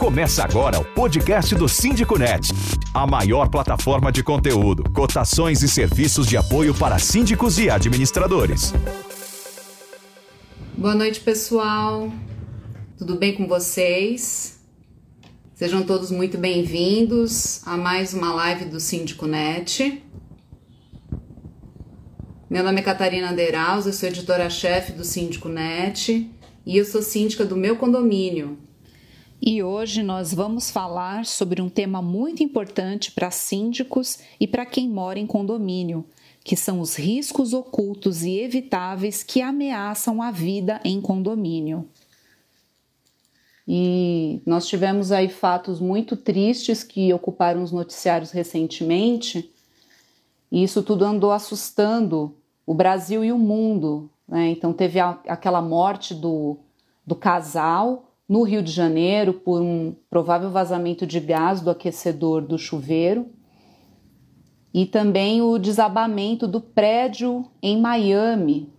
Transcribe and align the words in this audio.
Começa 0.00 0.42
agora 0.42 0.80
o 0.80 0.84
podcast 0.94 1.54
do 1.54 1.68
Síndico 1.68 2.18
Net, 2.18 2.48
a 2.94 3.06
maior 3.06 3.50
plataforma 3.50 4.10
de 4.10 4.22
conteúdo, 4.22 4.90
cotações 4.94 5.62
e 5.62 5.68
serviços 5.68 6.26
de 6.26 6.38
apoio 6.38 6.74
para 6.74 6.98
síndicos 6.98 7.58
e 7.58 7.68
administradores. 7.68 8.72
Boa 10.74 10.94
noite, 10.94 11.20
pessoal. 11.20 12.10
Tudo 12.96 13.14
bem 13.16 13.34
com 13.34 13.46
vocês? 13.46 14.58
Sejam 15.54 15.82
todos 15.82 16.10
muito 16.10 16.38
bem-vindos 16.38 17.60
a 17.66 17.76
mais 17.76 18.14
uma 18.14 18.32
live 18.32 18.64
do 18.64 18.80
Síndico 18.80 19.26
Net. 19.26 20.02
Meu 22.48 22.64
nome 22.64 22.80
é 22.80 22.82
Catarina 22.82 23.34
Deiraus, 23.34 23.84
eu 23.84 23.92
sou 23.92 24.08
editora-chefe 24.08 24.92
do 24.92 25.04
Síndico 25.04 25.50
Net 25.50 26.26
e 26.64 26.78
eu 26.78 26.86
sou 26.86 27.02
síndica 27.02 27.44
do 27.44 27.54
meu 27.54 27.76
condomínio, 27.76 28.58
e 29.42 29.62
hoje 29.62 30.02
nós 30.02 30.34
vamos 30.34 30.70
falar 30.70 31.24
sobre 31.24 31.62
um 31.62 31.68
tema 31.70 32.02
muito 32.02 32.42
importante 32.42 33.10
para 33.10 33.30
síndicos 33.30 34.18
e 34.38 34.46
para 34.46 34.66
quem 34.66 34.86
mora 34.86 35.18
em 35.18 35.26
condomínio, 35.26 36.04
que 36.44 36.54
são 36.54 36.78
os 36.78 36.94
riscos 36.94 37.54
ocultos 37.54 38.22
e 38.22 38.38
evitáveis 38.38 39.22
que 39.22 39.40
ameaçam 39.40 40.20
a 40.20 40.30
vida 40.30 40.78
em 40.84 41.00
condomínio. 41.00 41.88
E 43.66 44.42
nós 44.44 44.66
tivemos 44.66 45.10
aí 45.10 45.30
fatos 45.30 45.80
muito 45.80 46.16
tristes 46.16 46.84
que 46.84 47.10
ocuparam 47.14 47.62
os 47.62 47.72
noticiários 47.72 48.32
recentemente, 48.32 49.50
e 50.52 50.62
isso 50.62 50.82
tudo 50.82 51.04
andou 51.04 51.32
assustando 51.32 52.36
o 52.66 52.74
Brasil 52.74 53.24
e 53.24 53.32
o 53.32 53.38
mundo. 53.38 54.10
Né? 54.28 54.50
Então, 54.50 54.72
teve 54.72 54.98
a, 55.00 55.18
aquela 55.26 55.62
morte 55.62 56.12
do, 56.12 56.58
do 57.06 57.14
casal 57.14 58.09
no 58.30 58.44
Rio 58.44 58.62
de 58.62 58.70
Janeiro 58.70 59.32
por 59.32 59.60
um 59.60 59.92
provável 60.08 60.52
vazamento 60.52 61.04
de 61.04 61.18
gás 61.18 61.60
do 61.60 61.68
aquecedor 61.68 62.40
do 62.40 62.56
chuveiro 62.56 63.26
e 64.72 64.86
também 64.86 65.42
o 65.42 65.58
desabamento 65.58 66.46
do 66.46 66.60
prédio 66.60 67.44
em 67.60 67.80
Miami. 67.80 68.72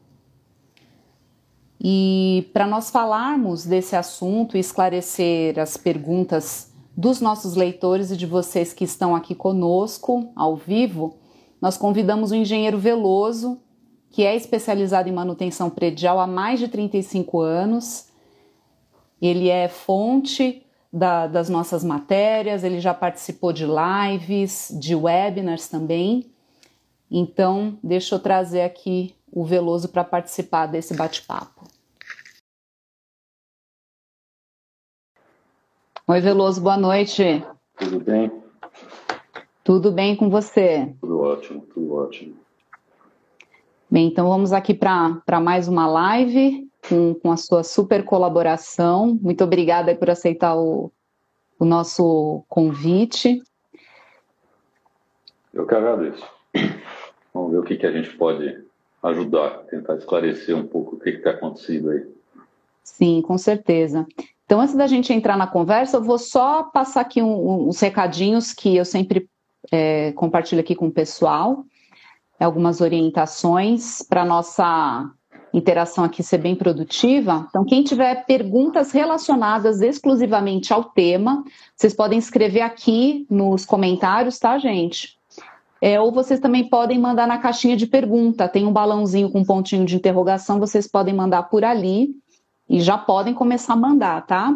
E 1.78 2.50
para 2.54 2.66
nós 2.66 2.90
falarmos 2.90 3.66
desse 3.66 3.94
assunto 3.94 4.56
e 4.56 4.60
esclarecer 4.62 5.60
as 5.60 5.76
perguntas 5.76 6.72
dos 6.96 7.20
nossos 7.20 7.54
leitores 7.54 8.10
e 8.10 8.16
de 8.16 8.26
vocês 8.26 8.72
que 8.72 8.86
estão 8.86 9.14
aqui 9.14 9.36
conosco 9.36 10.32
ao 10.34 10.56
vivo, 10.56 11.18
nós 11.62 11.76
convidamos 11.78 12.32
o 12.32 12.36
engenheiro 12.36 12.78
Veloso, 12.78 13.60
que 14.12 14.24
é 14.24 14.34
especializado 14.34 15.10
em 15.10 15.14
manutenção 15.14 15.70
predial 15.70 16.22
há 16.22 16.28
mais 16.28 16.58
de 16.58 16.70
35 16.70 17.42
anos 17.42 18.11
ele 19.22 19.50
é 19.50 19.68
fonte 19.68 20.66
da, 20.92 21.28
das 21.28 21.48
nossas 21.48 21.84
matérias, 21.84 22.64
ele 22.64 22.80
já 22.80 22.94
participou 22.94 23.54
de 23.54 23.66
lives, 23.66 24.76
de 24.82 24.96
webinars 24.96 25.68
também. 25.68 26.32
Então, 27.10 27.78
deixa 27.84 28.16
eu 28.16 28.20
trazer 28.20 28.62
aqui 28.62 29.16
o 29.32 29.46
Veloso 29.46 29.90
para 29.90 30.04
participar 30.04 30.66
desse 30.66 30.96
bate-papo. 30.96 31.66
Oi, 36.08 36.20
Veloso, 36.20 36.60
boa 36.60 36.78
noite. 36.78 37.46
Tudo 37.78 38.00
bem? 38.00 38.32
Tudo 39.64 39.92
bem 39.92 40.16
com 40.16 40.30
você? 40.30 40.94
Tudo 41.00 41.20
ótimo, 41.20 41.62
tudo 41.74 41.94
ótimo. 41.94 42.36
Bem, 43.90 44.08
então 44.08 44.28
vamos 44.28 44.52
aqui 44.52 44.74
para 44.74 45.40
mais 45.40 45.68
uma 45.68 45.86
live 45.86 46.71
com, 46.88 47.14
com 47.16 47.32
a 47.32 47.38
sua 47.38 47.64
super 47.64 48.04
colaboração. 48.04 49.18
Muito 49.22 49.44
obrigada 49.44 49.96
por 49.96 50.10
aceitar 50.10 50.56
o, 50.56 50.92
o 51.60 51.66
nosso 51.66 52.44
convite. 52.48 53.42
Eu 55.54 55.66
que 55.66 55.76
agradeço. 55.76 56.26
Vamos 57.34 57.52
ver 57.52 57.58
o 57.60 57.64
que, 57.64 57.78
que 57.78 57.86
a 57.86 57.92
gente 57.92 58.16
pode 58.18 58.64
ajudar, 59.04 59.64
tentar 59.70 59.96
esclarecer 59.96 60.56
um 60.56 60.68
pouco 60.68 60.96
o 60.96 61.00
que 61.00 61.10
está 61.10 61.32
acontecendo 61.32 61.90
aí. 61.90 62.06
Sim, 62.84 63.22
com 63.22 63.38
certeza. 63.38 64.06
Então, 64.46 64.60
antes 64.60 64.76
da 64.76 64.88
gente 64.88 65.14
entrar 65.14 65.38
na 65.38 65.48
conversa, 65.48 65.98
eu 65.98 66.04
vou 66.04 66.18
só 66.18 66.64
passar 66.64 67.02
aqui 67.02 67.22
um, 67.22 67.68
uns 67.68 67.80
recadinhos 67.80 68.54
que 68.54 68.76
eu 68.76 68.84
sempre 68.84 69.30
é, 69.72 70.12
compartilho 70.14 70.62
aqui 70.62 70.76
com 70.76 70.88
o 70.88 70.92
pessoal, 70.92 71.64
algumas 72.40 72.82
orientações 72.82 74.02
para 74.02 74.26
nossa 74.26 75.10
interação 75.54 76.04
aqui 76.04 76.24
ser 76.24 76.38
bem 76.38 76.56
produtiva. 76.56 77.46
Então, 77.50 77.66
quem 77.66 77.84
tiver 77.84 78.26
perguntas 78.26 78.92
relacionadas 78.92 79.82
exclusivamente 79.82 80.74
ao 80.74 80.86
tema, 80.86 81.44
vocês 81.76 81.94
podem 81.94 82.18
escrever 82.18 82.62
aqui 82.62 83.26
nos 83.30 83.66
comentários, 83.66 84.40
tá, 84.40 84.58
gente? 84.58 85.18
É, 85.82 86.00
ou 86.00 86.12
vocês 86.12 86.40
também 86.40 86.70
podem 86.70 87.00
mandar 87.00 87.28
na 87.28 87.40
caixinha 87.40 87.76
de 87.76 87.88
pergunta, 87.88 88.48
tem 88.48 88.66
um 88.68 88.72
balãozinho 88.72 89.32
com 89.32 89.40
um 89.40 89.46
pontinho 89.46 89.86
de 89.86 89.96
interrogação, 89.96 90.60
vocês 90.60 90.88
podem 90.88 91.14
mandar 91.14 91.44
por 91.44 91.66
ali 91.66 92.16
e 92.70 92.80
já 92.80 92.98
podem 92.98 93.34
começar 93.34 93.74
a 93.74 93.78
mandar, 93.78 94.26
tá? 94.28 94.56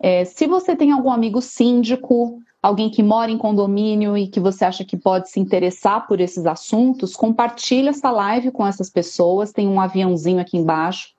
É, 0.00 0.24
se 0.24 0.46
você 0.46 0.76
tem 0.76 0.92
algum 0.92 1.10
amigo 1.10 1.42
síndico, 1.42 2.38
alguém 2.64 2.88
que 2.88 3.02
mora 3.02 3.30
em 3.30 3.36
condomínio 3.36 4.16
e 4.16 4.26
que 4.26 4.40
você 4.40 4.64
acha 4.64 4.86
que 4.86 4.96
pode 4.96 5.28
se 5.28 5.38
interessar 5.38 6.06
por 6.08 6.18
esses 6.18 6.46
assuntos, 6.46 7.14
compartilhe 7.14 7.88
essa 7.88 8.10
live 8.10 8.50
com 8.50 8.66
essas 8.66 8.88
pessoas. 8.88 9.52
Tem 9.52 9.68
um 9.68 9.78
aviãozinho 9.78 10.40
aqui 10.40 10.56
embaixo, 10.56 11.10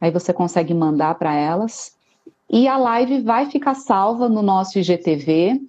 aí 0.00 0.10
você 0.10 0.32
consegue 0.32 0.74
mandar 0.74 1.14
para 1.14 1.32
elas. 1.32 1.94
E 2.50 2.66
a 2.66 2.76
live 2.76 3.20
vai 3.20 3.46
ficar 3.46 3.74
salva 3.74 4.28
no 4.28 4.42
nosso 4.42 4.76
IGTV 4.76 5.60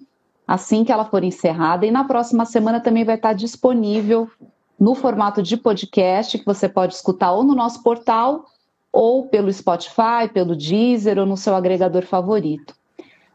assim 0.44 0.82
que 0.82 0.90
ela 0.90 1.04
for 1.04 1.22
encerrada. 1.22 1.86
E 1.86 1.90
na 1.92 2.02
próxima 2.02 2.44
semana 2.44 2.80
também 2.80 3.04
vai 3.04 3.14
estar 3.14 3.32
disponível 3.32 4.28
no 4.76 4.96
formato 4.96 5.40
de 5.40 5.56
podcast, 5.56 6.36
que 6.36 6.44
você 6.44 6.68
pode 6.68 6.94
escutar 6.94 7.30
ou 7.30 7.44
no 7.44 7.54
nosso 7.54 7.80
portal, 7.80 8.44
ou 8.92 9.28
pelo 9.28 9.52
Spotify, 9.52 10.28
pelo 10.34 10.56
Deezer, 10.56 11.16
ou 11.16 11.26
no 11.26 11.36
seu 11.36 11.54
agregador 11.54 12.02
favorito. 12.02 12.74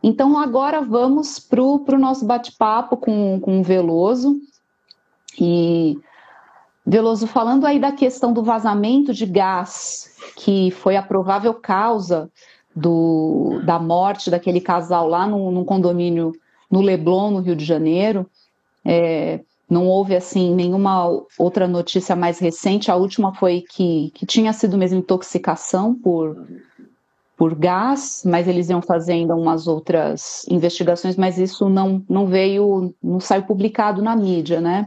Então, 0.03 0.37
agora 0.39 0.81
vamos 0.81 1.39
para 1.39 1.61
o 1.61 1.99
nosso 1.99 2.25
bate-papo 2.25 2.97
com, 2.97 3.39
com 3.39 3.59
o 3.59 3.63
Veloso. 3.63 4.39
E, 5.39 5.97
Veloso, 6.85 7.27
falando 7.27 7.65
aí 7.65 7.79
da 7.79 7.91
questão 7.91 8.33
do 8.33 8.43
vazamento 8.43 9.13
de 9.13 9.25
gás, 9.25 10.15
que 10.35 10.71
foi 10.71 10.95
a 10.95 11.03
provável 11.03 11.53
causa 11.53 12.31
do, 12.75 13.61
da 13.65 13.77
morte 13.77 14.31
daquele 14.31 14.59
casal 14.59 15.07
lá 15.07 15.27
no, 15.27 15.51
no 15.51 15.63
condomínio 15.63 16.33
no 16.69 16.81
Leblon, 16.81 17.31
no 17.31 17.39
Rio 17.39 17.55
de 17.55 17.65
Janeiro. 17.65 18.25
É, 18.83 19.41
não 19.69 19.87
houve 19.87 20.15
assim 20.15 20.53
nenhuma 20.55 21.07
outra 21.37 21.67
notícia 21.67 22.15
mais 22.15 22.39
recente. 22.39 22.89
A 22.89 22.95
última 22.95 23.33
foi 23.33 23.61
que, 23.61 24.11
que 24.15 24.25
tinha 24.25 24.51
sido 24.51 24.77
mesmo 24.77 24.99
intoxicação 24.99 25.93
por 25.93 26.47
por 27.41 27.55
gás, 27.55 28.21
mas 28.23 28.47
eles 28.47 28.69
iam 28.69 28.83
fazendo 28.83 29.33
umas 29.33 29.67
outras 29.67 30.45
investigações, 30.47 31.15
mas 31.15 31.39
isso 31.39 31.67
não, 31.67 32.05
não 32.07 32.27
veio, 32.27 32.93
não 33.01 33.19
saiu 33.19 33.41
publicado 33.41 33.99
na 33.99 34.15
mídia, 34.15 34.61
né? 34.61 34.85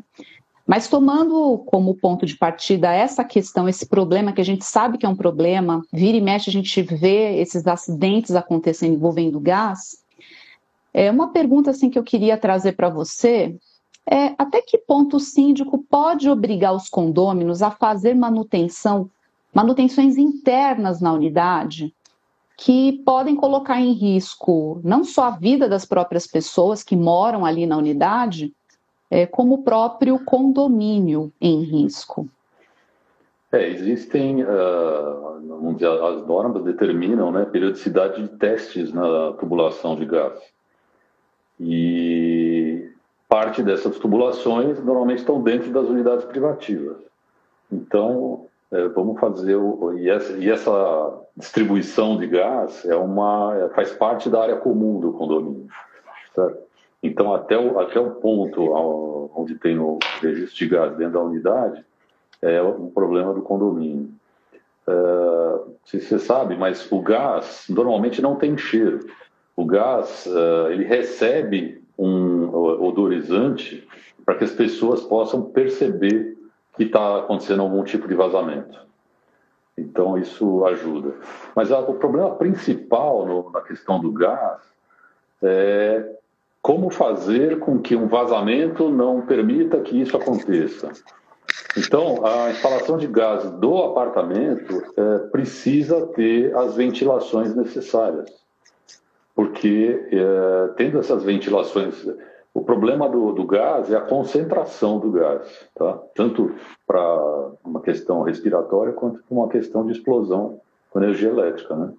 Mas 0.64 0.86
tomando 0.86 1.58
como 1.66 1.96
ponto 1.96 2.24
de 2.24 2.36
partida 2.36 2.92
essa 2.92 3.24
questão, 3.24 3.68
esse 3.68 3.86
problema 3.86 4.32
que 4.32 4.40
a 4.40 4.44
gente 4.44 4.64
sabe 4.64 4.98
que 4.98 5.04
é 5.04 5.08
um 5.08 5.16
problema, 5.16 5.82
vira 5.92 6.16
e 6.16 6.20
mexe 6.20 6.48
a 6.48 6.52
gente 6.52 6.80
vê 6.80 7.40
esses 7.40 7.66
acidentes 7.66 8.36
acontecendo 8.36 8.94
envolvendo 8.94 9.40
gás. 9.40 9.96
É 10.92 11.10
uma 11.10 11.32
pergunta 11.32 11.72
assim 11.72 11.90
que 11.90 11.98
eu 11.98 12.04
queria 12.04 12.38
trazer 12.38 12.76
para 12.76 12.88
você 12.88 13.56
é 14.08 14.32
até 14.38 14.62
que 14.62 14.78
ponto 14.78 15.16
o 15.16 15.20
síndico 15.20 15.76
pode 15.90 16.30
obrigar 16.30 16.72
os 16.72 16.88
condôminos 16.88 17.62
a 17.62 17.72
fazer 17.72 18.14
manutenção, 18.14 19.10
manutenções 19.52 20.16
internas 20.16 21.00
na 21.00 21.12
unidade? 21.12 21.92
Que 22.56 23.02
podem 23.04 23.34
colocar 23.34 23.80
em 23.80 23.92
risco 23.92 24.80
não 24.84 25.04
só 25.04 25.24
a 25.24 25.30
vida 25.30 25.68
das 25.68 25.84
próprias 25.84 26.26
pessoas 26.26 26.82
que 26.82 26.96
moram 26.96 27.44
ali 27.44 27.66
na 27.66 27.76
unidade, 27.76 28.52
é, 29.10 29.26
como 29.26 29.54
o 29.54 29.62
próprio 29.62 30.18
condomínio 30.24 31.32
em 31.40 31.62
risco. 31.62 32.28
É, 33.52 33.68
existem, 33.68 34.42
uh, 34.42 35.40
vamos 35.46 35.74
dizer, 35.74 35.88
as 35.88 36.26
normas 36.26 36.64
determinam 36.64 37.30
né, 37.30 37.44
periodicidade 37.44 38.20
de 38.22 38.28
testes 38.36 38.92
na 38.92 39.32
tubulação 39.34 39.94
de 39.94 40.04
gás. 40.06 40.40
E 41.60 42.90
parte 43.28 43.62
dessas 43.62 43.98
tubulações 43.98 44.82
normalmente 44.82 45.18
estão 45.18 45.40
dentro 45.40 45.70
das 45.70 45.88
unidades 45.88 46.24
privativas. 46.24 46.96
Então, 47.70 48.46
é, 48.72 48.88
vamos 48.88 49.20
fazer 49.20 49.54
o, 49.54 49.96
e, 49.98 50.10
essa, 50.10 50.32
e 50.32 50.50
essa 50.50 51.23
distribuição 51.36 52.16
de 52.16 52.26
gás 52.26 52.84
é 52.84 52.96
uma 52.96 53.54
é, 53.56 53.68
faz 53.74 53.92
parte 53.92 54.28
da 54.28 54.42
área 54.42 54.56
comum 54.56 55.00
do 55.00 55.12
condomínio 55.12 55.66
certo? 56.34 56.58
então 57.02 57.34
até 57.34 57.58
o, 57.58 57.78
até 57.78 57.98
o 57.98 58.12
ponto 58.12 58.72
onde 59.34 59.54
tem 59.56 59.78
o 59.78 59.98
registro 60.20 60.56
de 60.56 60.68
gás 60.68 60.96
dentro 60.96 61.14
da 61.14 61.20
unidade 61.20 61.84
é 62.40 62.62
um 62.62 62.90
problema 62.90 63.34
do 63.34 63.42
condomínio 63.42 64.10
é, 64.86 65.60
se 65.84 66.00
você 66.00 66.18
sabe 66.18 66.56
mas 66.56 66.90
o 66.90 67.00
gás 67.00 67.66
normalmente 67.68 68.22
não 68.22 68.36
tem 68.36 68.56
cheiro 68.56 69.00
o 69.56 69.64
gás 69.64 70.26
uh, 70.26 70.70
ele 70.70 70.84
recebe 70.84 71.82
um 71.98 72.52
odorizante 72.84 73.86
para 74.24 74.34
que 74.34 74.44
as 74.44 74.50
pessoas 74.50 75.02
possam 75.02 75.42
perceber 75.42 76.36
que 76.76 76.84
está 76.84 77.18
acontecendo 77.18 77.62
algum 77.62 77.84
tipo 77.84 78.08
de 78.08 78.14
vazamento. 78.14 78.84
Então 79.76 80.16
isso 80.16 80.64
ajuda. 80.66 81.14
Mas 81.54 81.72
a, 81.72 81.80
o 81.80 81.94
problema 81.94 82.34
principal 82.36 83.26
no, 83.26 83.50
na 83.50 83.60
questão 83.60 84.00
do 84.00 84.12
gás 84.12 84.60
é 85.42 86.14
como 86.62 86.90
fazer 86.90 87.58
com 87.58 87.78
que 87.78 87.94
um 87.94 88.08
vazamento 88.08 88.88
não 88.88 89.20
permita 89.20 89.80
que 89.80 90.00
isso 90.00 90.16
aconteça. 90.16 90.90
Então, 91.76 92.24
a 92.24 92.50
instalação 92.50 92.96
de 92.96 93.06
gás 93.06 93.50
do 93.50 93.76
apartamento 93.78 94.82
é, 94.96 95.18
precisa 95.30 96.06
ter 96.08 96.56
as 96.56 96.74
ventilações 96.74 97.54
necessárias, 97.54 98.30
porque 99.34 100.08
é, 100.10 100.68
tendo 100.76 100.98
essas 100.98 101.22
ventilações, 101.22 102.06
o 102.54 102.62
problema 102.62 103.08
do, 103.08 103.32
do, 103.32 103.44
gás 103.44 103.90
é 103.90 103.96
a 103.96 104.00
concentração 104.00 105.00
do 105.00 105.10
gás, 105.10 105.68
tá? 105.74 105.98
tanto 106.14 106.54
para 106.86 107.50
uma 107.64 107.80
questão 107.80 108.22
respiratória 108.22 108.92
quanto 108.92 109.18
para 109.24 109.36
uma 109.36 109.48
questão 109.48 109.84
de 109.84 109.90
explosão 109.90 110.60
com 110.88 111.02
energia 111.02 111.30
elétrica. 111.30 111.74
Né? 111.74 111.92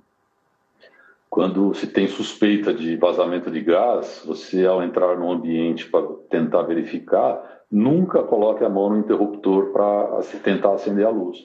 Quando 1.29 1.73
se 1.73 1.87
tem 1.87 2.07
suspeita 2.07 2.73
de 2.73 2.95
vazamento 2.95 3.51
de 3.51 3.59
gás, 3.59 4.23
você, 4.25 4.65
ao 4.65 4.81
entrar 4.81 5.17
no 5.17 5.29
ambiente 5.29 5.89
para 5.89 6.07
tentar 6.29 6.61
verificar, 6.61 7.63
nunca 7.69 8.23
coloque 8.23 8.63
a 8.63 8.69
mão 8.69 8.89
no 8.89 8.97
interruptor 8.99 9.73
para 9.73 10.21
tentar 10.41 10.73
acender 10.73 11.05
a 11.05 11.09
luz. 11.09 11.37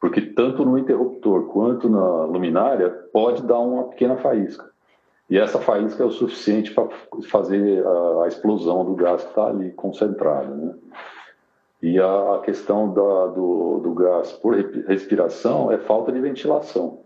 Porque 0.00 0.20
tanto 0.20 0.64
no 0.64 0.76
interruptor 0.76 1.44
quanto 1.44 1.88
na 1.88 2.24
luminária 2.24 2.90
pode 3.12 3.44
dar 3.44 3.60
uma 3.60 3.84
pequena 3.84 4.16
faísca. 4.16 4.68
E 5.30 5.38
essa 5.38 5.58
faísca 5.58 6.02
é 6.02 6.06
o 6.06 6.10
suficiente 6.10 6.72
para 6.72 6.88
fazer 7.28 7.86
a, 7.86 8.24
a, 8.24 8.28
explosão 8.28 8.84
do 8.84 8.94
gás 8.94 9.22
que 9.22 9.28
está 9.28 9.46
ali 9.46 9.70
concentrado. 9.72 10.54
Né? 10.54 10.74
E 11.82 11.98
a, 11.98 12.34
a 12.36 12.38
questão 12.40 12.92
da, 12.92 13.26
do, 13.26 13.80
do, 13.80 13.94
gás 13.94 14.32
por 14.32 14.54
respiração 14.54 15.70
é 15.70 15.78
falta 15.78 16.10
de 16.10 16.20
ventilação. 16.20 17.00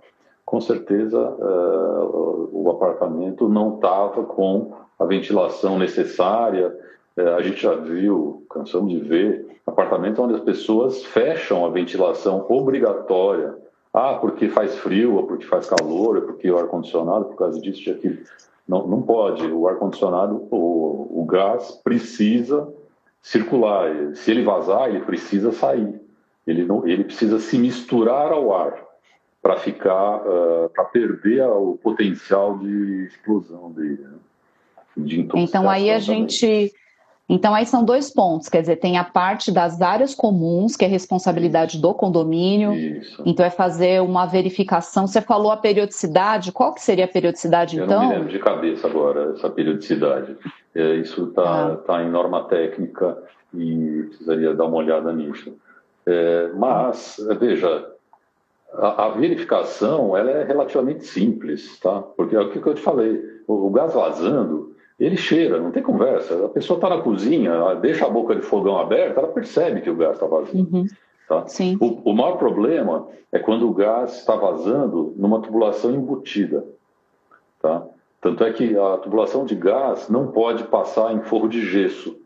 Com 0.44 0.60
certeza, 0.60 1.18
uh, 1.18 2.48
o 2.52 2.70
apartamento 2.70 3.48
não 3.48 3.74
estava 3.74 4.22
com 4.24 4.72
a 4.98 5.04
ventilação 5.04 5.78
necessária 5.78 6.76
é, 7.16 7.28
a 7.34 7.42
gente 7.42 7.60
já 7.60 7.74
viu, 7.74 8.46
cansamos 8.48 8.90
de 8.90 9.00
ver, 9.00 9.46
apartamentos 9.66 10.18
onde 10.18 10.34
as 10.34 10.40
pessoas 10.40 11.04
fecham 11.04 11.64
a 11.64 11.70
ventilação 11.70 12.46
obrigatória. 12.48 13.54
Ah, 13.92 14.14
porque 14.14 14.48
faz 14.48 14.76
frio, 14.78 15.16
ou 15.16 15.26
porque 15.26 15.44
faz 15.44 15.68
calor, 15.68 16.16
ou 16.16 16.22
porque 16.22 16.50
o 16.50 16.58
ar-condicionado, 16.58 17.26
por 17.26 17.36
causa 17.36 17.60
disso, 17.60 17.88
e 17.88 17.92
aquilo. 17.92 18.18
Não, 18.66 18.86
não 18.86 19.02
pode. 19.02 19.46
O 19.46 19.68
ar-condicionado, 19.68 20.46
o, 20.50 21.20
o 21.20 21.24
gás 21.26 21.72
precisa 21.84 22.72
circular. 23.20 24.14
Se 24.14 24.30
ele 24.30 24.42
vazar, 24.42 24.88
ele 24.88 25.00
precisa 25.00 25.52
sair. 25.52 26.00
Ele, 26.46 26.64
não, 26.64 26.86
ele 26.86 27.04
precisa 27.04 27.38
se 27.38 27.58
misturar 27.58 28.32
ao 28.32 28.54
ar 28.54 28.82
para 29.42 29.56
ficar, 29.56 30.22
uh, 30.22 30.68
para 30.70 30.84
perder 30.84 31.42
o 31.48 31.78
potencial 31.82 32.58
de 32.58 33.06
explosão 33.06 33.70
dele. 33.72 34.00
Né? 34.00 34.18
De 34.96 35.20
então 35.20 35.68
aí 35.68 35.90
a 35.90 36.00
também. 36.00 36.28
gente 36.28 36.72
então, 37.32 37.54
aí 37.54 37.64
são 37.64 37.82
dois 37.82 38.10
pontos, 38.10 38.50
quer 38.50 38.60
dizer, 38.60 38.76
tem 38.76 38.98
a 38.98 39.04
parte 39.04 39.50
das 39.50 39.80
áreas 39.80 40.14
comuns, 40.14 40.76
que 40.76 40.84
é 40.84 40.88
responsabilidade 40.88 41.80
do 41.80 41.94
condomínio. 41.94 42.74
Isso. 42.74 43.22
Então, 43.24 43.46
é 43.46 43.48
fazer 43.48 44.02
uma 44.02 44.26
verificação. 44.26 45.06
Você 45.06 45.22
falou 45.22 45.50
a 45.50 45.56
periodicidade, 45.56 46.52
qual 46.52 46.74
que 46.74 46.82
seria 46.82 47.06
a 47.06 47.08
periodicidade, 47.08 47.78
Eu 47.78 47.86
então? 47.86 47.96
Eu 47.96 48.02
não 48.02 48.08
me 48.10 48.14
lembro 48.16 48.32
de 48.32 48.38
cabeça 48.38 48.86
agora, 48.86 49.32
essa 49.34 49.48
periodicidade. 49.48 50.36
É, 50.74 50.96
isso 50.96 51.24
está 51.24 51.68
ah. 51.68 51.76
tá 51.76 52.02
em 52.02 52.10
norma 52.10 52.44
técnica 52.44 53.16
e 53.54 54.04
precisaria 54.08 54.54
dar 54.54 54.66
uma 54.66 54.76
olhada 54.76 55.10
nisso. 55.10 55.56
É, 56.04 56.50
mas, 56.54 57.16
veja, 57.40 57.92
a, 58.74 59.06
a, 59.06 59.08
verificação 59.08 60.14
ela 60.14 60.30
é 60.32 60.44
relativamente 60.44 61.06
simples, 61.06 61.80
tá? 61.80 62.02
Porque 62.14 62.36
é 62.36 62.40
o 62.40 62.50
que 62.50 62.58
eu 62.58 62.74
te 62.74 62.82
falei, 62.82 63.18
o, 63.46 63.68
o 63.68 63.70
gás 63.70 63.94
vazando 63.94 64.71
ele 64.98 65.16
cheira, 65.16 65.58
não 65.58 65.70
tem 65.70 65.82
conversa. 65.82 66.46
A 66.46 66.48
pessoa 66.48 66.76
está 66.76 66.88
na 66.88 67.02
cozinha, 67.02 67.74
deixa 67.76 68.06
a 68.06 68.10
boca 68.10 68.34
de 68.34 68.42
fogão 68.42 68.78
aberta, 68.78 69.20
ela 69.20 69.28
percebe 69.28 69.80
que 69.80 69.90
o 69.90 69.96
gás 69.96 70.14
está 70.14 70.26
vazio. 70.26 70.60
Uhum. 70.60 70.86
Tá? 71.28 71.44
O, 71.80 72.10
o 72.10 72.14
maior 72.14 72.36
problema 72.36 73.08
é 73.30 73.38
quando 73.38 73.68
o 73.68 73.74
gás 73.74 74.18
está 74.18 74.36
vazando 74.36 75.14
numa 75.16 75.40
tubulação 75.40 75.90
embutida. 75.92 76.64
Tá? 77.60 77.82
Tanto 78.20 78.44
é 78.44 78.52
que 78.52 78.76
a 78.76 78.98
tubulação 78.98 79.44
de 79.44 79.54
gás 79.54 80.08
não 80.08 80.28
pode 80.28 80.64
passar 80.64 81.12
em 81.12 81.22
forro 81.22 81.48
de 81.48 81.64
gesso. 81.64 82.16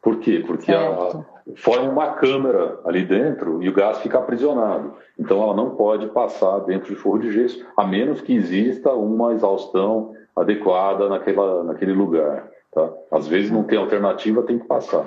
Por 0.00 0.18
quê? 0.18 0.42
Porque 0.44 0.72
a, 0.72 1.24
forma 1.56 1.90
uma 1.90 2.12
câmera 2.14 2.78
ali 2.84 3.04
dentro 3.04 3.62
e 3.62 3.68
o 3.68 3.72
gás 3.72 3.98
fica 3.98 4.18
aprisionado. 4.18 4.94
Então 5.18 5.42
ela 5.42 5.54
não 5.54 5.70
pode 5.70 6.06
passar 6.08 6.60
dentro 6.60 6.88
de 6.88 6.96
forro 6.96 7.18
de 7.18 7.32
gesso, 7.32 7.64
a 7.76 7.86
menos 7.86 8.20
que 8.20 8.34
exista 8.34 8.92
uma 8.92 9.32
exaustão 9.32 10.14
adequada 10.36 11.08
naquela, 11.08 11.62
naquele 11.64 11.92
lugar. 11.92 12.48
Tá? 12.72 12.90
Às 13.10 13.26
vezes 13.26 13.50
não 13.50 13.64
tem 13.64 13.78
alternativa, 13.78 14.42
tem 14.42 14.58
que 14.58 14.66
passar. 14.66 15.06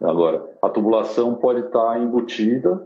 Agora, 0.00 0.44
a 0.60 0.68
tubulação 0.68 1.34
pode 1.34 1.60
estar 1.60 2.00
embutida, 2.00 2.84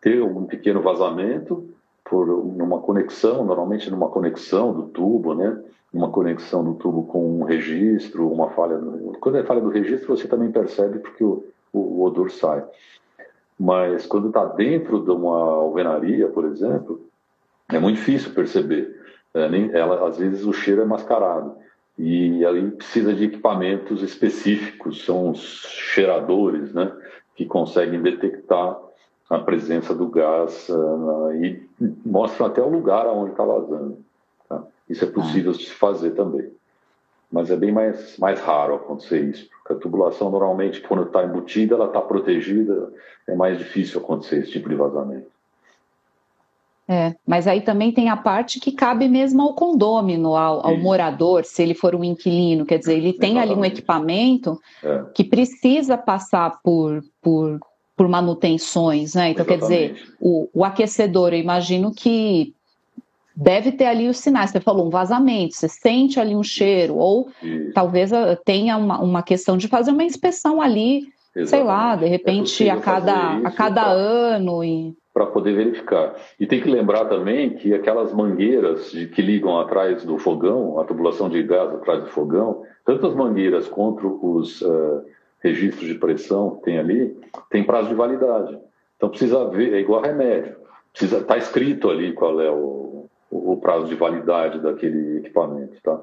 ter 0.00 0.22
um 0.22 0.44
pequeno 0.44 0.80
vazamento 0.80 1.68
por 2.04 2.28
uma 2.28 2.80
conexão, 2.80 3.44
normalmente 3.44 3.90
numa 3.90 4.08
conexão 4.08 4.72
do 4.72 4.84
tubo, 4.84 5.34
né? 5.34 5.62
Uma 5.92 6.10
conexão 6.10 6.64
do 6.64 6.74
tubo 6.74 7.04
com 7.04 7.40
um 7.40 7.44
registro, 7.44 8.30
uma 8.30 8.50
falha. 8.50 8.78
Quando 9.20 9.38
é 9.38 9.44
falha 9.44 9.60
do 9.60 9.68
registro, 9.68 10.16
você 10.16 10.26
também 10.26 10.50
percebe 10.50 10.98
porque 10.98 11.22
o, 11.22 11.44
o 11.72 12.02
odor 12.02 12.30
sai. 12.30 12.64
Mas 13.58 14.04
quando 14.04 14.28
está 14.28 14.44
dentro 14.44 15.02
de 15.02 15.10
uma 15.10 15.38
alvenaria, 15.38 16.28
por 16.28 16.44
exemplo, 16.44 17.08
é 17.70 17.78
muito 17.78 17.96
difícil 17.96 18.34
perceber. 18.34 19.03
É, 19.34 19.48
nem, 19.48 19.70
ela, 19.72 20.06
às 20.08 20.16
vezes 20.16 20.44
o 20.44 20.52
cheiro 20.52 20.82
é 20.82 20.84
mascarado. 20.84 21.56
E 21.98 22.44
aí 22.44 22.70
precisa 22.72 23.12
de 23.12 23.24
equipamentos 23.24 24.02
específicos, 24.02 25.04
são 25.04 25.30
os 25.30 25.40
cheiradores, 25.40 26.72
né, 26.72 26.92
que 27.36 27.44
conseguem 27.44 28.02
detectar 28.02 28.78
a 29.30 29.38
presença 29.38 29.94
do 29.94 30.08
gás 30.08 30.68
uh, 30.68 31.32
e 31.34 31.62
mostram 32.04 32.46
até 32.46 32.60
o 32.62 32.68
lugar 32.68 33.06
onde 33.06 33.30
está 33.30 33.44
vazando. 33.44 33.98
Tá? 34.48 34.62
Isso 34.88 35.04
é 35.04 35.08
possível 35.08 35.52
de 35.52 35.64
se 35.64 35.70
fazer 35.70 36.10
também. 36.10 36.50
Mas 37.30 37.50
é 37.50 37.56
bem 37.56 37.72
mais, 37.72 38.18
mais 38.18 38.40
raro 38.40 38.74
acontecer 38.74 39.20
isso, 39.24 39.48
porque 39.48 39.72
a 39.72 39.76
tubulação 39.76 40.30
normalmente, 40.30 40.80
quando 40.82 41.04
está 41.04 41.24
embutida, 41.24 41.74
ela 41.74 41.86
está 41.86 42.00
protegida, 42.00 42.92
é 43.26 43.34
mais 43.34 43.58
difícil 43.58 44.00
acontecer 44.00 44.40
esse 44.40 44.52
tipo 44.52 44.68
de 44.68 44.74
vazamento. 44.74 45.26
É, 46.86 47.14
mas 47.26 47.46
aí 47.46 47.62
também 47.62 47.92
tem 47.92 48.10
a 48.10 48.16
parte 48.16 48.60
que 48.60 48.70
cabe 48.70 49.08
mesmo 49.08 49.40
ao 49.40 49.54
condômino, 49.54 50.36
ao, 50.36 50.66
ao 50.66 50.76
morador, 50.76 51.42
se 51.44 51.62
ele 51.62 51.74
for 51.74 51.94
um 51.94 52.04
inquilino, 52.04 52.66
quer 52.66 52.78
dizer, 52.78 52.98
ele 52.98 53.14
tem 53.14 53.38
ali 53.38 53.54
um 53.54 53.64
equipamento 53.64 54.60
é. 54.82 55.02
que 55.14 55.24
precisa 55.24 55.96
passar 55.96 56.60
por, 56.62 57.02
por, 57.22 57.58
por 57.96 58.06
manutenções, 58.06 59.14
né? 59.14 59.30
Então, 59.30 59.46
Exatamente. 59.46 59.78
quer 59.78 59.94
dizer, 59.94 60.14
o, 60.20 60.48
o 60.52 60.62
aquecedor, 60.62 61.32
eu 61.32 61.38
imagino 61.38 61.90
que 61.90 62.54
deve 63.34 63.72
ter 63.72 63.86
ali 63.86 64.06
os 64.06 64.18
sinais. 64.18 64.50
Você 64.50 64.60
falou 64.60 64.86
um 64.86 64.90
vazamento, 64.90 65.54
você 65.54 65.68
sente 65.68 66.20
ali 66.20 66.36
um 66.36 66.42
cheiro, 66.42 66.96
ou 66.96 67.28
Isso. 67.42 67.72
talvez 67.72 68.12
ah, 68.12 68.38
tenha 68.44 68.76
uma, 68.76 69.00
uma 69.00 69.22
questão 69.22 69.56
de 69.56 69.68
fazer 69.68 69.90
uma 69.90 70.04
inspeção 70.04 70.60
ali, 70.60 71.08
Exatamente. 71.34 71.48
sei 71.48 71.62
lá, 71.64 71.96
de 71.96 72.06
repente 72.06 72.68
é 72.68 72.70
a 72.70 72.80
cada, 72.80 73.38
a 73.38 73.50
cada 73.50 73.84
tá? 73.84 73.90
ano. 73.90 74.62
E 74.62 74.94
para 75.14 75.26
poder 75.26 75.54
verificar. 75.54 76.16
E 76.40 76.46
tem 76.46 76.60
que 76.60 76.68
lembrar 76.68 77.04
também 77.04 77.50
que 77.50 77.72
aquelas 77.72 78.12
mangueiras 78.12 78.90
de, 78.90 79.06
que 79.06 79.22
ligam 79.22 79.56
atrás 79.60 80.04
do 80.04 80.18
fogão, 80.18 80.80
a 80.80 80.84
tubulação 80.84 81.28
de 81.28 81.40
gás 81.44 81.72
atrás 81.72 82.02
do 82.02 82.10
fogão, 82.10 82.64
tanto 82.84 83.06
as 83.06 83.14
mangueiras 83.14 83.68
quanto 83.68 84.18
os 84.20 84.60
uh, 84.62 85.04
registros 85.38 85.86
de 85.86 85.94
pressão 85.94 86.56
que 86.56 86.64
tem 86.64 86.78
ali, 86.78 87.16
tem 87.48 87.62
prazo 87.62 87.90
de 87.90 87.94
validade. 87.94 88.58
Então 88.96 89.08
precisa 89.08 89.48
ver, 89.48 89.72
é 89.72 89.78
igual 89.78 90.02
remédio. 90.02 90.56
Precisa 90.90 91.18
estar 91.18 91.34
tá 91.34 91.38
escrito 91.38 91.88
ali 91.88 92.12
qual 92.12 92.40
é 92.40 92.50
o, 92.50 93.06
o 93.30 93.56
prazo 93.58 93.86
de 93.86 93.94
validade 93.94 94.58
daquele 94.58 95.18
equipamento, 95.18 95.76
tá? 95.80 96.00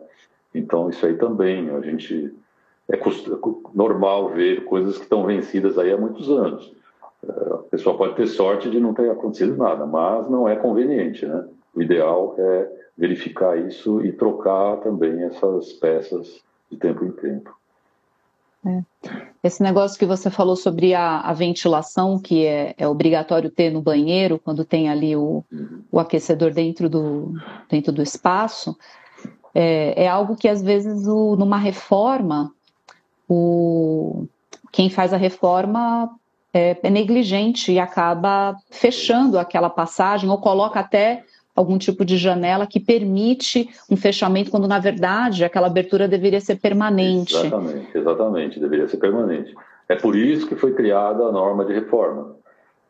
Então 0.56 0.90
isso 0.90 1.06
aí 1.06 1.16
também 1.16 1.70
a 1.70 1.82
gente 1.82 2.34
é, 2.90 2.96
é 2.96 3.02
normal 3.74 4.30
ver 4.30 4.64
coisas 4.64 4.98
que 4.98 5.04
estão 5.04 5.26
vencidas 5.26 5.78
aí 5.78 5.92
há 5.92 5.98
muitos 5.98 6.30
anos. 6.30 6.72
A 7.28 7.58
pessoa 7.70 7.98
pode 7.98 8.16
ter 8.16 8.28
sorte 8.28 8.70
de 8.70 8.80
não 8.80 8.94
ter 8.94 9.10
acontecido 9.10 9.56
nada, 9.56 9.86
mas 9.86 10.30
não 10.30 10.48
é 10.48 10.56
conveniente, 10.56 11.26
né? 11.26 11.46
O 11.74 11.82
ideal 11.82 12.36
é 12.38 12.70
verificar 12.98 13.58
isso 13.58 14.04
e 14.06 14.12
trocar 14.12 14.78
também 14.78 15.24
essas 15.24 15.74
peças 15.74 16.42
de 16.70 16.78
tempo 16.78 17.06
em 17.06 17.12
tempo. 17.12 17.56
É. 18.66 18.84
Esse 19.44 19.64
negócio 19.64 19.98
que 19.98 20.06
você 20.06 20.30
falou 20.30 20.56
sobre 20.56 20.94
a, 20.94 21.22
a 21.22 21.34
ventilação, 21.34 22.20
que 22.20 22.46
é, 22.46 22.76
é, 22.78 22.88
obrigatório 22.88 23.50
ter 23.50 23.72
no 23.72 23.82
banheiro, 23.82 24.40
quando 24.44 24.64
tem 24.64 24.88
ali 24.90 25.16
o, 25.16 25.44
uhum. 25.52 25.82
o 25.92 26.00
aquecedor 26.00 26.52
dentro 26.52 26.88
do, 26.88 27.34
dentro 27.68 27.92
do 27.92 28.04
espaço, 28.04 28.78
é, 29.54 30.04
é 30.04 30.08
algo 30.08 30.36
que 30.36 30.48
às 30.48 30.62
vezes 30.62 31.08
o, 31.08 31.36
numa 31.36 31.58
reforma, 31.58 32.54
o, 33.28 34.26
quem 34.72 34.90
faz 34.90 35.12
a 35.12 35.18
reforma 35.18 36.10
é, 36.54 36.78
é, 36.84 36.90
negligente 36.90 37.72
e 37.72 37.80
acaba 37.80 38.56
fechando 38.70 39.40
aquela 39.40 39.70
passagem 39.70 40.30
ou 40.30 40.38
coloca 40.38 40.80
até 40.80 41.24
algum 41.56 41.78
tipo 41.78 42.06
de 42.06 42.18
janela 42.18 42.66
que 42.66 42.80
permite 42.80 43.70
um 43.90 43.98
fechamento, 43.98 44.52
quando 44.52 44.68
na 44.68 44.80
verdade 44.80 45.44
aquela 45.44 45.68
abertura 45.68 46.08
deveria 46.08 46.40
ser 46.40 46.58
permanente. 46.58 47.36
Exatamente, 47.36 47.98
exatamente, 47.98 48.60
deveria 48.60 48.88
ser 48.88 48.98
permanente. 48.98 49.54
É 49.88 49.96
por 49.96 50.16
isso 50.16 50.48
que 50.48 50.56
foi 50.56 50.74
criada 50.74 51.24
a 51.26 51.32
norma 51.32 51.66
de 51.66 51.74
reforma. 51.74 52.36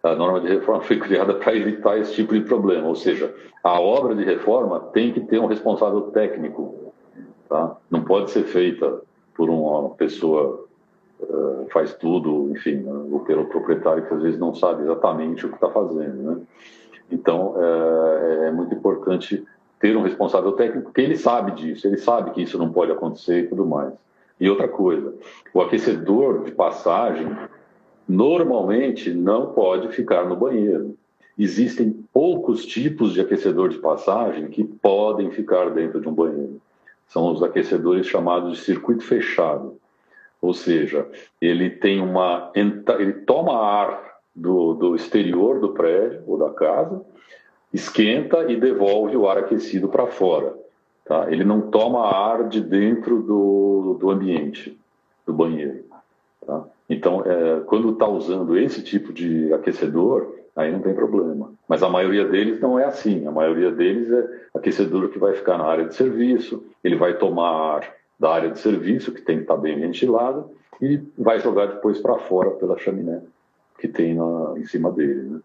A 0.03 0.15
norma 0.15 0.39
de 0.41 0.47
reforma 0.47 0.81
foi 0.83 0.99
criada 0.99 1.33
para 1.33 1.55
evitar 1.55 1.97
esse 1.97 2.13
tipo 2.13 2.33
de 2.33 2.41
problema, 2.41 2.87
ou 2.87 2.95
seja, 2.95 3.33
a 3.63 3.79
obra 3.79 4.15
de 4.15 4.23
reforma 4.23 4.79
tem 4.93 5.11
que 5.13 5.21
ter 5.21 5.39
um 5.39 5.45
responsável 5.45 6.01
técnico, 6.11 6.93
tá? 7.47 7.77
Não 7.89 8.03
pode 8.03 8.31
ser 8.31 8.43
feita 8.43 9.01
por 9.35 9.49
uma 9.49 9.89
pessoa 9.91 10.67
uh, 11.21 11.67
faz 11.71 11.93
tudo, 11.93 12.49
enfim, 12.51 12.85
ou 13.11 13.19
pelo 13.21 13.45
proprietário 13.45 14.05
que 14.05 14.13
às 14.13 14.21
vezes 14.21 14.39
não 14.39 14.53
sabe 14.53 14.83
exatamente 14.83 15.45
o 15.45 15.49
que 15.49 15.55
está 15.55 15.69
fazendo, 15.69 16.23
né? 16.23 16.37
Então 17.11 17.55
é, 17.57 18.47
é 18.47 18.51
muito 18.51 18.73
importante 18.73 19.43
ter 19.79 19.97
um 19.97 20.03
responsável 20.03 20.51
técnico 20.53 20.85
porque 20.85 21.01
ele 21.01 21.17
sabe 21.17 21.51
disso, 21.51 21.87
ele 21.87 21.97
sabe 21.97 22.31
que 22.31 22.41
isso 22.41 22.57
não 22.57 22.71
pode 22.71 22.91
acontecer 22.91 23.43
e 23.43 23.47
tudo 23.47 23.65
mais. 23.65 23.93
E 24.39 24.49
outra 24.49 24.67
coisa, 24.67 25.13
o 25.53 25.61
aquecedor 25.61 26.43
de 26.43 26.51
passagem 26.51 27.27
normalmente 28.07 29.11
não 29.13 29.53
pode 29.53 29.89
ficar 29.89 30.25
no 30.25 30.35
banheiro. 30.35 30.95
Existem 31.37 31.91
poucos 32.13 32.65
tipos 32.65 33.13
de 33.13 33.21
aquecedor 33.21 33.69
de 33.69 33.77
passagem 33.77 34.47
que 34.47 34.63
podem 34.63 35.31
ficar 35.31 35.69
dentro 35.69 36.01
de 36.01 36.07
um 36.07 36.13
banheiro. 36.13 36.61
São 37.07 37.31
os 37.31 37.41
aquecedores 37.43 38.07
chamados 38.07 38.57
de 38.57 38.63
circuito 38.63 39.03
fechado. 39.03 39.75
Ou 40.41 40.53
seja, 40.53 41.07
ele 41.39 41.69
tem 41.69 42.01
uma 42.01 42.51
ele 42.55 43.13
toma 43.13 43.53
ar 43.55 44.11
do, 44.35 44.73
do 44.73 44.95
exterior 44.95 45.59
do 45.59 45.69
prédio 45.69 46.23
ou 46.25 46.37
da 46.37 46.49
casa, 46.49 47.01
esquenta 47.73 48.51
e 48.51 48.55
devolve 48.55 49.15
o 49.15 49.29
ar 49.29 49.37
aquecido 49.37 49.87
para 49.87 50.07
fora. 50.07 50.55
Tá? 51.05 51.31
Ele 51.31 51.43
não 51.43 51.61
toma 51.61 52.07
ar 52.07 52.47
de 52.47 52.61
dentro 52.61 53.21
do, 53.21 53.97
do 53.99 54.09
ambiente, 54.09 54.77
do 55.25 55.33
banheiro. 55.33 55.83
Tá? 56.45 56.63
Então, 56.89 57.23
é, 57.25 57.61
quando 57.65 57.91
está 57.91 58.07
usando 58.07 58.57
esse 58.57 58.83
tipo 58.83 59.13
de 59.13 59.53
aquecedor, 59.53 60.35
aí 60.55 60.71
não 60.71 60.81
tem 60.81 60.93
problema. 60.93 61.51
Mas 61.67 61.83
a 61.83 61.89
maioria 61.89 62.25
deles 62.25 62.59
não 62.59 62.77
é 62.77 62.85
assim. 62.85 63.25
A 63.27 63.31
maioria 63.31 63.71
deles 63.71 64.11
é 64.11 64.27
aquecedor 64.55 65.09
que 65.09 65.19
vai 65.19 65.33
ficar 65.33 65.57
na 65.57 65.65
área 65.65 65.85
de 65.85 65.95
serviço, 65.95 66.63
ele 66.83 66.95
vai 66.95 67.17
tomar 67.17 67.75
ar 67.75 68.00
da 68.21 68.33
área 68.33 68.51
de 68.51 68.59
serviço, 68.59 69.11
que 69.11 69.21
tem 69.21 69.37
que 69.37 69.41
estar 69.43 69.55
tá 69.55 69.61
bem 69.61 69.79
ventilado, 69.79 70.51
e 70.79 71.01
vai 71.17 71.39
jogar 71.39 71.65
depois 71.65 71.99
para 71.99 72.17
fora 72.19 72.51
pela 72.51 72.77
chaminé 72.77 73.21
que 73.79 73.87
tem 73.87 74.13
na, 74.13 74.53
em 74.57 74.65
cima 74.65 74.91
dele. 74.91 75.23
Né? 75.23 75.39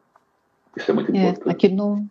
Isso 0.76 0.90
é 0.90 0.94
muito 0.94 1.14
é, 1.14 1.18
importante. 1.18 1.50
Aqui 1.50 1.68
no, 1.68 2.06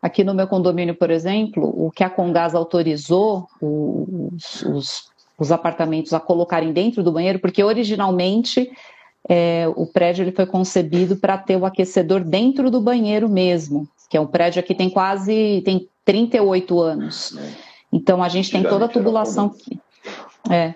aqui 0.00 0.24
no 0.24 0.34
meu 0.34 0.48
condomínio, 0.48 0.94
por 0.94 1.10
exemplo, 1.10 1.62
o 1.64 1.90
que 1.90 2.02
a 2.02 2.10
Congás 2.10 2.54
autorizou 2.54 3.46
os, 3.60 4.62
os 4.62 5.12
os 5.42 5.50
apartamentos 5.50 6.12
a 6.12 6.20
colocarem 6.20 6.72
dentro 6.72 7.02
do 7.02 7.12
banheiro, 7.12 7.38
porque 7.38 7.62
originalmente 7.62 8.70
é, 9.28 9.66
o 9.76 9.86
prédio 9.86 10.22
ele 10.22 10.32
foi 10.32 10.46
concebido 10.46 11.16
para 11.16 11.36
ter 11.38 11.56
o 11.56 11.66
aquecedor 11.66 12.20
dentro 12.20 12.70
do 12.70 12.80
banheiro 12.80 13.28
mesmo, 13.28 13.88
que 14.08 14.16
é 14.16 14.20
um 14.20 14.26
prédio 14.26 14.62
que 14.62 14.74
tem 14.74 14.88
quase 14.90 15.62
tem 15.64 15.88
38 16.04 16.80
anos. 16.80 17.36
Então 17.92 18.22
a 18.22 18.28
gente 18.28 18.50
tem 18.50 18.62
toda 18.62 18.86
a 18.86 18.88
tubulação 18.88 19.48
que, 19.48 19.78
é, 20.50 20.74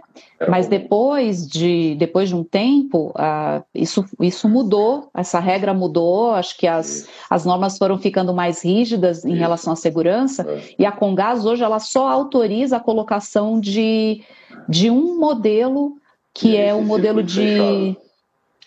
mas 0.48 0.68
depois 0.68 1.46
de, 1.46 1.96
depois 1.96 2.28
de 2.28 2.36
um 2.36 2.44
tempo, 2.44 3.08
uh, 3.10 3.64
isso, 3.74 4.04
isso 4.20 4.48
mudou, 4.48 5.10
essa 5.12 5.40
regra 5.40 5.74
mudou, 5.74 6.30
acho 6.32 6.56
que 6.56 6.66
as, 6.66 7.08
as 7.28 7.44
normas 7.44 7.76
foram 7.76 7.98
ficando 7.98 8.32
mais 8.32 8.64
rígidas 8.64 9.24
em 9.24 9.30
isso. 9.30 9.38
relação 9.38 9.72
à 9.72 9.76
segurança, 9.76 10.46
é. 10.48 10.74
e 10.78 10.86
a 10.86 10.92
Congás 10.92 11.44
hoje 11.44 11.64
ela 11.64 11.80
só 11.80 12.08
autoriza 12.08 12.76
a 12.76 12.80
colocação 12.80 13.58
de, 13.58 14.22
de 14.68 14.90
um 14.90 15.18
modelo, 15.18 15.96
que 16.32 16.56
é 16.56 16.72
o 16.72 16.78
um 16.78 16.84
modelo 16.84 17.22
de. 17.22 17.96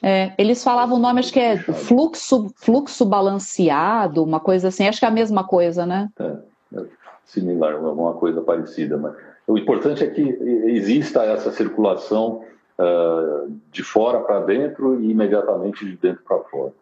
É, 0.02 0.32
eles 0.38 0.64
falavam 0.64 0.98
o 0.98 1.00
nome, 1.00 1.20
acho 1.20 1.32
que 1.32 1.40
é 1.40 1.58
fluxo, 1.58 2.50
fluxo 2.56 3.06
balanceado, 3.06 4.24
uma 4.24 4.40
coisa 4.40 4.70
assim, 4.70 4.88
acho 4.88 5.00
que 5.00 5.06
é 5.06 5.10
a 5.10 5.12
mesma 5.12 5.44
coisa, 5.44 5.86
né? 5.86 6.10
É, 6.18 6.38
é 6.78 6.86
similar, 7.26 7.76
alguma 7.76 8.14
coisa 8.14 8.42
parecida, 8.42 8.98
mas 8.98 9.14
o 9.50 9.58
importante 9.58 10.04
é 10.04 10.08
que 10.08 10.22
exista 10.22 11.24
essa 11.24 11.52
circulação 11.52 12.44
uh, 12.78 13.52
de 13.72 13.82
fora 13.82 14.20
para 14.20 14.42
dentro 14.42 15.02
e 15.02 15.10
imediatamente 15.10 15.84
de 15.84 15.98
dentro 15.98 16.22
para 16.24 16.40
fora, 16.44 16.74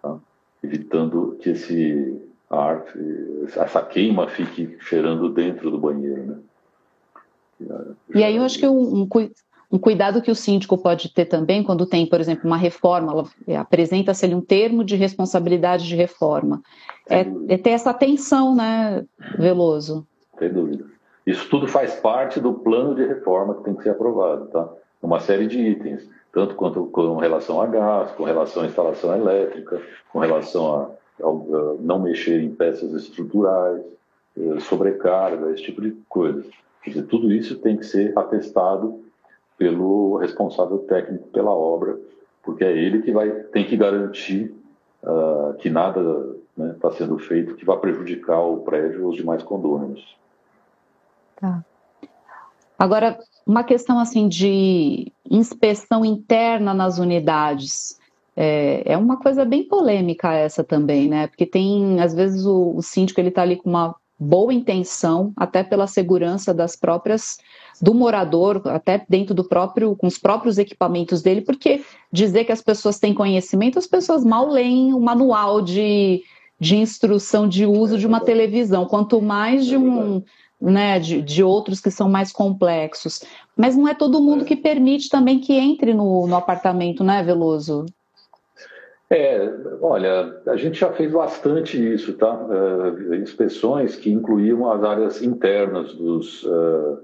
tá? 0.00 0.16
evitando 0.62 1.36
que 1.40 1.50
esse 1.50 2.16
ar, 2.48 2.84
essa 3.56 3.82
queima 3.82 4.28
fique 4.28 4.76
cheirando 4.80 5.28
dentro 5.30 5.68
do 5.68 5.78
banheiro, 5.78 6.22
né? 6.22 6.36
E 8.14 8.22
aí 8.22 8.36
eu 8.36 8.42
acho 8.42 8.58
que 8.58 8.66
um, 8.66 9.02
um, 9.02 9.08
um, 9.72 9.78
cuidado 9.78 10.20
que 10.20 10.30
o 10.30 10.34
síndico 10.34 10.76
pode 10.76 11.12
ter 11.12 11.24
também 11.24 11.62
quando 11.62 11.86
tem, 11.86 12.06
por 12.06 12.20
exemplo, 12.20 12.46
uma 12.46 12.56
reforma, 12.56 13.26
apresenta-se 13.58 14.24
ali 14.24 14.34
um 14.34 14.40
termo 14.40 14.84
de 14.84 14.96
responsabilidade 14.96 15.86
de 15.86 15.94
reforma, 15.94 16.60
é, 17.08 17.20
é, 17.48 17.56
ter 17.56 17.70
essa 17.70 17.90
atenção, 17.90 18.54
né, 18.54 19.04
Veloso? 19.38 20.06
Sem 20.38 20.52
dúvida. 20.52 20.84
Isso 21.26 21.48
tudo 21.48 21.66
faz 21.66 21.94
parte 21.94 22.38
do 22.40 22.52
plano 22.52 22.94
de 22.94 23.04
reforma 23.04 23.54
que 23.54 23.64
tem 23.64 23.74
que 23.74 23.82
ser 23.82 23.90
aprovado, 23.90 24.46
tá? 24.46 24.68
Uma 25.02 25.20
série 25.20 25.46
de 25.46 25.58
itens, 25.58 26.08
tanto 26.32 26.54
quanto 26.54 26.86
com 26.86 27.16
relação 27.16 27.60
a 27.60 27.66
gás, 27.66 28.10
com 28.12 28.24
relação 28.24 28.62
à 28.62 28.66
instalação 28.66 29.14
elétrica, 29.14 29.80
com 30.12 30.18
relação 30.18 30.74
a, 31.20 31.26
a, 31.26 31.32
não 31.80 32.00
mexer 32.00 32.40
em 32.40 32.54
peças 32.54 32.92
estruturais, 32.92 33.82
eh, 34.36 34.60
sobrecarga, 34.60 35.50
esse 35.52 35.62
tipo 35.62 35.80
de 35.80 35.92
coisa. 36.08 36.44
Quer 36.82 36.90
dizer, 36.90 37.06
tudo 37.06 37.32
isso 37.32 37.56
tem 37.58 37.76
que 37.76 37.86
ser 37.86 38.18
atestado 38.18 39.00
pelo 39.56 40.16
responsável 40.16 40.78
técnico 40.78 41.28
pela 41.28 41.52
obra, 41.52 41.98
porque 42.42 42.64
é 42.64 42.76
ele 42.76 43.02
que 43.02 43.12
vai 43.12 43.30
tem 43.30 43.64
que 43.64 43.76
garantir 43.76 44.52
uh, 45.02 45.54
que 45.54 45.70
nada 45.70 46.00
está 46.00 46.64
né, 46.64 46.76
tá 46.80 46.90
sendo 46.90 47.18
feito 47.18 47.54
que 47.54 47.64
vá 47.64 47.76
prejudicar 47.76 48.40
o 48.40 48.58
prédio 48.58 49.04
ou 49.04 49.10
os 49.10 49.16
demais 49.16 49.42
condôminos. 49.42 50.16
Tá. 51.36 51.64
Agora, 52.78 53.18
uma 53.46 53.62
questão 53.62 53.98
assim 53.98 54.28
de 54.28 55.12
inspeção 55.30 56.04
interna 56.04 56.74
nas 56.74 56.98
unidades. 56.98 57.98
É, 58.36 58.82
é 58.92 58.96
uma 58.96 59.16
coisa 59.16 59.44
bem 59.44 59.68
polêmica 59.68 60.32
essa 60.32 60.64
também, 60.64 61.08
né? 61.08 61.28
Porque 61.28 61.46
tem, 61.46 62.00
às 62.00 62.14
vezes, 62.14 62.44
o, 62.44 62.74
o 62.76 62.82
síndico 62.82 63.20
ele 63.20 63.28
está 63.28 63.42
ali 63.42 63.56
com 63.56 63.70
uma 63.70 63.94
boa 64.18 64.52
intenção, 64.54 65.32
até 65.36 65.62
pela 65.62 65.86
segurança 65.86 66.54
das 66.54 66.76
próprias 66.76 67.38
do 67.80 67.92
morador, 67.92 68.62
até 68.66 69.04
dentro 69.08 69.34
do 69.34 69.44
próprio, 69.44 69.96
com 69.96 70.06
os 70.06 70.18
próprios 70.18 70.58
equipamentos 70.58 71.20
dele, 71.20 71.40
porque 71.40 71.82
dizer 72.12 72.44
que 72.44 72.52
as 72.52 72.62
pessoas 72.62 72.98
têm 72.98 73.12
conhecimento, 73.12 73.78
as 73.78 73.86
pessoas 73.86 74.24
mal 74.24 74.48
leem 74.48 74.94
o 74.94 75.00
manual 75.00 75.60
de, 75.60 76.22
de 76.58 76.76
instrução 76.76 77.48
de 77.48 77.66
uso 77.66 77.98
de 77.98 78.06
uma 78.06 78.20
televisão, 78.20 78.86
quanto 78.86 79.20
mais 79.20 79.66
de 79.66 79.76
um 79.76 80.22
né, 80.70 80.98
de, 80.98 81.20
de 81.20 81.42
outros 81.42 81.80
que 81.80 81.90
são 81.90 82.08
mais 82.08 82.32
complexos. 82.32 83.22
Mas 83.56 83.76
não 83.76 83.86
é 83.86 83.94
todo 83.94 84.20
mundo 84.20 84.44
que 84.44 84.56
permite 84.56 85.08
também 85.08 85.38
que 85.38 85.52
entre 85.52 85.92
no, 85.92 86.26
no 86.26 86.36
apartamento, 86.36 87.04
né, 87.04 87.22
Veloso? 87.22 87.86
É, 89.10 89.48
olha, 89.82 90.40
a 90.46 90.56
gente 90.56 90.80
já 90.80 90.90
fez 90.92 91.12
bastante 91.12 91.76
isso, 91.76 92.14
tá? 92.14 92.34
Uh, 92.34 93.14
inspeções 93.14 93.94
que 93.96 94.10
incluíam 94.10 94.70
as 94.72 94.82
áreas 94.82 95.22
internas 95.22 95.94
dos, 95.94 96.42
uh, 96.44 96.98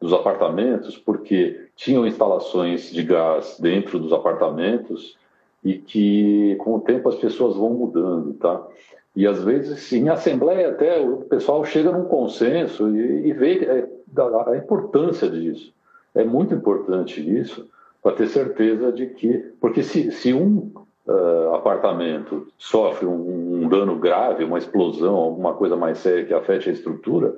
dos 0.00 0.12
apartamentos, 0.12 0.98
porque 0.98 1.68
tinham 1.76 2.06
instalações 2.06 2.90
de 2.90 3.02
gás 3.02 3.56
dentro 3.60 3.98
dos 3.98 4.12
apartamentos 4.12 5.16
e 5.64 5.74
que 5.74 6.56
com 6.56 6.74
o 6.74 6.80
tempo 6.80 7.08
as 7.08 7.14
pessoas 7.14 7.56
vão 7.56 7.70
mudando, 7.70 8.34
tá? 8.34 8.66
E 9.14 9.26
às 9.26 9.42
vezes, 9.42 9.92
em 9.92 10.08
assembleia 10.08 10.70
até, 10.70 11.00
o 11.00 11.18
pessoal 11.18 11.64
chega 11.64 11.92
num 11.92 12.04
consenso 12.04 12.88
e, 12.88 13.28
e 13.28 13.32
vê 13.32 13.88
a, 14.16 14.50
a 14.50 14.56
importância 14.56 15.28
disso. 15.28 15.72
É 16.14 16.24
muito 16.24 16.54
importante 16.54 17.20
isso, 17.20 17.68
para 18.02 18.16
ter 18.16 18.28
certeza 18.28 18.92
de 18.92 19.06
que. 19.06 19.38
Porque 19.60 19.82
se, 19.82 20.10
se 20.10 20.34
um 20.34 20.70
uh, 21.06 21.54
apartamento 21.54 22.48
sofre 22.58 23.06
um, 23.06 23.64
um, 23.64 23.68
dano 23.68 23.96
grave, 23.96 24.44
uma 24.44 24.58
explosão, 24.58 25.14
alguma 25.14 25.54
coisa 25.54 25.76
mais 25.76 25.98
séria 25.98 26.24
que 26.24 26.34
afete 26.34 26.68
a 26.68 26.72
estrutura, 26.72 27.36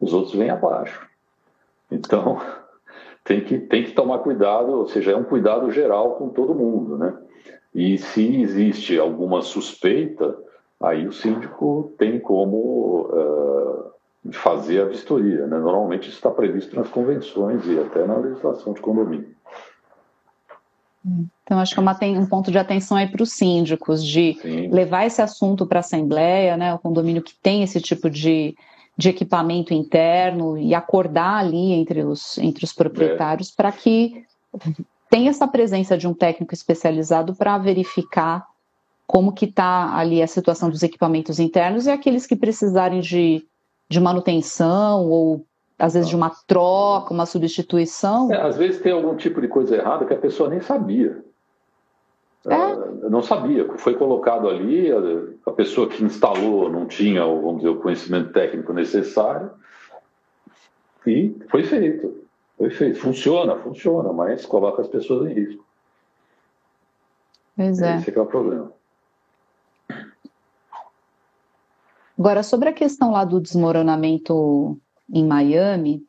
os 0.00 0.12
outros 0.12 0.34
vêm 0.34 0.50
abaixo. 0.50 1.06
Então, 1.90 2.40
tem 3.24 3.40
que, 3.40 3.58
tem 3.58 3.84
que 3.84 3.92
tomar 3.92 4.18
cuidado, 4.18 4.70
ou 4.72 4.86
seja, 4.86 5.12
é 5.12 5.16
um 5.16 5.24
cuidado 5.24 5.70
geral 5.70 6.16
com 6.16 6.28
todo 6.28 6.54
mundo, 6.54 6.98
né? 6.98 7.14
E 7.74 7.98
se 7.98 8.40
existe 8.40 8.98
alguma 8.98 9.42
suspeita, 9.42 10.36
aí 10.80 11.06
o 11.06 11.12
síndico 11.12 11.94
tem 11.98 12.20
como 12.20 13.08
uh, 13.10 14.32
fazer 14.32 14.82
a 14.82 14.84
vistoria. 14.84 15.46
Né? 15.46 15.58
Normalmente 15.58 16.08
isso 16.08 16.16
está 16.16 16.30
previsto 16.30 16.76
nas 16.76 16.88
convenções 16.88 17.66
e 17.66 17.78
até 17.78 18.06
na 18.06 18.16
legislação 18.16 18.72
de 18.72 18.80
condomínio. 18.80 19.34
Então, 21.44 21.60
acho 21.60 21.72
que 21.74 21.80
é 21.80 22.18
um 22.18 22.26
ponto 22.26 22.50
de 22.50 22.58
atenção 22.58 22.96
aí 22.96 23.06
para 23.06 23.22
os 23.22 23.32
síndicos, 23.32 24.04
de 24.04 24.36
Sim. 24.42 24.68
levar 24.68 25.06
esse 25.06 25.22
assunto 25.22 25.64
para 25.64 25.78
a 25.78 25.80
Assembleia, 25.80 26.56
né, 26.56 26.74
o 26.74 26.78
condomínio 26.80 27.22
que 27.22 27.34
tem 27.40 27.62
esse 27.62 27.80
tipo 27.80 28.10
de, 28.10 28.56
de 28.98 29.10
equipamento 29.10 29.72
interno 29.72 30.58
e 30.58 30.74
acordar 30.74 31.38
ali 31.38 31.72
entre 31.72 32.02
os, 32.02 32.36
entre 32.38 32.64
os 32.64 32.72
proprietários 32.72 33.50
é. 33.50 33.52
para 33.56 33.70
que 33.70 34.24
tenha 35.08 35.30
essa 35.30 35.46
presença 35.46 35.96
de 35.96 36.08
um 36.08 36.14
técnico 36.14 36.52
especializado 36.52 37.36
para 37.36 37.56
verificar 37.58 38.44
como 39.06 39.32
que 39.32 39.44
está 39.44 39.96
ali 39.96 40.22
a 40.22 40.26
situação 40.26 40.68
dos 40.68 40.82
equipamentos 40.82 41.38
internos 41.38 41.86
e 41.86 41.90
aqueles 41.90 42.26
que 42.26 42.34
precisarem 42.34 43.00
de, 43.00 43.46
de 43.88 44.00
manutenção 44.00 45.08
ou 45.08 45.46
às 45.78 45.94
vezes 45.94 46.08
de 46.08 46.16
uma 46.16 46.30
troca, 46.46 47.12
uma 47.12 47.26
substituição. 47.26 48.32
É, 48.32 48.40
às 48.40 48.56
vezes 48.56 48.80
tem 48.80 48.92
algum 48.92 49.14
tipo 49.14 49.40
de 49.40 49.48
coisa 49.48 49.76
errada 49.76 50.06
que 50.06 50.14
a 50.14 50.18
pessoa 50.18 50.48
nem 50.48 50.60
sabia. 50.60 51.24
É? 52.48 53.08
não 53.10 53.22
sabia, 53.22 53.66
foi 53.76 53.94
colocado 53.94 54.48
ali, 54.48 54.88
a, 55.44 55.50
pessoa 55.50 55.88
que 55.88 56.04
instalou 56.04 56.70
não 56.70 56.86
tinha, 56.86 57.24
vamos 57.24 57.56
dizer, 57.56 57.70
o 57.70 57.80
conhecimento 57.80 58.32
técnico 58.32 58.72
necessário 58.72 59.50
e 61.04 61.36
foi 61.48 61.64
feito. 61.64 62.24
Foi 62.56 62.70
feito. 62.70 63.00
Funciona, 63.00 63.56
funciona, 63.56 64.12
mas 64.12 64.46
coloca 64.46 64.80
as 64.82 64.88
pessoas 64.88 65.30
em 65.30 65.34
risco. 65.34 65.64
Pois 67.56 67.80
é. 67.80 67.96
Esse 67.96 68.10
é, 68.10 68.14
é 68.14 68.20
o 68.20 68.26
problema. 68.26 68.72
Agora, 72.18 72.42
sobre 72.42 72.68
a 72.68 72.72
questão 72.72 73.10
lá 73.10 73.24
do 73.24 73.40
desmoronamento 73.40 74.78
em 75.12 75.24
Miami, 75.24 76.02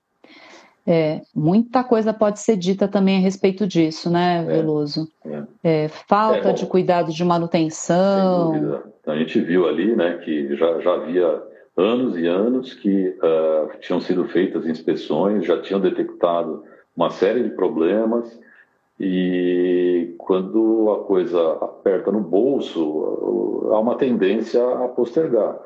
é, 0.85 1.21
muita 1.35 1.83
coisa 1.83 2.13
pode 2.13 2.39
ser 2.39 2.55
dita 2.55 2.87
também 2.87 3.17
a 3.17 3.19
respeito 3.19 3.67
disso, 3.67 4.09
né, 4.09 4.39
é, 4.39 4.43
Veloso? 4.45 5.09
É, 5.25 5.43
é. 5.83 5.87
falta 5.89 6.53
de 6.53 6.65
cuidado 6.65 7.11
de 7.11 7.25
manutenção. 7.25 8.83
A 9.05 9.15
gente 9.17 9.39
viu 9.41 9.67
ali, 9.67 9.93
né, 9.93 10.17
que 10.23 10.55
já, 10.55 10.79
já 10.79 10.93
havia 10.93 11.43
anos 11.75 12.17
e 12.17 12.25
anos 12.25 12.73
que 12.73 13.09
uh, 13.09 13.77
tinham 13.81 13.99
sido 13.99 14.25
feitas 14.29 14.65
inspeções, 14.65 15.45
já 15.45 15.61
tinham 15.61 15.81
detectado 15.81 16.63
uma 16.95 17.09
série 17.09 17.43
de 17.43 17.49
problemas 17.49 18.39
e 18.99 20.15
quando 20.17 20.89
a 20.91 21.05
coisa 21.05 21.51
aperta 21.61 22.11
no 22.11 22.21
bolso, 22.21 23.69
há 23.71 23.79
uma 23.79 23.95
tendência 23.95 24.63
a 24.63 24.87
postergar. 24.87 25.59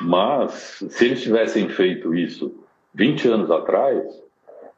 Mas, 0.00 0.84
se 0.88 1.06
eles 1.06 1.22
tivessem 1.22 1.68
feito 1.68 2.14
isso 2.14 2.54
20 2.94 3.28
anos 3.28 3.50
atrás, 3.50 4.22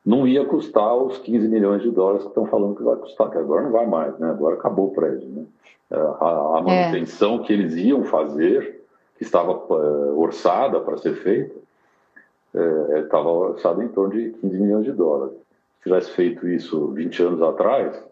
não 0.04 0.26
ia 0.26 0.44
custar 0.44 0.94
os 0.96 1.18
15 1.18 1.48
milhões 1.48 1.82
de 1.82 1.90
dólares 1.90 2.22
que 2.22 2.28
estão 2.28 2.46
falando 2.46 2.76
que 2.76 2.82
vai 2.82 2.96
custar, 2.96 3.30
que 3.30 3.38
agora 3.38 3.62
não 3.62 3.72
vai 3.72 3.86
mais, 3.86 4.16
né? 4.18 4.30
Agora 4.30 4.54
acabou 4.54 4.86
o 4.88 4.94
prédio, 4.94 5.28
né? 5.28 5.44
É, 5.90 5.96
a, 5.96 6.58
a 6.58 6.62
manutenção 6.62 7.36
é. 7.36 7.38
que 7.40 7.52
eles 7.52 7.74
iam 7.76 8.04
fazer, 8.04 8.84
que 9.16 9.24
estava 9.24 9.52
uh, 9.52 10.20
orçada 10.20 10.80
para 10.80 10.96
ser 10.98 11.14
feita, 11.16 11.54
estava 13.02 13.28
orçada 13.28 13.84
em 13.84 13.88
torno 13.88 14.14
de 14.14 14.30
15 14.40 14.58
milhões 14.58 14.84
de 14.84 14.92
dólares. 14.92 15.34
Se 15.78 15.82
tivesse 15.84 16.10
feito 16.12 16.48
isso 16.48 16.88
20 16.88 17.22
anos 17.22 17.42
atrás, 17.42 18.02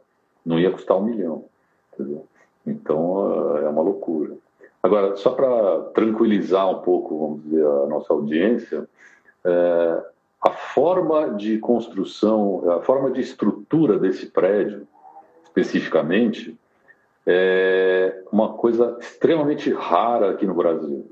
não 0.45 0.59
ia 0.59 0.71
custar 0.71 0.99
um 0.99 1.05
milhão, 1.05 1.47
entendeu? 1.95 2.27
Então, 2.67 3.57
é 3.57 3.69
uma 3.69 3.83
loucura. 3.83 4.33
Agora, 4.85 5.17
só 5.17 5.31
para 5.31 5.81
tranquilizar 5.95 6.69
um 6.71 6.83
pouco, 6.83 7.19
vamos 7.19 7.43
dizer, 7.45 7.65
a 7.65 7.87
nossa 7.87 8.13
audiência, 8.13 8.87
é, 9.43 10.03
a 10.43 10.51
forma 10.51 11.31
de 11.31 11.57
construção, 11.57 12.71
a 12.71 12.83
forma 12.83 13.11
de 13.11 13.23
estrutura 13.23 13.99
desse 13.99 14.27
prédio, 14.27 14.87
especificamente, 15.43 16.55
é 17.27 18.25
uma 18.31 18.53
coisa 18.53 18.99
extremamente 19.01 19.73
rara 19.73 20.33
aqui 20.33 20.45
no 20.45 20.53
Brasil. 20.53 21.11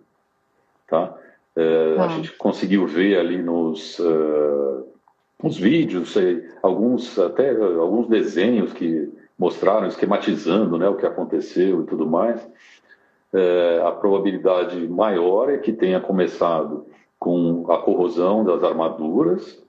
Tá? 0.87 1.17
É, 1.57 1.97
ah. 1.99 2.05
A 2.05 2.09
gente 2.09 2.31
conseguiu 2.33 2.87
ver 2.87 3.19
ali 3.19 3.43
nos, 3.43 3.99
uh, 3.99 4.87
nos 5.43 5.57
vídeos, 5.57 6.15
alguns 6.63 7.19
até 7.19 7.57
alguns 7.57 8.07
desenhos 8.07 8.75
que 8.75 9.11
mostraram, 9.39 9.87
esquematizando 9.87 10.77
né, 10.77 10.87
o 10.91 10.97
que 10.97 11.07
aconteceu 11.07 11.81
e 11.81 11.87
tudo 11.87 12.07
mais 12.07 12.47
é, 13.33 13.83
a 13.85 13.93
probabilidade 13.93 14.87
maior 14.89 15.51
é 15.51 15.59
que 15.59 15.73
tenha 15.73 16.01
começado 16.01 16.87
com 17.19 17.71
a 17.71 17.79
corrosão 17.79 18.45
das 18.45 18.63
armaduras, 18.63 19.63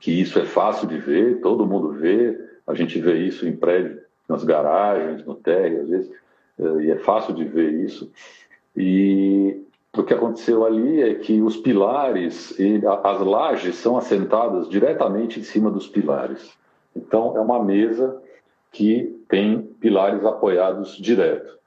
que 0.00 0.12
isso 0.12 0.38
é 0.38 0.44
fácil 0.44 0.86
de 0.86 0.98
ver, 0.98 1.40
todo 1.40 1.66
mundo 1.66 1.90
vê, 1.90 2.38
a 2.66 2.74
gente 2.74 2.98
vê 3.00 3.18
isso 3.18 3.46
em 3.46 3.54
prédio, 3.54 4.00
nas 4.28 4.44
garagens, 4.44 5.24
no 5.24 5.34
térreo, 5.34 5.82
às 5.82 5.88
vezes, 5.88 6.12
é, 6.58 6.84
e 6.84 6.90
é 6.90 6.96
fácil 6.96 7.34
de 7.34 7.44
ver 7.44 7.72
isso. 7.72 8.10
E 8.76 9.60
o 9.96 10.02
que 10.02 10.14
aconteceu 10.14 10.64
ali 10.64 11.02
é 11.02 11.14
que 11.14 11.40
os 11.42 11.56
pilares, 11.56 12.58
e 12.58 12.80
as 12.86 13.20
lajes 13.20 13.76
são 13.76 13.96
assentadas 13.96 14.68
diretamente 14.68 15.38
em 15.38 15.42
cima 15.42 15.70
dos 15.70 15.86
pilares. 15.86 16.52
Então, 16.96 17.36
é 17.36 17.40
uma 17.40 17.62
mesa 17.62 18.20
que 18.72 19.20
tem 19.28 19.62
pilares 19.62 20.24
apoiados 20.24 20.96
direto. 20.96 21.58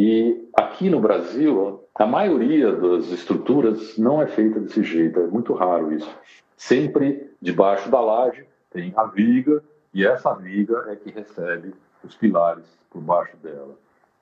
E 0.00 0.48
aqui 0.56 0.88
no 0.88 1.00
Brasil, 1.00 1.82
a 1.92 2.06
maioria 2.06 2.70
das 2.70 3.10
estruturas 3.10 3.98
não 3.98 4.22
é 4.22 4.28
feita 4.28 4.60
desse 4.60 4.84
jeito, 4.84 5.18
é 5.18 5.26
muito 5.26 5.52
raro 5.54 5.92
isso. 5.92 6.08
Sempre 6.56 7.28
debaixo 7.42 7.90
da 7.90 8.00
laje 8.00 8.44
tem 8.70 8.92
a 8.96 9.06
viga, 9.06 9.60
e 9.92 10.06
essa 10.06 10.32
viga 10.34 10.84
é 10.86 10.94
que 10.94 11.10
recebe 11.10 11.74
os 12.04 12.14
pilares 12.14 12.62
por 12.88 13.02
baixo 13.02 13.36
dela. 13.38 13.74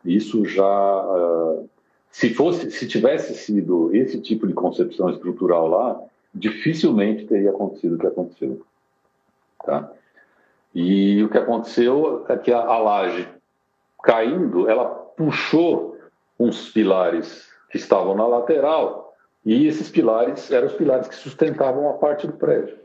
Isso 0.02 0.46
já, 0.46 0.64
uh, 0.64 1.68
se 2.10 2.32
fosse, 2.32 2.70
se 2.70 2.88
tivesse 2.88 3.34
sido 3.34 3.94
esse 3.94 4.18
tipo 4.22 4.46
de 4.46 4.54
concepção 4.54 5.10
estrutural 5.10 5.68
lá, 5.68 6.00
dificilmente 6.34 7.26
teria 7.26 7.50
acontecido 7.50 7.96
o 7.96 7.98
que 7.98 8.06
aconteceu. 8.06 8.62
Tá? 9.62 9.92
E 10.74 11.22
o 11.22 11.28
que 11.28 11.36
aconteceu 11.36 12.24
é 12.30 12.36
que 12.38 12.50
a, 12.50 12.60
a 12.60 12.78
laje 12.78 13.28
caindo, 14.02 14.70
ela 14.70 15.05
puxou 15.16 15.96
uns 16.38 16.68
pilares 16.70 17.48
que 17.70 17.76
estavam 17.76 18.14
na 18.14 18.26
lateral 18.26 19.14
e 19.44 19.66
esses 19.66 19.88
pilares 19.90 20.50
eram 20.50 20.66
os 20.66 20.74
pilares 20.74 21.08
que 21.08 21.14
sustentavam 21.14 21.88
a 21.88 21.94
parte 21.94 22.26
do 22.26 22.32
prédio. 22.34 22.76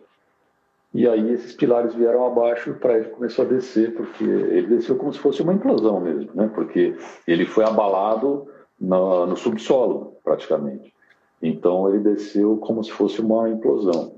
E 0.93 1.07
aí 1.07 1.31
esses 1.31 1.53
pilares 1.53 1.93
vieram 1.93 2.25
abaixo 2.25 2.69
e 2.69 2.73
o 2.73 2.79
prédio 2.79 3.11
começou 3.11 3.45
a 3.45 3.47
descer, 3.47 3.93
porque 3.95 4.23
ele 4.23 4.67
desceu 4.67 4.95
como 4.97 5.13
se 5.13 5.19
fosse 5.19 5.41
uma 5.41 5.53
implosão 5.53 5.99
mesmo, 5.99 6.29
né? 6.33 6.49
porque 6.53 6.95
ele 7.27 7.45
foi 7.45 7.63
abalado 7.63 8.47
no, 8.79 9.25
no 9.25 9.37
subsolo, 9.37 10.17
praticamente. 10.23 10.93
Então 11.41 11.89
ele 11.89 11.99
desceu 11.99 12.57
como 12.57 12.83
se 12.83 12.91
fosse 12.91 13.21
uma 13.21 13.49
implosão. 13.49 14.13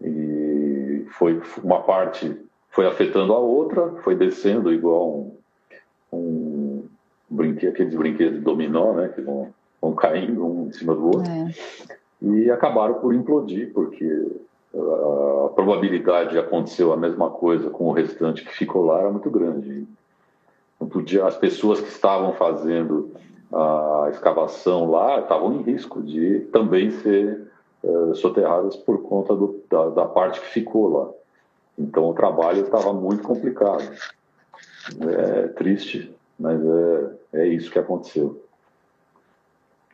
E 0.00 1.06
foi 1.10 1.40
uma 1.62 1.82
parte 1.82 2.36
foi 2.70 2.86
afetando 2.86 3.32
a 3.32 3.38
outra, 3.38 3.90
foi 4.02 4.14
descendo 4.14 4.72
igual 4.72 5.10
um, 5.10 5.36
um 6.12 6.59
brinquedo, 7.30 7.70
aqueles 7.70 7.94
brinquedos 7.94 8.38
de 8.38 8.44
dominó, 8.44 8.92
né, 8.92 9.08
que 9.08 9.20
vão, 9.20 9.48
vão 9.80 9.94
caindo 9.94 10.44
um 10.44 10.66
em 10.66 10.72
cima 10.72 10.94
do 10.94 11.06
outro, 11.06 11.30
é. 11.30 11.52
e 12.20 12.50
acabaram 12.50 12.94
por 12.94 13.14
implodir, 13.14 13.72
porque 13.72 14.26
a 14.74 15.48
probabilidade 15.48 16.30
de 16.30 16.38
acontecer 16.38 16.84
a 16.90 16.96
mesma 16.96 17.30
coisa 17.30 17.70
com 17.70 17.84
o 17.84 17.92
restante 17.92 18.44
que 18.44 18.52
ficou 18.52 18.84
lá 18.84 19.00
era 19.00 19.10
muito 19.10 19.30
grande. 19.30 19.86
Não 20.80 20.88
podia, 20.88 21.26
as 21.26 21.36
pessoas 21.36 21.80
que 21.80 21.88
estavam 21.88 22.32
fazendo 22.34 23.10
a 23.52 24.08
escavação 24.10 24.90
lá 24.90 25.20
estavam 25.20 25.54
em 25.54 25.62
risco 25.62 26.00
de 26.00 26.40
também 26.52 26.90
ser 26.90 27.50
é, 27.82 28.14
soterradas 28.14 28.76
por 28.76 29.02
conta 29.02 29.34
do, 29.34 29.60
da, 29.68 29.88
da 29.88 30.04
parte 30.06 30.40
que 30.40 30.46
ficou 30.46 30.88
lá. 30.88 31.10
Então 31.76 32.08
o 32.08 32.14
trabalho 32.14 32.64
estava 32.64 32.92
muito 32.92 33.24
complicado. 33.24 33.90
É 35.00 35.48
triste 35.48 36.14
mas 36.40 36.58
é, 36.64 37.10
é 37.34 37.48
isso 37.48 37.70
que 37.70 37.78
aconteceu. 37.78 38.42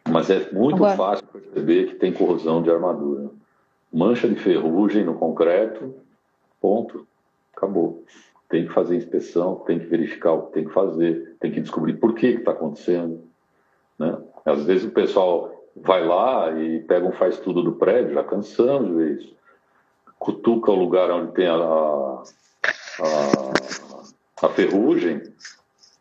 Mas 0.09 0.31
é 0.31 0.49
muito 0.53 0.77
Agora... 0.77 0.97
fácil 0.97 1.27
perceber 1.27 1.89
que 1.89 1.95
tem 1.97 2.13
corrosão 2.13 2.63
de 2.63 2.71
armadura. 2.71 3.29
Mancha 3.93 4.29
de 4.29 4.37
ferrugem 4.37 5.05
no 5.05 5.15
concreto, 5.15 5.93
ponto, 6.61 7.05
acabou. 7.55 8.05
Tem 8.49 8.65
que 8.65 8.73
fazer 8.73 8.95
inspeção, 8.95 9.57
tem 9.67 9.81
que 9.81 9.87
verificar 9.87 10.33
o 10.35 10.43
que 10.43 10.53
tem 10.53 10.65
que 10.65 10.73
fazer, 10.73 11.37
tem 11.41 11.51
que 11.51 11.61
descobrir 11.61 11.95
por 11.95 12.15
que 12.15 12.29
está 12.29 12.53
acontecendo. 12.53 13.25
Né? 13.99 14.17
Às 14.45 14.65
vezes 14.65 14.85
o 14.85 14.93
pessoal 14.93 15.53
vai 15.75 16.07
lá 16.07 16.53
e 16.53 16.81
pega 16.81 17.07
um 17.07 17.13
faz 17.13 17.39
tudo 17.39 17.63
do 17.63 17.73
prédio, 17.73 18.15
já 18.15 18.23
cansamos 18.23 18.89
de 18.89 18.95
ver 18.95 19.19
isso. 19.19 19.35
Cutuca 20.17 20.71
o 20.71 20.77
lugar 20.77 21.11
onde 21.11 21.33
tem 21.33 21.49
a, 21.49 21.57
a, 21.57 22.23
a 24.43 24.49
ferrugem, 24.51 25.23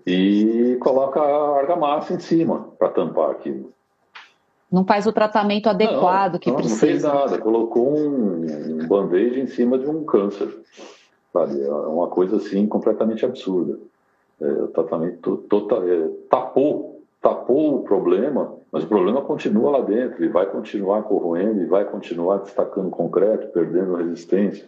e 0.05 0.77
coloca 0.81 1.19
a 1.19 1.57
argamassa 1.59 2.13
em 2.13 2.19
cima 2.19 2.69
para 2.77 2.89
tampar 2.89 3.31
aquilo. 3.31 3.73
Não 4.71 4.85
faz 4.85 5.07
o 5.07 5.13
tratamento 5.13 5.67
adequado 5.67 6.33
não, 6.33 6.39
que 6.39 6.49
não, 6.49 6.57
precisa. 6.57 6.75
Não 6.75 6.91
fez 6.91 7.03
nada, 7.03 7.37
colocou 7.37 7.97
um, 7.97 8.81
um 8.81 8.87
band-aid 8.87 9.39
em 9.39 9.47
cima 9.47 9.77
de 9.77 9.87
um 9.87 10.03
câncer. 10.03 10.53
Sabe? 11.31 11.61
É 11.61 11.71
uma 11.71 12.07
coisa 12.07 12.37
assim 12.37 12.67
completamente 12.67 13.25
absurda. 13.25 13.79
É, 14.41 14.45
o 14.45 14.67
tratamento 14.67 15.37
total, 15.49 15.87
é, 15.87 16.09
tapou, 16.29 17.01
tapou 17.21 17.75
o 17.75 17.83
problema, 17.83 18.53
mas 18.71 18.83
o 18.83 18.87
problema 18.87 19.21
continua 19.21 19.71
lá 19.71 19.81
dentro 19.81 20.23
e 20.23 20.27
vai 20.27 20.45
continuar 20.45 21.03
corroendo 21.03 21.61
e 21.61 21.65
vai 21.65 21.85
continuar 21.85 22.37
destacando 22.39 22.89
concreto, 22.89 23.47
perdendo 23.47 23.95
resistência. 23.95 24.67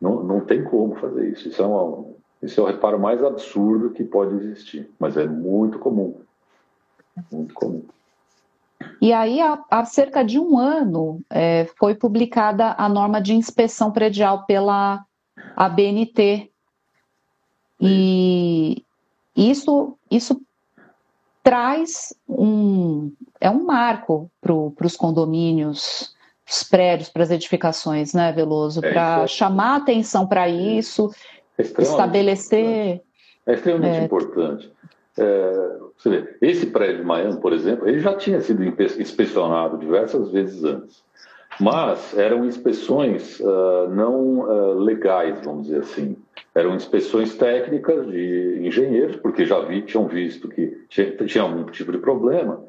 Não, 0.00 0.22
não 0.22 0.40
tem 0.40 0.64
como 0.64 0.94
fazer 0.96 1.28
isso. 1.30 1.48
Isso 1.48 1.62
é, 1.62 1.66
uma, 1.66 2.04
isso 2.42 2.60
é 2.60 2.62
o 2.62 2.66
reparo 2.66 2.98
mais 2.98 3.22
absurdo 3.22 3.90
que 3.90 4.02
pode 4.02 4.34
existir, 4.34 4.90
mas 4.98 5.16
é 5.16 5.26
muito 5.26 5.78
comum. 5.78 6.20
Muito 7.30 7.54
comum. 7.54 7.84
E 9.00 9.12
aí, 9.12 9.40
há, 9.40 9.62
há 9.70 9.84
cerca 9.84 10.24
de 10.24 10.38
um 10.38 10.58
ano, 10.58 11.20
é, 11.30 11.66
foi 11.78 11.94
publicada 11.94 12.74
a 12.76 12.88
norma 12.88 13.20
de 13.20 13.32
inspeção 13.32 13.92
predial 13.92 14.44
pela 14.44 15.04
ABNT. 15.56 16.50
E 17.80 18.84
isso, 19.36 19.96
isso 20.10 20.40
traz 21.42 22.14
um. 22.28 23.12
É 23.40 23.50
um 23.50 23.64
marco 23.64 24.30
para 24.40 24.86
os 24.86 24.96
condomínios, 24.96 26.14
os 26.48 26.62
prédios, 26.62 27.08
para 27.08 27.24
as 27.24 27.30
edificações, 27.30 28.14
né, 28.14 28.32
Veloso? 28.32 28.84
É, 28.84 28.92
para 28.92 29.22
é, 29.22 29.26
chamar 29.26 29.76
atenção 29.76 30.26
para 30.26 30.48
isso, 30.48 31.10
é 31.58 31.62
estabelecer. 31.62 33.02
É 33.46 33.54
extremamente 33.54 33.98
é. 33.98 34.04
importante. 34.04 34.72
É, 35.18 35.76
vê, 36.04 36.36
esse 36.40 36.66
prédio 36.66 36.98
de 36.98 37.04
Miami, 37.04 37.40
por 37.40 37.52
exemplo, 37.52 37.88
ele 37.88 38.00
já 38.00 38.14
tinha 38.14 38.40
sido 38.40 38.64
inspecionado 38.64 39.76
diversas 39.76 40.30
vezes 40.30 40.64
antes, 40.64 41.02
mas 41.60 42.16
eram 42.16 42.46
inspeções 42.46 43.38
uh, 43.40 43.88
não 43.90 44.40
uh, 44.40 44.78
legais, 44.78 45.38
vamos 45.44 45.64
dizer 45.64 45.80
assim. 45.80 46.16
Eram 46.54 46.74
inspeções 46.74 47.34
técnicas 47.34 48.06
de 48.06 48.60
engenheiros, 48.62 49.16
porque 49.16 49.44
já 49.44 49.60
vi, 49.60 49.82
tinham 49.82 50.06
visto 50.06 50.48
que 50.48 50.84
tinha, 50.88 51.10
tinha 51.26 51.44
algum 51.44 51.64
tipo 51.64 51.92
de 51.92 51.98
problema 51.98 52.62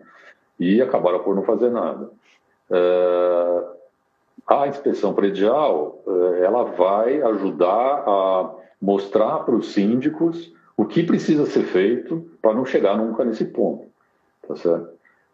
e 0.60 0.82
acabaram 0.82 1.20
por 1.20 1.36
não 1.36 1.44
fazer 1.44 1.70
nada. 1.70 2.10
Uh, 2.70 3.74
a 4.46 4.68
inspeção 4.68 5.14
predial, 5.14 6.04
ela 6.42 6.64
vai 6.64 7.22
ajudar 7.22 8.04
a 8.06 8.54
mostrar 8.84 9.40
para 9.46 9.56
os 9.56 9.72
síndicos 9.72 10.54
o 10.76 10.84
que 10.84 11.04
precisa 11.04 11.46
ser 11.46 11.64
feito 11.64 12.30
para 12.42 12.54
não 12.54 12.66
chegar 12.66 12.98
nunca 12.98 13.24
nesse 13.24 13.46
ponto. 13.46 13.88
Tá 14.46 14.58
certo? 14.58 14.90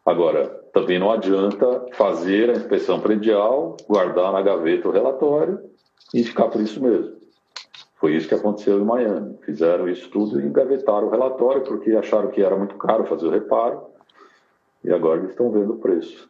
Agora, 0.06 0.48
também 0.72 1.00
não 1.00 1.12
adianta 1.12 1.88
fazer 1.94 2.52
a 2.52 2.54
inspeção 2.54 3.00
predial, 3.00 3.76
guardar 3.88 4.32
na 4.32 4.44
gaveta 4.44 4.88
o 4.88 4.92
relatório 4.92 5.60
e 6.14 6.24
ficar 6.24 6.50
por 6.50 6.62
isso 6.62 6.80
mesmo. 6.80 7.18
Foi 7.96 8.16
isso 8.16 8.28
que 8.28 8.36
aconteceu 8.36 8.80
em 8.80 8.86
Miami. 8.86 9.36
Fizeram 9.42 9.90
isso 9.90 10.08
tudo 10.12 10.40
e 10.40 10.46
engavetaram 10.46 11.08
o 11.08 11.10
relatório 11.10 11.64
porque 11.64 11.92
acharam 11.94 12.30
que 12.30 12.44
era 12.44 12.56
muito 12.56 12.76
caro 12.76 13.08
fazer 13.08 13.26
o 13.26 13.32
reparo 13.32 13.82
e 14.84 14.94
agora 14.94 15.20
eles 15.22 15.32
estão 15.32 15.52
vendo 15.52 15.74
o 15.74 15.80
preço 15.80 16.30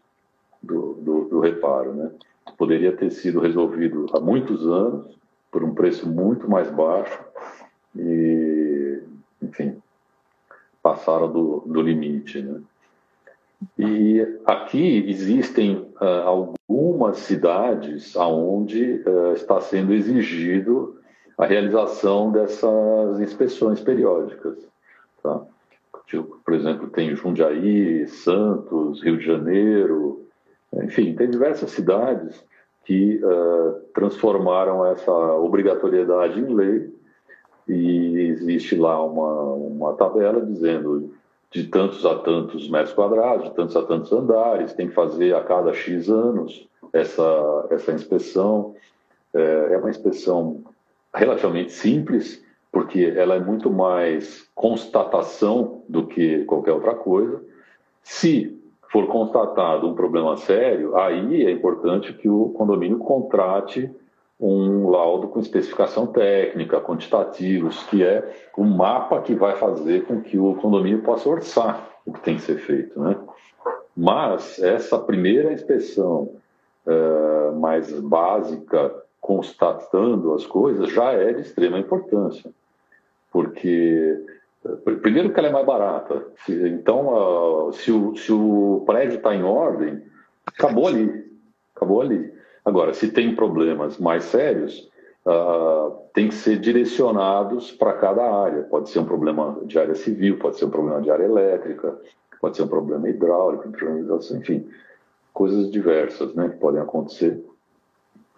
do, 0.63 0.93
do, 0.93 1.25
do 1.25 1.39
reparo. 1.41 1.93
Né? 1.93 2.11
Poderia 2.57 2.95
ter 2.95 3.11
sido 3.11 3.41
resolvido 3.41 4.05
há 4.13 4.21
muitos 4.21 4.65
anos 4.65 5.18
por 5.51 5.63
um 5.63 5.73
preço 5.73 6.07
muito 6.07 6.49
mais 6.49 6.69
baixo 6.69 7.19
e, 7.95 9.01
enfim, 9.41 9.81
passaram 10.81 11.31
do, 11.31 11.63
do 11.65 11.81
limite. 11.81 12.41
Né? 12.41 12.61
E 13.77 14.39
aqui 14.45 15.05
existem 15.09 15.77
uh, 16.01 16.55
algumas 16.69 17.17
cidades 17.17 18.15
onde 18.15 19.03
uh, 19.05 19.33
está 19.33 19.59
sendo 19.59 19.93
exigido 19.93 20.99
a 21.37 21.45
realização 21.45 22.31
dessas 22.31 23.19
inspeções 23.19 23.79
periódicas. 23.79 24.57
Tá? 25.23 25.41
Tipo, 26.05 26.39
por 26.43 26.53
exemplo, 26.53 26.89
tem 26.89 27.15
Jundiaí, 27.15 28.07
Santos, 28.07 29.01
Rio 29.03 29.17
de 29.17 29.25
Janeiro, 29.25 30.25
enfim, 30.73 31.15
tem 31.15 31.29
diversas 31.29 31.71
cidades 31.71 32.43
que 32.85 33.21
uh, 33.23 33.73
transformaram 33.93 34.85
essa 34.85 35.11
obrigatoriedade 35.11 36.39
em 36.39 36.53
lei 36.53 36.93
e 37.67 38.19
existe 38.31 38.75
lá 38.75 39.03
uma, 39.03 39.53
uma 39.53 39.93
tabela 39.93 40.43
dizendo 40.43 41.13
de 41.51 41.65
tantos 41.65 42.05
a 42.05 42.15
tantos 42.15 42.69
metros 42.69 42.93
quadrados, 42.93 43.49
de 43.49 43.55
tantos 43.55 43.75
a 43.75 43.83
tantos 43.83 44.11
andares, 44.11 44.73
tem 44.73 44.87
que 44.87 44.93
fazer 44.93 45.35
a 45.35 45.43
cada 45.43 45.73
X 45.73 46.09
anos 46.09 46.67
essa, 46.93 47.67
essa 47.71 47.91
inspeção. 47.91 48.75
É, 49.33 49.73
é 49.73 49.77
uma 49.77 49.89
inspeção 49.89 50.63
relativamente 51.13 51.71
simples, 51.71 52.43
porque 52.71 53.13
ela 53.15 53.35
é 53.35 53.39
muito 53.39 53.71
mais 53.71 54.47
constatação 54.53 55.83
do 55.87 56.05
que 56.07 56.43
qualquer 56.45 56.73
outra 56.73 56.93
coisa. 56.93 57.41
Se 58.03 58.58
for 58.91 59.07
constatado 59.07 59.87
um 59.87 59.93
problema 59.93 60.35
sério, 60.37 60.95
aí 60.97 61.45
é 61.45 61.51
importante 61.51 62.13
que 62.13 62.27
o 62.27 62.49
condomínio 62.49 62.97
contrate 62.97 63.89
um 64.39 64.89
laudo 64.89 65.27
com 65.27 65.39
especificação 65.39 66.07
técnica, 66.07 66.79
quantitativos, 66.79 67.83
que 67.83 68.03
é 68.03 68.33
o 68.57 68.63
mapa 68.63 69.21
que 69.21 69.35
vai 69.35 69.55
fazer 69.57 70.05
com 70.05 70.21
que 70.21 70.39
o 70.39 70.55
condomínio 70.55 71.01
possa 71.01 71.27
orçar 71.27 71.89
o 72.05 72.13
que 72.13 72.21
tem 72.21 72.35
que 72.35 72.41
ser 72.41 72.57
feito. 72.57 72.99
Né? 72.99 73.17
Mas 73.95 74.59
essa 74.59 74.97
primeira 74.97 75.51
inspeção 75.51 76.31
uh, 76.87 77.59
mais 77.59 77.91
básica, 77.99 78.95
constatando 79.19 80.33
as 80.33 80.45
coisas, 80.45 80.89
já 80.89 81.11
é 81.11 81.33
de 81.33 81.41
extrema 81.41 81.77
importância, 81.77 82.49
porque 83.31 84.25
primeiro 85.01 85.31
que 85.31 85.39
ela 85.39 85.49
é 85.49 85.51
mais 85.51 85.65
barata, 85.65 86.25
então 86.47 87.67
uh, 87.67 87.73
se, 87.73 87.91
o, 87.91 88.15
se 88.15 88.31
o 88.31 88.83
prédio 88.85 89.17
está 89.17 89.35
em 89.35 89.43
ordem, 89.43 90.01
acabou 90.45 90.87
ali, 90.87 91.25
acabou 91.75 92.01
ali. 92.01 92.33
Agora, 92.63 92.93
se 92.93 93.11
tem 93.11 93.35
problemas 93.35 93.97
mais 93.97 94.25
sérios, 94.25 94.89
uh, 95.25 95.91
tem 96.13 96.27
que 96.27 96.35
ser 96.35 96.59
direcionados 96.59 97.71
para 97.71 97.93
cada 97.93 98.23
área. 98.23 98.63
Pode 98.63 98.89
ser 98.89 98.99
um 98.99 99.05
problema 99.05 99.59
de 99.63 99.79
área 99.79 99.95
civil, 99.95 100.37
pode 100.39 100.57
ser 100.57 100.65
um 100.65 100.69
problema 100.69 101.01
de 101.01 101.09
área 101.09 101.25
elétrica, 101.25 101.97
pode 102.41 102.57
ser 102.57 102.63
um 102.63 102.67
problema 102.67 103.09
hidráulico, 103.09 103.67
enfim, 104.35 104.69
coisas 105.33 105.71
diversas 105.71 106.33
né, 106.33 106.49
que 106.49 106.57
podem 106.57 106.81
acontecer 106.81 107.43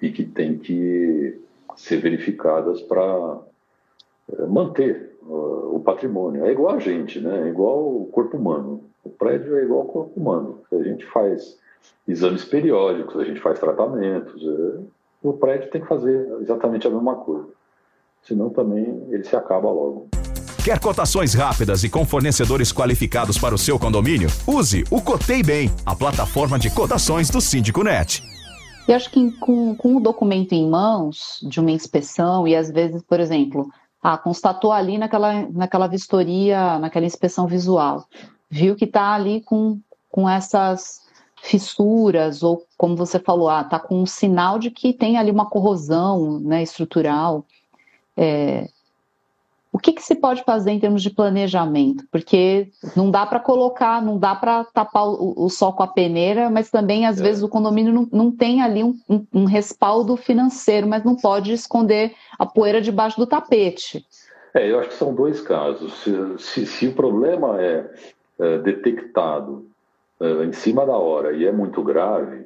e 0.01 0.11
que 0.11 0.23
têm 0.23 0.57
que 0.57 1.39
ser 1.75 1.97
verificadas 1.97 2.81
para 2.81 3.39
manter 4.47 5.17
uh, 5.23 5.75
o 5.75 5.81
patrimônio. 5.83 6.45
É 6.45 6.51
igual 6.51 6.75
a 6.75 6.79
gente, 6.79 7.19
né? 7.19 7.47
é 7.47 7.49
igual 7.49 7.79
o 7.79 8.09
corpo 8.11 8.37
humano. 8.37 8.83
O 9.03 9.09
prédio 9.09 9.57
é 9.57 9.63
igual 9.63 9.81
ao 9.81 9.87
corpo 9.87 10.19
humano. 10.19 10.59
A 10.71 10.83
gente 10.83 11.05
faz 11.05 11.57
exames 12.07 12.45
periódicos, 12.45 13.17
a 13.17 13.23
gente 13.23 13.39
faz 13.39 13.59
tratamentos. 13.59 14.41
É, 14.43 14.79
o 15.23 15.33
prédio 15.33 15.69
tem 15.69 15.81
que 15.81 15.87
fazer 15.87 16.27
exatamente 16.41 16.87
a 16.87 16.89
mesma 16.89 17.15
coisa. 17.15 17.47
Senão 18.23 18.49
também 18.49 19.07
ele 19.09 19.23
se 19.23 19.35
acaba 19.35 19.71
logo. 19.71 20.07
Quer 20.63 20.79
cotações 20.79 21.33
rápidas 21.33 21.83
e 21.83 21.89
com 21.89 22.05
fornecedores 22.05 22.71
qualificados 22.71 23.35
para 23.39 23.55
o 23.55 23.57
seu 23.57 23.79
condomínio? 23.79 24.29
Use 24.45 24.83
o 24.91 25.01
Cotei 25.01 25.41
Bem, 25.41 25.71
a 25.83 25.95
plataforma 25.95 26.59
de 26.59 26.69
cotações 26.69 27.31
do 27.31 27.41
Síndico 27.41 27.83
Net. 27.83 28.21
E 28.87 28.93
acho 28.93 29.09
que 29.09 29.31
com, 29.39 29.75
com 29.75 29.95
o 29.95 29.99
documento 29.99 30.53
em 30.53 30.69
mãos 30.69 31.39
de 31.41 31.59
uma 31.59 31.71
inspeção, 31.71 32.47
e 32.47 32.55
às 32.55 32.69
vezes, 32.69 33.01
por 33.01 33.19
exemplo, 33.19 33.71
ah, 34.01 34.17
constatou 34.17 34.71
ali 34.71 34.97
naquela, 34.97 35.47
naquela 35.51 35.87
vistoria, 35.87 36.79
naquela 36.79 37.05
inspeção 37.05 37.47
visual, 37.47 38.05
viu 38.49 38.75
que 38.75 38.85
está 38.85 39.13
ali 39.13 39.41
com, 39.41 39.79
com 40.09 40.27
essas 40.27 41.01
fissuras, 41.41 42.43
ou 42.43 42.65
como 42.77 42.95
você 42.95 43.19
falou, 43.19 43.49
ah, 43.49 43.63
tá 43.63 43.79
com 43.79 44.01
um 44.01 44.05
sinal 44.05 44.59
de 44.59 44.71
que 44.71 44.93
tem 44.93 45.17
ali 45.17 45.31
uma 45.31 45.49
corrosão 45.49 46.39
né, 46.39 46.61
estrutural. 46.61 47.45
É, 48.15 48.67
o 49.71 49.79
que, 49.79 49.93
que 49.93 50.03
se 50.03 50.15
pode 50.15 50.43
fazer 50.43 50.71
em 50.71 50.79
termos 50.79 51.01
de 51.01 51.09
planejamento? 51.09 52.03
Porque 52.11 52.67
não 52.95 53.09
dá 53.09 53.25
para 53.25 53.39
colocar, 53.39 54.01
não 54.01 54.17
dá 54.17 54.35
para 54.35 54.65
tapar 54.65 55.07
o, 55.07 55.33
o, 55.45 55.49
sol 55.49 55.71
com 55.71 55.83
a 55.83 55.87
peneira, 55.87 56.49
mas 56.49 56.69
também 56.69 57.05
às 57.05 57.21
é. 57.21 57.23
vezes 57.23 57.41
o 57.41 57.47
condomínio 57.47 57.93
não, 57.93 58.07
não 58.11 58.31
tem 58.31 58.61
ali 58.61 58.83
um, 58.83 58.99
um, 59.09 59.25
um, 59.33 59.45
respaldo 59.45 60.17
financeiro, 60.17 60.87
mas 60.87 61.05
não 61.05 61.15
pode 61.15 61.53
esconder 61.53 62.13
a 62.37 62.45
poeira 62.45 62.81
debaixo 62.81 63.17
do 63.17 63.25
tapete. 63.25 64.05
É, 64.53 64.69
eu 64.69 64.79
acho 64.79 64.89
que 64.89 64.95
são 64.95 65.15
dois 65.15 65.39
casos. 65.39 65.93
Se, 66.03 66.11
se, 66.37 66.65
se 66.65 66.87
o 66.87 66.93
problema 66.93 67.61
é, 67.61 67.89
é 68.39 68.57
detectado 68.57 69.65
uh, 70.19 70.43
em 70.43 70.51
cima 70.51 70.85
da 70.85 70.97
hora 70.97 71.31
e 71.31 71.45
é 71.45 71.51
muito 71.51 71.81
grave, 71.81 72.45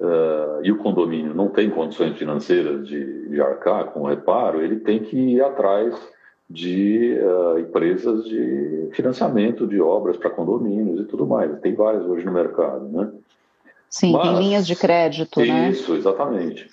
uh, 0.00 0.62
e 0.62 0.72
o 0.72 0.78
condomínio 0.78 1.34
não 1.34 1.48
tem 1.48 1.68
condições 1.68 2.16
financeiras 2.16 2.88
de, 2.88 3.28
de 3.28 3.38
arcar 3.38 3.88
com 3.88 4.00
o 4.00 4.06
reparo, 4.06 4.62
ele 4.62 4.76
tem 4.76 5.00
que 5.00 5.14
ir 5.14 5.42
atrás 5.42 5.94
de 6.48 7.18
uh, 7.20 7.58
empresas 7.58 8.24
de 8.24 8.88
financiamento 8.92 9.66
de 9.66 9.80
obras 9.80 10.16
para 10.16 10.30
condomínios 10.30 11.00
e 11.00 11.04
tudo 11.04 11.26
mais. 11.26 11.58
Tem 11.60 11.74
várias 11.74 12.04
hoje 12.04 12.24
no 12.24 12.32
mercado, 12.32 12.88
né? 12.88 13.10
Sim, 13.90 14.12
Mas, 14.12 14.22
tem 14.22 14.38
linhas 14.38 14.66
de 14.66 14.76
crédito, 14.76 15.40
isso, 15.40 15.52
né? 15.52 15.70
Isso, 15.70 15.94
exatamente. 15.94 16.68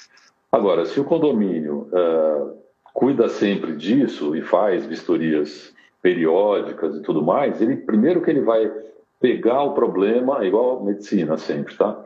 Agora, 0.52 0.86
se 0.86 1.00
o 1.00 1.04
condomínio 1.04 1.90
uh, 1.92 2.58
cuida 2.94 3.28
sempre 3.28 3.76
disso 3.76 4.36
e 4.36 4.42
faz 4.42 4.86
vistorias 4.86 5.74
periódicas 6.02 6.96
e 6.96 7.02
tudo 7.02 7.22
mais, 7.22 7.62
ele 7.62 7.76
primeiro 7.76 8.22
que 8.22 8.30
ele 8.30 8.42
vai 8.42 8.72
pegar 9.20 9.64
o 9.64 9.74
problema, 9.74 10.46
igual 10.46 10.84
medicina 10.84 11.38
sempre, 11.38 11.76
tá? 11.76 12.02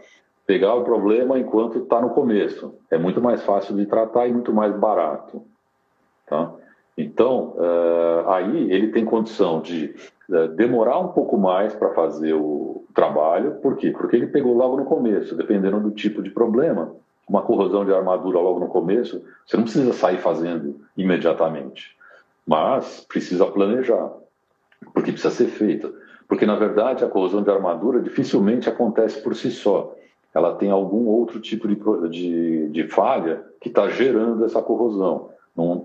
Pegar 0.47 0.73
o 0.73 0.83
problema 0.83 1.37
enquanto 1.37 1.77
está 1.77 2.01
no 2.01 2.09
começo. 2.09 2.73
É 2.89 2.97
muito 2.97 3.21
mais 3.21 3.43
fácil 3.43 3.75
de 3.75 3.85
tratar 3.85 4.27
e 4.27 4.33
muito 4.33 4.51
mais 4.51 4.75
barato, 4.75 5.43
tá? 6.25 6.51
Então, 7.01 7.53
uh, 7.55 8.29
aí 8.29 8.73
ele 8.73 8.89
tem 8.89 9.05
condição 9.05 9.61
de 9.61 9.95
uh, 10.27 10.49
demorar 10.49 10.99
um 10.99 11.07
pouco 11.07 11.37
mais 11.37 11.73
para 11.73 11.93
fazer 11.93 12.33
o 12.33 12.83
trabalho. 12.93 13.53
Por 13.61 13.77
quê? 13.77 13.91
Porque 13.91 14.17
ele 14.17 14.27
pegou 14.27 14.53
logo 14.53 14.75
no 14.75 14.83
começo, 14.83 15.33
dependendo 15.33 15.79
do 15.79 15.91
tipo 15.91 16.21
de 16.21 16.29
problema. 16.29 16.93
Uma 17.25 17.41
corrosão 17.41 17.85
de 17.85 17.93
armadura 17.93 18.39
logo 18.39 18.59
no 18.59 18.67
começo, 18.67 19.23
você 19.45 19.55
não 19.55 19.63
precisa 19.63 19.93
sair 19.93 20.17
fazendo 20.17 20.81
imediatamente, 20.97 21.95
mas 22.45 23.05
precisa 23.07 23.45
planejar, 23.45 24.11
porque 24.93 25.13
precisa 25.13 25.33
ser 25.33 25.45
feita. 25.45 25.89
Porque, 26.27 26.45
na 26.45 26.55
verdade, 26.55 27.05
a 27.05 27.07
corrosão 27.07 27.41
de 27.41 27.49
armadura 27.49 28.01
dificilmente 28.01 28.67
acontece 28.67 29.21
por 29.21 29.35
si 29.35 29.51
só. 29.51 29.95
Ela 30.33 30.55
tem 30.55 30.69
algum 30.69 31.07
outro 31.07 31.39
tipo 31.39 31.65
de, 31.65 31.77
de, 32.09 32.67
de 32.69 32.87
falha 32.89 33.45
que 33.61 33.69
está 33.69 33.87
gerando 33.87 34.43
essa 34.43 34.61
corrosão 34.61 35.29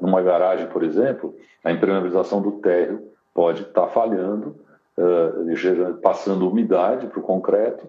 numa 0.00 0.22
garagem, 0.22 0.66
por 0.68 0.82
exemplo, 0.82 1.34
a 1.62 1.72
impermeabilização 1.72 2.40
do 2.40 2.52
térreo 2.52 3.08
pode 3.32 3.62
estar 3.62 3.82
tá 3.82 3.88
falhando, 3.88 4.56
uh, 4.96 5.94
passando 6.00 6.48
umidade 6.48 7.06
para 7.06 7.18
o 7.18 7.22
concreto, 7.22 7.86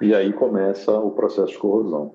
e 0.00 0.14
aí 0.14 0.32
começa 0.32 0.92
o 0.92 1.10
processo 1.10 1.52
de 1.52 1.58
corrosão. 1.58 2.14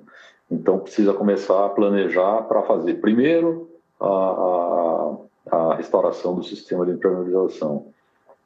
Então, 0.49 0.79
precisa 0.79 1.13
começar 1.13 1.65
a 1.65 1.69
planejar 1.69 2.43
para 2.43 2.61
fazer, 2.63 2.95
primeiro, 2.95 3.69
a, 3.99 4.07
a, 4.07 5.57
a, 5.57 5.75
restauração 5.75 6.35
do 6.35 6.43
sistema 6.43 6.85
de 6.85 6.91
impermeabilização. 6.91 7.87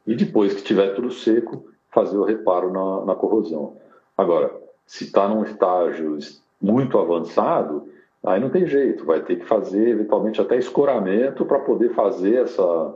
E 0.05 0.15
depois 0.15 0.53
que 0.53 0.61
tiver 0.61 0.93
tudo 0.93 1.11
seco, 1.11 1.65
fazer 1.91 2.17
o 2.17 2.23
reparo 2.23 2.71
na, 2.71 3.05
na 3.05 3.15
corrosão. 3.15 3.77
Agora, 4.17 4.53
se 4.85 5.05
está 5.05 5.27
num 5.27 5.43
estágio 5.43 6.17
muito 6.61 6.99
avançado, 6.99 7.87
Aí 8.25 8.39
não 8.39 8.49
tem 8.49 8.65
jeito, 8.65 9.05
vai 9.05 9.21
ter 9.21 9.37
que 9.37 9.45
fazer 9.45 9.89
eventualmente 9.89 10.41
até 10.41 10.57
escoramento 10.57 11.45
para 11.45 11.59
poder 11.59 11.93
fazer 11.93 12.43
essa 12.43 12.95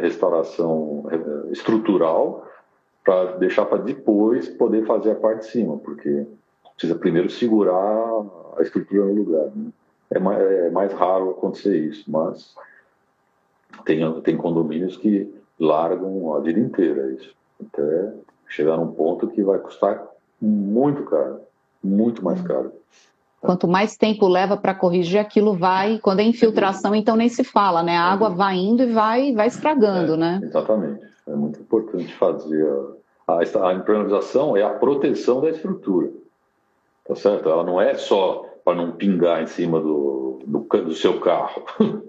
restauração 0.00 1.06
estrutural 1.50 2.48
para 3.04 3.36
deixar 3.36 3.66
para 3.66 3.82
depois 3.82 4.48
poder 4.48 4.86
fazer 4.86 5.10
a 5.10 5.14
parte 5.16 5.40
de 5.40 5.46
cima, 5.50 5.76
porque 5.76 6.26
precisa 6.74 6.98
primeiro 6.98 7.28
segurar 7.28 8.24
a 8.56 8.62
estrutura 8.62 9.04
no 9.04 9.14
lugar. 9.14 9.46
Né? 9.54 9.70
É, 10.10 10.18
mais, 10.18 10.40
é, 10.40 10.70
mais, 10.70 10.92
raro 10.92 11.30
acontecer 11.30 11.76
isso, 11.76 12.10
mas 12.10 12.54
tem, 13.84 14.20
tem 14.22 14.36
condomínios 14.36 14.96
que 14.96 15.32
largam 15.58 16.34
a 16.34 16.40
vida 16.40 16.58
inteira 16.58 17.12
isso, 17.12 17.34
até 17.60 18.12
chegar 18.48 18.76
num 18.76 18.92
ponto 18.92 19.28
que 19.28 19.42
vai 19.42 19.58
custar 19.58 20.06
muito 20.40 21.04
caro, 21.04 21.40
muito 21.82 22.24
mais 22.24 22.40
hum. 22.40 22.44
caro. 22.44 22.72
Quanto 23.44 23.68
mais 23.68 23.94
tempo 23.94 24.26
leva 24.26 24.56
para 24.56 24.74
corrigir, 24.74 25.20
aquilo 25.20 25.52
vai. 25.52 25.98
Quando 25.98 26.20
é 26.20 26.22
infiltração, 26.22 26.94
então 26.94 27.14
nem 27.14 27.28
se 27.28 27.44
fala, 27.44 27.82
né? 27.82 27.94
A 27.94 28.04
água 28.04 28.30
vai 28.30 28.56
indo 28.56 28.82
e 28.82 28.92
vai, 28.92 29.34
vai 29.34 29.48
estragando, 29.48 30.14
é, 30.14 30.16
né? 30.16 30.40
Exatamente. 30.42 31.04
É 31.28 31.34
muito 31.34 31.60
importante 31.60 32.10
fazer. 32.14 32.66
A, 33.28 33.34
a, 33.34 33.68
a 33.68 33.74
impermeabilização 33.74 34.56
é 34.56 34.62
a 34.62 34.70
proteção 34.70 35.42
da 35.42 35.50
estrutura. 35.50 36.10
Tá 37.06 37.14
certo? 37.14 37.50
Ela 37.50 37.62
não 37.62 37.78
é 37.78 37.94
só 37.94 38.46
para 38.64 38.76
não 38.76 38.92
pingar 38.92 39.42
em 39.42 39.46
cima 39.46 39.78
do, 39.78 40.40
do, 40.46 40.60
do 40.60 40.94
seu 40.94 41.20
carro. 41.20 41.64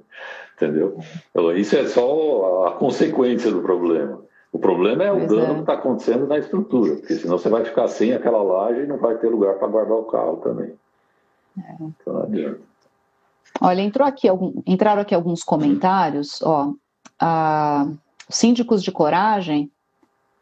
Entendeu? 0.56 0.98
Então, 1.32 1.52
isso 1.52 1.76
é 1.76 1.86
só 1.86 2.68
a 2.68 2.72
consequência 2.72 3.52
do 3.52 3.62
problema. 3.62 4.22
O 4.54 4.58
problema 4.58 5.04
é 5.04 5.12
o 5.12 5.18
pois 5.18 5.28
dano 5.28 5.52
é. 5.52 5.54
que 5.56 5.60
está 5.60 5.74
acontecendo 5.74 6.28
na 6.28 6.38
estrutura, 6.38 6.96
porque 6.96 7.16
senão 7.16 7.38
você 7.38 7.50
vai 7.50 7.66
ficar 7.66 7.90
sem 7.90 8.14
aquela 8.14 8.42
laje 8.42 8.84
e 8.84 8.88
não 8.88 8.98
vai 8.98 9.18
ter 9.18 9.28
lugar 9.28 9.56
para 9.56 9.68
guardar 9.68 9.98
o 9.98 10.06
carro 10.06 10.38
também. 10.38 10.74
É. 11.58 12.56
Olha, 13.62 13.82
entrou 13.82 14.08
aqui, 14.08 14.28
entraram 14.66 15.02
aqui 15.02 15.16
alguns 15.16 15.44
comentários. 15.44 16.42
Ó, 16.42 16.74
a, 17.20 17.88
síndicos 18.30 18.84
de 18.84 18.92
coragem 18.92 19.72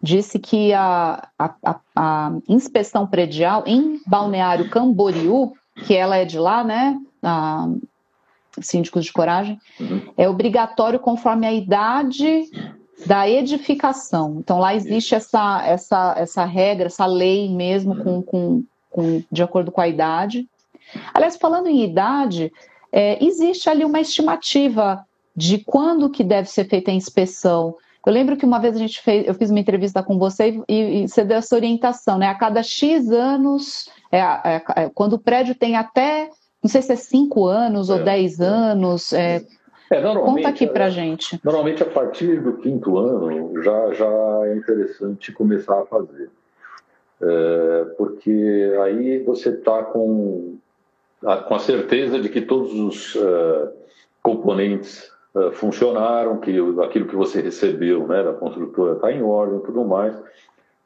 disse 0.02 0.39
que 0.39 0.73
a, 0.73 1.28
a, 1.38 1.80
a, 1.95 2.32
inspeção 2.47 3.08
predial 3.08 3.63
em 3.65 4.02
Balneário 4.06 4.69
Camboriú, 4.69 5.54
que 5.86 5.95
ela 5.95 6.17
é 6.17 6.26
de 6.26 6.38
lá, 6.38 6.63
né? 6.63 6.99
A, 7.21 7.67
síndicos 8.62 9.06
de 9.06 9.13
coragem, 9.13 9.60
uhum. 9.80 10.13
é 10.17 10.30
obrigatório 10.30 10.99
conforme 10.99 11.47
a 11.47 11.54
idade 11.54 12.49
da 13.06 13.28
edificação. 13.28 14.38
Então 14.39 14.60
lá 14.60 14.76
existe 14.76 15.15
essa, 15.15 15.65
essa, 15.65 16.13
essa 16.17 16.45
regra, 16.45 16.88
essa 16.88 17.06
lei 17.06 17.49
mesmo 17.54 17.95
com, 18.04 18.21
com, 18.21 18.63
com, 18.89 19.23
de 19.32 19.41
acordo 19.41 19.71
com 19.71 19.82
a 19.82 19.88
idade. 19.88 20.47
Aliás, 21.13 21.38
falando 21.38 21.67
em 21.67 21.84
idade, 21.84 22.51
é, 22.91 23.23
existe 23.23 23.69
ali 23.69 23.84
uma 23.84 23.99
estimativa 23.99 25.06
de 25.36 25.58
quando 25.60 26.10
que 26.10 26.23
deve 26.23 26.49
ser 26.49 26.65
feita 26.65 26.91
a 26.91 26.93
inspeção. 26.93 27.75
Eu 28.06 28.13
lembro 28.13 28.38
que 28.38 28.45
uma 28.45 28.60
vez 28.60 28.75
a 28.75 28.79
gente 28.79 29.01
fez, 29.01 29.27
eu 29.27 29.34
fiz 29.34 29.49
uma 29.49 29.60
entrevista 29.60 30.03
com 30.03 30.19
você 30.19 30.62
e, 30.67 31.03
e 31.03 31.08
você 31.08 31.23
deu 31.23 31.38
essa 31.38 31.56
orientação, 31.56 32.17
né? 32.17 32.27
A 32.27 32.36
cada 32.36 32.62
X 32.62 33.10
anos, 33.10 33.89
é, 34.12 34.19
é, 34.19 34.63
é 34.75 34.89
quando 34.93 35.13
o 35.13 35.19
prédio 35.19 35.56
tem 35.56 35.75
até, 35.75 36.29
não 36.62 36.69
sei 36.69 36.82
se 36.82 36.91
é 36.91 36.95
5 36.95 37.45
anos 37.45 37.89
ou 37.89 38.03
10 38.03 38.39
é. 38.39 38.45
anos, 38.45 39.13
é, 39.13 39.43
Conta 40.01 40.47
aqui 40.47 40.65
para 40.65 40.89
gente. 40.89 41.39
Normalmente, 41.43 41.84
a 41.84 41.86
partir 41.86 42.41
do 42.41 42.53
quinto 42.53 42.97
ano, 42.97 43.62
já, 43.62 43.93
já 43.93 44.41
é 44.45 44.56
interessante 44.56 45.32
começar 45.32 45.82
a 45.82 45.86
fazer. 45.86 46.32
É, 47.21 47.86
porque 47.97 48.75
aí 48.84 49.19
você 49.23 49.49
está 49.49 49.84
com 49.84 50.58
com 51.47 51.55
a 51.55 51.59
certeza 51.59 52.19
de 52.19 52.29
que 52.29 52.41
todos 52.41 52.73
os 52.73 53.15
uh, 53.15 53.69
componentes 54.21 55.09
uh, 55.33 55.51
funcionaram, 55.53 56.38
que 56.38 56.57
aquilo 56.83 57.07
que 57.07 57.15
você 57.15 57.41
recebeu 57.41 58.05
né, 58.07 58.23
da 58.23 58.33
construtora 58.33 58.93
está 58.93 59.12
em 59.12 59.21
ordem 59.21 59.59
tudo 59.59 59.86
mais, 59.86 60.15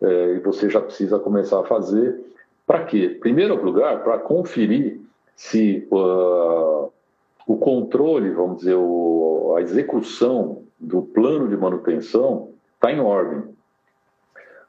uh, 0.01 0.35
e 0.35 0.39
você 0.39 0.69
já 0.69 0.79
precisa 0.79 1.17
começar 1.17 1.59
a 1.59 1.63
fazer. 1.63 2.23
Para 2.65 2.83
quê? 2.83 3.17
Primeiro 3.19 3.61
lugar, 3.63 4.03
para 4.03 4.19
conferir 4.19 4.99
se 5.35 5.87
o 5.91 7.55
controle, 7.59 8.29
vamos 8.31 8.57
dizer, 8.57 8.75
o, 8.75 9.55
a 9.57 9.61
execução 9.61 10.63
do 10.79 11.01
plano 11.01 11.47
de 11.47 11.55
manutenção 11.55 12.49
está 12.75 12.91
em 12.91 12.99
ordem. 12.99 13.43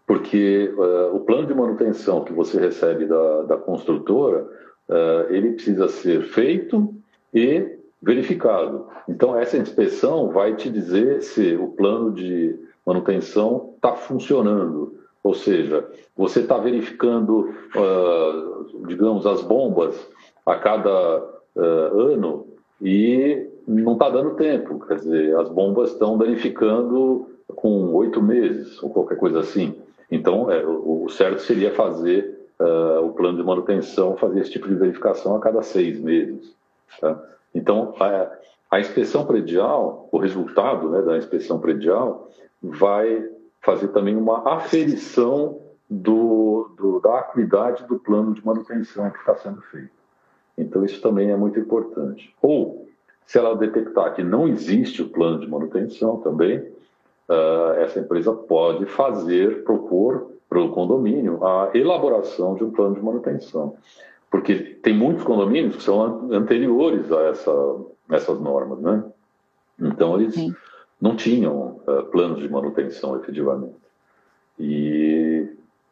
Porque 0.07 0.73
o 1.13 1.21
plano 1.21 1.47
de 1.47 1.55
manutenção 1.55 2.25
que 2.25 2.33
você 2.33 2.59
recebe 2.61 3.07
da, 3.07 3.43
da 3.43 3.57
construtora 3.57 4.47
uh, 4.89 5.33
ele 5.33 5.53
precisa 5.53 5.89
ser 5.89 6.23
feito 6.23 6.95
e 7.33 7.79
verificado. 8.03 8.87
Então, 9.09 9.39
essa 9.39 9.57
inspeção 9.57 10.31
vai 10.31 10.55
te 10.55 10.71
dizer 10.71 11.23
se 11.23 11.55
o 11.57 11.69
plano 11.69 12.13
de 12.13 12.57
manutenção 12.87 13.75
está 13.77 13.95
funcionando. 13.95 14.97
Ou 15.23 15.35
seja, 15.35 15.87
você 16.17 16.41
está 16.41 16.57
verificando, 16.59 17.55
uh, 17.75 18.87
digamos, 18.87 19.27
as 19.27 19.43
bombas 19.43 19.95
a 20.47 20.55
cada 20.55 21.19
uh, 21.57 21.61
ano 21.61 22.47
e 22.81 23.47
não 23.67 23.95
está 23.95 24.09
dando 24.09 24.37
tempo. 24.37 24.79
Quer 24.87 24.95
dizer, 24.95 25.37
as 25.37 25.49
bombas 25.49 25.91
estão 25.91 26.17
danificando 26.17 27.27
com 27.57 27.93
oito 27.95 28.23
meses 28.23 28.83
ou 28.83 28.91
qualquer 28.91 29.17
coisa 29.17 29.41
assim. 29.41 29.75
Então, 30.11 30.51
é, 30.51 30.65
o 30.67 31.09
certo 31.11 31.43
seria 31.43 31.75
fazer 31.75 32.38
uh, 32.61 33.05
o 33.05 33.13
plano 33.13 33.39
de 33.39 33.45
manutenção 33.45 34.17
fazer 34.17 34.41
esse 34.41 34.51
tipo 34.51 34.69
de 34.69 34.75
verificação 34.75 35.37
a 35.37 35.41
cada 35.41 35.63
seis 35.63 35.99
meses. 35.99 36.55
Tá? 37.01 37.21
Então, 37.55 37.95
a, 37.99 38.31
a, 38.71 38.81
inspeção 38.81 39.25
predial, 39.25 40.09
o 40.11 40.19
resultado 40.19 40.91
né, 40.91 41.03
da 41.03 41.17
inspeção 41.17 41.59
predial, 41.61 42.31
vai 42.63 43.29
fazer 43.61 43.89
também 43.89 44.17
uma 44.17 44.55
aferição 44.55 45.61
do, 45.89 46.71
do, 46.77 47.01
da 47.01 47.21
acuidade 47.21 47.85
do 47.87 47.99
plano 47.99 48.35
de 48.35 48.45
manutenção 48.45 49.11
que 49.11 49.19
está 49.19 49.37
sendo 49.37 49.61
feito. 49.63 49.91
Então, 50.57 50.85
isso 50.85 51.01
também 51.01 51.31
é 51.31 51.37
muito 51.37 51.59
importante. 51.59 52.35
Ou, 52.43 52.89
se 53.25 53.39
ela 53.39 53.57
detectar 53.57 54.15
que 54.15 54.25
não 54.25 54.49
existe 54.49 55.03
o 55.03 55.09
plano 55.09 55.41
de 55.41 55.47
manutenção 55.47 56.19
também, 56.19 56.59
uh, 57.29 57.73
essa 57.79 58.01
empresa 58.01 58.33
pode 58.33 58.87
fazer, 58.87 59.63
propor 59.63 60.38
para 60.49 60.61
o 60.61 60.71
condomínio 60.71 61.45
a 61.45 61.71
elaboração 61.75 62.55
de 62.55 62.65
um 62.65 62.71
plano 62.71 62.95
de 62.95 63.03
manutenção. 63.03 63.77
Porque 64.31 64.55
tem 64.55 64.95
muitos 64.95 65.25
condomínios 65.25 65.77
que 65.77 65.83
são 65.83 66.31
anteriores 66.33 67.11
a 67.11 67.23
essa, 67.29 67.77
essas 68.11 68.41
normas, 68.41 68.81
né? 68.81 69.05
Então, 69.81 70.21
eles, 70.21 70.35
não 71.01 71.15
tinham 71.15 71.81
uh, 71.87 72.05
planos 72.11 72.41
de 72.41 72.49
manutenção 72.49 73.17
efetivamente. 73.17 73.77
E 74.59 75.49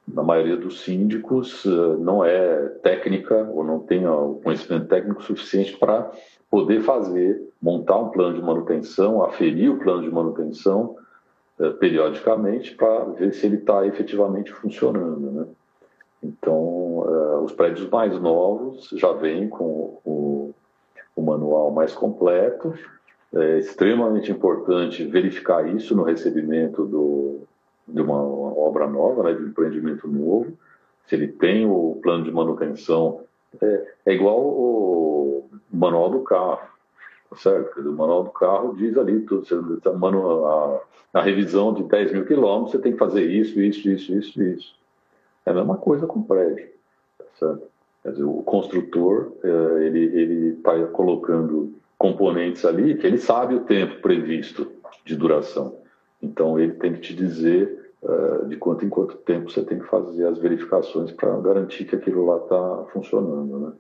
na 0.07 0.23
maioria 0.23 0.57
dos 0.57 0.81
síndicos 0.81 1.65
uh, 1.65 1.97
não 1.99 2.25
é 2.25 2.69
técnica 2.83 3.49
ou 3.53 3.65
não 3.65 3.81
tem 3.81 4.07
o 4.07 4.41
conhecimento 4.43 4.89
técnico 4.89 5.23
suficiente 5.23 5.77
para 5.79 6.11
poder 6.51 6.81
fazer, 6.81 7.41
montar 7.61 7.99
um 7.99 8.11
plano 8.11 8.35
de 8.35 8.43
manutenção, 8.43 9.23
aferir 9.23 9.71
o 9.71 9.79
plano 9.79 10.03
de 10.03 10.11
manutenção 10.11 10.97
periodicamente 11.79 12.75
para 12.75 13.05
ver 13.07 13.33
se 13.33 13.47
ele 13.47 13.57
está 13.57 13.87
efetivamente 13.87 14.53
funcionando. 14.53 15.31
Né? 15.31 15.47
Então, 16.23 17.43
os 17.43 17.53
prédios 17.53 17.89
mais 17.89 18.19
novos 18.21 18.91
já 18.93 19.13
vêm 19.13 19.49
com 19.49 19.99
o, 20.05 20.55
o 21.15 21.23
manual 21.23 21.71
mais 21.71 21.95
completo 21.95 22.75
é 23.35 23.59
extremamente 23.59 24.31
importante 24.31 25.05
verificar 25.05 25.69
isso 25.69 25.95
no 25.95 26.03
recebimento 26.03 26.85
do, 26.85 27.41
de 27.87 28.01
uma, 28.01 28.23
obra 28.23 28.87
nova, 28.87 29.23
né, 29.25 29.33
de 29.35 29.43
um 29.43 29.49
empreendimento 29.49 30.09
novo. 30.09 30.57
Se 31.07 31.15
ele 31.15 31.29
tem 31.29 31.67
o 31.67 31.99
plano 32.03 32.25
de 32.25 32.33
manutenção, 32.33 33.21
é, 33.61 33.95
é 34.07 34.13
igual 34.13 34.41
o 34.41 35.45
manual 35.73 36.11
do 36.11 36.21
carro, 36.21 36.69
certo? 37.37 37.81
O 37.81 37.93
manual 37.93 38.25
do 38.25 38.31
carro 38.31 38.75
diz 38.77 38.97
ali 38.97 39.21
tudo. 39.21 39.45
Você, 39.45 39.55
a, 39.55 41.19
a 41.19 41.23
revisão 41.23 41.73
de 41.73 41.83
10 41.83 42.13
mil 42.13 42.27
quilômetros, 42.27 42.73
você 42.73 42.79
tem 42.79 42.93
que 42.93 42.99
fazer 42.99 43.25
isso, 43.25 43.61
isso, 43.61 43.89
isso, 43.89 44.13
isso, 44.15 44.43
isso. 44.43 44.75
É 45.45 45.51
a 45.51 45.55
mesma 45.55 45.77
coisa 45.77 46.07
com 46.07 46.21
o 46.21 46.25
prédio, 46.25 46.69
tá 47.19 47.25
certo? 47.39 47.63
Quer 48.03 48.13
dizer, 48.13 48.25
o 48.25 48.43
construtor, 48.43 49.33
é, 49.43 49.85
ele 49.85 50.49
está 50.59 50.87
colocando 50.87 51.75
componentes 51.99 52.65
ali 52.65 52.97
que 52.97 53.07
ele 53.07 53.19
sabe 53.19 53.55
o 53.55 53.61
tempo 53.61 54.01
previsto 54.01 54.71
de 55.05 55.17
duração. 55.17 55.77
Então 56.23 56.59
ele 56.59 56.73
tem 56.75 56.93
que 56.95 57.01
te 57.01 57.15
dizer 57.15 57.93
uh, 58.03 58.47
de 58.47 58.57
quanto 58.57 58.85
em 58.85 58.89
quanto 58.89 59.17
tempo 59.19 59.51
você 59.51 59.63
tem 59.63 59.79
que 59.79 59.87
fazer 59.87 60.27
as 60.27 60.39
verificações 60.39 61.13
para 61.13 61.37
garantir 61.41 61.85
que 61.85 61.97
aquilo 61.97 62.27
lá 62.27 62.37
está 62.39 62.85
funcionando, 62.93 63.59
né? 63.59 63.73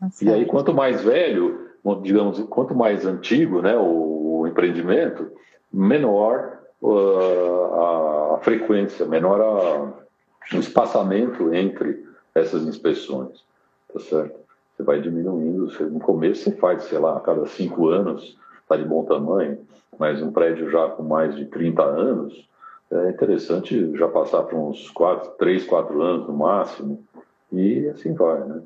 Tá 0.00 0.08
e 0.22 0.30
aí 0.30 0.46
quanto 0.46 0.72
mais 0.72 1.02
velho, 1.02 1.69
digamos, 2.02 2.40
quanto 2.48 2.74
mais 2.74 3.06
antigo, 3.06 3.62
né, 3.62 3.76
o, 3.76 4.40
o 4.40 4.46
empreendimento, 4.46 5.30
menor 5.72 6.58
uh, 6.82 8.34
a, 8.34 8.38
frequência, 8.42 9.06
menor 9.06 9.40
a, 9.40 10.56
o 10.56 10.60
espaçamento 10.60 11.54
entre 11.54 12.04
essas 12.34 12.62
inspeções, 12.62 13.44
tá 13.92 14.00
certo? 14.00 14.40
você 14.80 14.82
vai 14.82 15.00
diminuindo. 15.00 15.70
Você, 15.70 15.84
no 15.84 16.00
começo 16.00 16.44
você 16.44 16.52
faz, 16.52 16.84
sei 16.84 16.98
lá, 16.98 17.16
a 17.16 17.20
cada 17.20 17.46
cinco 17.46 17.88
anos, 17.88 18.36
está 18.62 18.76
de 18.76 18.84
bom 18.84 19.04
tamanho, 19.04 19.58
mas 19.98 20.22
um 20.22 20.32
prédio 20.32 20.70
já 20.70 20.88
com 20.88 21.02
mais 21.02 21.36
de 21.36 21.44
30 21.46 21.82
anos, 21.82 22.48
é 22.90 23.10
interessante 23.10 23.96
já 23.96 24.08
passar 24.08 24.42
para 24.42 24.56
uns 24.56 24.90
quatro, 24.90 25.30
três, 25.38 25.64
quatro 25.64 26.02
anos 26.02 26.26
no 26.26 26.34
máximo, 26.34 27.04
e 27.52 27.86
assim 27.88 28.14
vai, 28.14 28.40
né? 28.40 28.62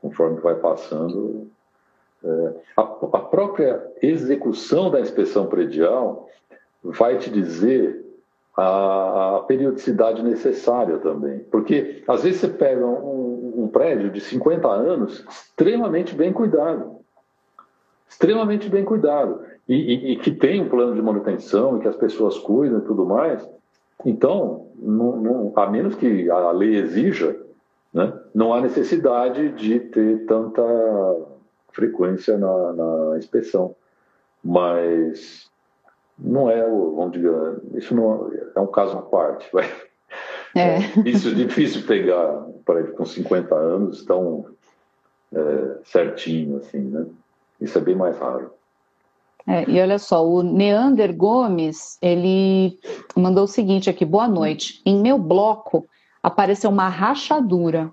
Conforme 0.00 0.40
vai 0.40 0.54
passando. 0.54 1.48
É, 2.24 2.54
a, 2.78 2.80
a 2.82 3.20
própria 3.20 3.86
execução 4.00 4.90
da 4.90 4.98
inspeção 4.98 5.46
predial 5.46 6.26
vai 6.82 7.18
te 7.18 7.30
dizer 7.30 8.02
a, 8.56 9.36
a, 9.36 9.40
periodicidade 9.40 10.22
necessária 10.22 10.96
também. 10.98 11.40
Porque 11.50 12.02
às 12.08 12.22
vezes 12.22 12.40
você 12.40 12.48
pega 12.48 12.86
um, 12.86 13.64
um, 13.64 13.68
prédio 13.68 14.10
de 14.10 14.20
50 14.20 14.66
anos 14.68 15.24
extremamente 15.28 16.14
bem 16.14 16.32
cuidado. 16.32 16.96
Extremamente 18.08 18.70
bem 18.70 18.84
cuidado. 18.84 19.40
E, 19.68 19.74
e, 19.74 20.12
e 20.12 20.16
que 20.16 20.30
tem 20.30 20.62
um 20.62 20.68
plano 20.68 20.94
de 20.94 21.02
manutenção 21.02 21.76
e 21.76 21.80
que 21.80 21.88
as 21.88 21.96
pessoas 21.96 22.38
cuidam 22.38 22.78
e 22.78 22.82
tudo 22.82 23.04
mais. 23.04 23.46
Então, 24.06 24.68
não, 24.76 25.16
não, 25.16 25.52
a 25.56 25.66
menos 25.66 25.94
que 25.94 26.30
a 26.30 26.50
lei 26.52 26.76
exija, 26.76 27.36
né, 27.92 28.12
não 28.34 28.52
há 28.52 28.60
necessidade 28.60 29.50
de 29.50 29.80
ter 29.80 30.26
tanta 30.26 30.62
frequência 31.74 32.38
na, 32.38 32.72
na 32.72 33.18
inspeção. 33.18 33.74
Mas 34.42 35.50
não 36.18 36.50
é 36.50 36.62
vamos 36.62 37.12
dizer, 37.12 37.32
isso 37.74 37.94
não 37.94 38.30
é 38.54 38.60
um 38.60 38.66
caso 38.66 38.96
à 38.96 39.02
parte. 39.02 39.46
Vai. 39.52 39.70
É. 40.54 40.76
é 40.76 40.78
difícil, 41.34 41.84
pegar 41.84 42.46
para 42.64 42.80
ele 42.80 42.92
com 42.92 43.04
50 43.04 43.54
anos 43.54 44.04
tão 44.04 44.46
é, 45.32 45.78
certinho 45.84 46.58
assim, 46.58 46.78
né? 46.78 47.06
Isso 47.60 47.76
é 47.76 47.80
bem 47.80 47.96
mais 47.96 48.16
raro. 48.18 48.52
É, 49.46 49.68
e 49.68 49.80
olha 49.80 49.98
só, 49.98 50.24
o 50.26 50.42
Neander 50.42 51.14
Gomes, 51.14 51.98
ele 52.00 52.78
mandou 53.16 53.44
o 53.44 53.48
seguinte 53.48 53.90
aqui, 53.90 54.04
boa 54.04 54.26
noite. 54.26 54.80
Em 54.86 55.00
meu 55.00 55.18
bloco 55.18 55.86
apareceu 56.22 56.70
uma 56.70 56.88
rachadura 56.88 57.92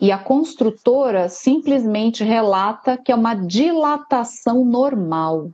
e 0.00 0.12
a 0.12 0.18
construtora 0.18 1.28
simplesmente 1.28 2.22
relata 2.22 2.96
que 2.96 3.10
é 3.10 3.14
uma 3.14 3.34
dilatação 3.34 4.64
normal. 4.64 5.50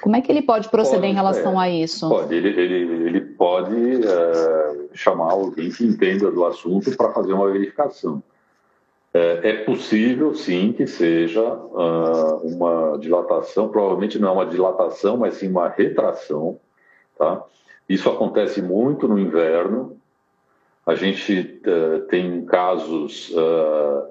Como 0.00 0.14
é 0.14 0.20
que 0.20 0.30
ele 0.30 0.42
pode 0.42 0.68
proceder 0.68 1.00
pode, 1.00 1.12
em 1.12 1.14
relação 1.14 1.60
é, 1.60 1.64
a 1.64 1.70
isso? 1.70 2.08
Pode, 2.08 2.34
ele, 2.34 2.48
ele, 2.48 3.08
ele 3.08 3.20
pode 3.20 4.06
é, 4.06 4.76
chamar 4.94 5.32
alguém 5.32 5.70
que 5.70 5.84
entenda 5.84 6.30
do 6.30 6.44
assunto 6.44 6.96
para 6.96 7.12
fazer 7.12 7.32
uma 7.32 7.50
verificação. 7.50 8.22
É, 9.12 9.40
é, 9.42 9.64
possível, 9.64 10.34
sim, 10.34 10.72
que 10.72 10.86
seja 10.86 11.42
uh, 11.42 12.46
uma 12.46 12.98
dilatação, 12.98 13.68
provavelmente 13.68 14.18
não 14.18 14.28
é 14.28 14.32
uma 14.32 14.46
dilatação, 14.46 15.16
mas 15.16 15.34
sim 15.34 15.48
uma 15.48 15.68
retração. 15.68 16.58
Tá? 17.16 17.42
Isso 17.88 18.08
acontece 18.08 18.60
muito 18.60 19.08
no 19.08 19.18
inverno. 19.18 19.96
A 20.88 20.94
gente 20.94 21.60
uh, 21.66 22.00
tem 22.08 22.44
casos 22.46 23.30
uh, 23.30 24.08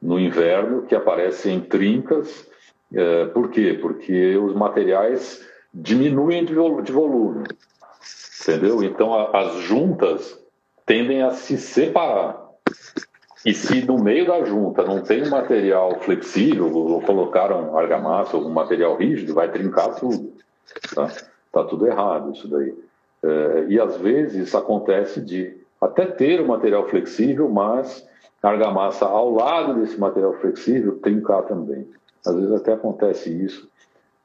no 0.00 0.18
inverno 0.18 0.82
que 0.82 0.94
aparecem 0.94 1.60
trincas 1.60 2.48
é, 2.94 3.26
por 3.26 3.50
quê? 3.50 3.78
Porque 3.80 4.36
os 4.36 4.54
materiais 4.54 5.46
diminuem 5.72 6.44
de, 6.44 6.54
volume, 6.54 7.46
entendeu? 8.42 8.82
Então 8.82 9.14
a, 9.14 9.38
as 9.38 9.56
juntas 9.60 10.42
tendem 10.86 11.22
a 11.22 11.30
se 11.32 11.58
separar. 11.58 12.48
E 13.44 13.54
se 13.54 13.84
no 13.84 14.02
meio 14.02 14.26
da 14.26 14.44
junta 14.44 14.82
não 14.82 15.02
tem 15.02 15.28
material 15.28 16.00
flexível, 16.00 16.72
ou 16.74 17.00
colocaram 17.02 17.76
argamassa 17.76 18.36
ou 18.36 18.46
um 18.46 18.52
material 18.52 18.96
rígido, 18.96 19.34
vai 19.34 19.50
trincar 19.50 19.94
tudo. 19.94 20.32
Tá, 20.94 21.10
tá 21.52 21.64
tudo 21.64 21.86
errado 21.86 22.32
isso 22.32 22.48
daí. 22.48 22.74
É, 23.22 23.66
e 23.68 23.80
às 23.80 23.96
vezes 23.98 24.54
acontece 24.54 25.20
de 25.20 25.56
até 25.80 26.06
ter 26.06 26.40
o 26.40 26.48
material 26.48 26.88
flexível, 26.88 27.48
mas 27.48 28.06
a 28.42 28.48
argamassa 28.48 29.04
ao 29.04 29.30
lado 29.30 29.74
desse 29.74 29.98
material 29.98 30.34
flexível 30.34 30.98
trincar 30.98 31.42
também. 31.44 31.88
Às 32.26 32.34
vezes 32.34 32.52
até 32.52 32.72
acontece 32.72 33.30
isso 33.30 33.68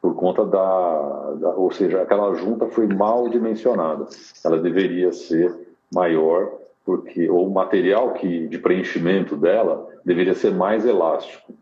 por 0.02 0.16
conta 0.16 0.46
da, 0.46 1.34
da, 1.40 1.50
ou 1.52 1.72
seja, 1.72 2.02
aquela 2.02 2.34
junta 2.36 2.68
foi 2.68 2.88
mal 2.88 3.30
dimensionada. 3.30 4.06
Ela 4.44 4.60
deveria 4.60 5.14
ser 5.14 5.56
maior 5.94 6.52
porque 6.86 7.30
ou 7.30 7.48
o 7.48 7.54
material 7.54 8.12
que 8.12 8.48
de 8.48 8.58
preenchimento 8.60 9.38
dela 9.38 9.88
deveria 10.04 10.36
ser 10.36 10.52
mais 10.52 10.86
elástico. 10.86 11.54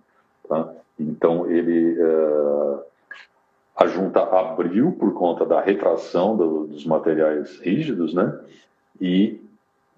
Tá? 0.49 0.73
Então 0.99 1.49
ele 1.51 1.95
uh, 2.01 2.79
a 3.75 3.85
junta 3.85 4.23
abriu 4.23 4.91
por 4.93 5.13
conta 5.13 5.45
da 5.45 5.61
retração 5.61 6.35
do, 6.35 6.65
dos 6.65 6.83
materiais 6.83 7.59
rígidos, 7.59 8.11
né? 8.13 8.39
E 8.99 9.39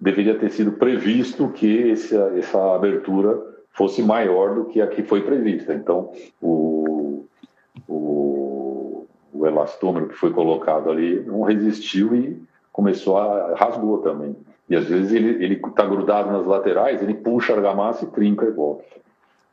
deveria 0.04 0.38
ter 0.38 0.52
sido 0.52 0.74
previsto 0.74 1.48
que 1.50 1.92
essa, 1.92 2.34
essa 2.38 2.76
abertura 2.76 3.42
fosse 3.72 4.04
maior 4.04 4.54
do 4.54 4.66
que 4.66 4.82
a 4.82 4.88
que 4.88 5.02
foi 5.02 5.22
prevista. 5.22 5.74
Então, 5.74 6.12
o, 6.42 7.26
o, 7.88 9.08
o 9.34 9.48
elastômero 9.48 10.10
que 10.10 10.16
foi 10.16 10.32
colocado 10.32 10.92
ali 10.92 11.22
não 11.22 11.42
resistiu 11.44 12.14
e 12.14 12.38
começou 12.72 13.18
a 13.18 13.56
rasgou 13.56 14.00
também. 14.00 14.36
E 14.70 14.76
às 14.76 14.86
vezes 14.86 15.14
ele 15.14 15.56
está 15.56 15.86
grudado 15.86 16.32
nas 16.32 16.46
laterais, 16.46 17.02
ele 17.02 17.14
puxa 17.14 17.54
a 17.54 17.56
argamassa 17.56 18.04
e 18.04 18.10
trinca 18.10 18.46
e 18.46 18.52
volta. 18.52 18.84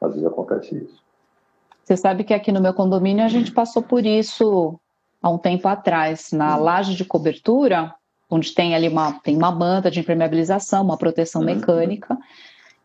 Às 0.01 0.15
vezes 0.15 0.27
acontece 0.27 0.77
isso. 0.77 1.01
Você 1.85 1.97
sabe 1.97 2.25
que 2.25 2.35
aqui 2.35 2.51
no 2.51 2.61
meu 2.61 2.75
condomínio 2.75 3.25
a 3.25 3.29
gente 3.29 3.53
passou 3.53 3.83
por 3.83 4.05
isso 4.05 4.79
há 5.23 5.31
um 5.31 5.39
tempo 5.39 5.69
atrás, 5.69 6.33
na 6.33 6.57
hum. 6.57 6.63
laje 6.63 6.97
de 6.97 7.05
cobertura, 7.05 7.95
onde 8.31 8.55
tem 8.55 8.75
ali 8.75 8.89
uma, 8.89 9.13
tem 9.21 9.37
uma 9.37 9.51
banda 9.51 9.91
de 9.91 10.01
impermeabilização, 10.01 10.85
uma 10.85 10.97
proteção 10.97 11.41
uhum. 11.41 11.47
mecânica. 11.47 12.17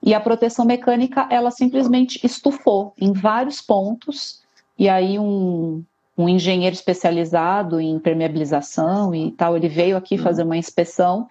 E 0.01 0.13
a 0.13 0.19
proteção 0.19 0.65
mecânica, 0.65 1.27
ela 1.29 1.51
simplesmente 1.51 2.19
estufou 2.23 2.93
em 2.99 3.13
vários 3.13 3.61
pontos, 3.61 4.41
e 4.77 4.89
aí 4.89 5.17
um, 5.17 5.83
um 6.17 6.27
engenheiro 6.27 6.73
especializado 6.73 7.79
em 7.79 7.91
impermeabilização 7.91 9.13
e 9.13 9.31
tal, 9.31 9.55
ele 9.55 9.69
veio 9.69 9.95
aqui 9.95 10.17
fazer 10.17 10.43
uma 10.43 10.57
inspeção 10.57 11.27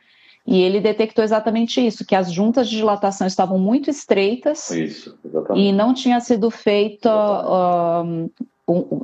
e 0.47 0.61
ele 0.61 0.79
detectou 0.79 1.25
exatamente 1.25 1.85
isso, 1.85 2.05
que 2.05 2.15
as 2.15 2.31
juntas 2.31 2.69
de 2.69 2.77
dilatação 2.77 3.27
estavam 3.27 3.59
muito 3.59 3.89
estreitas 3.89 4.71
isso, 4.71 5.19
e 5.55 5.73
não 5.73 5.95
tinha 5.95 6.21
sido 6.21 6.51
feita 6.51 7.11
uh, 7.11 8.31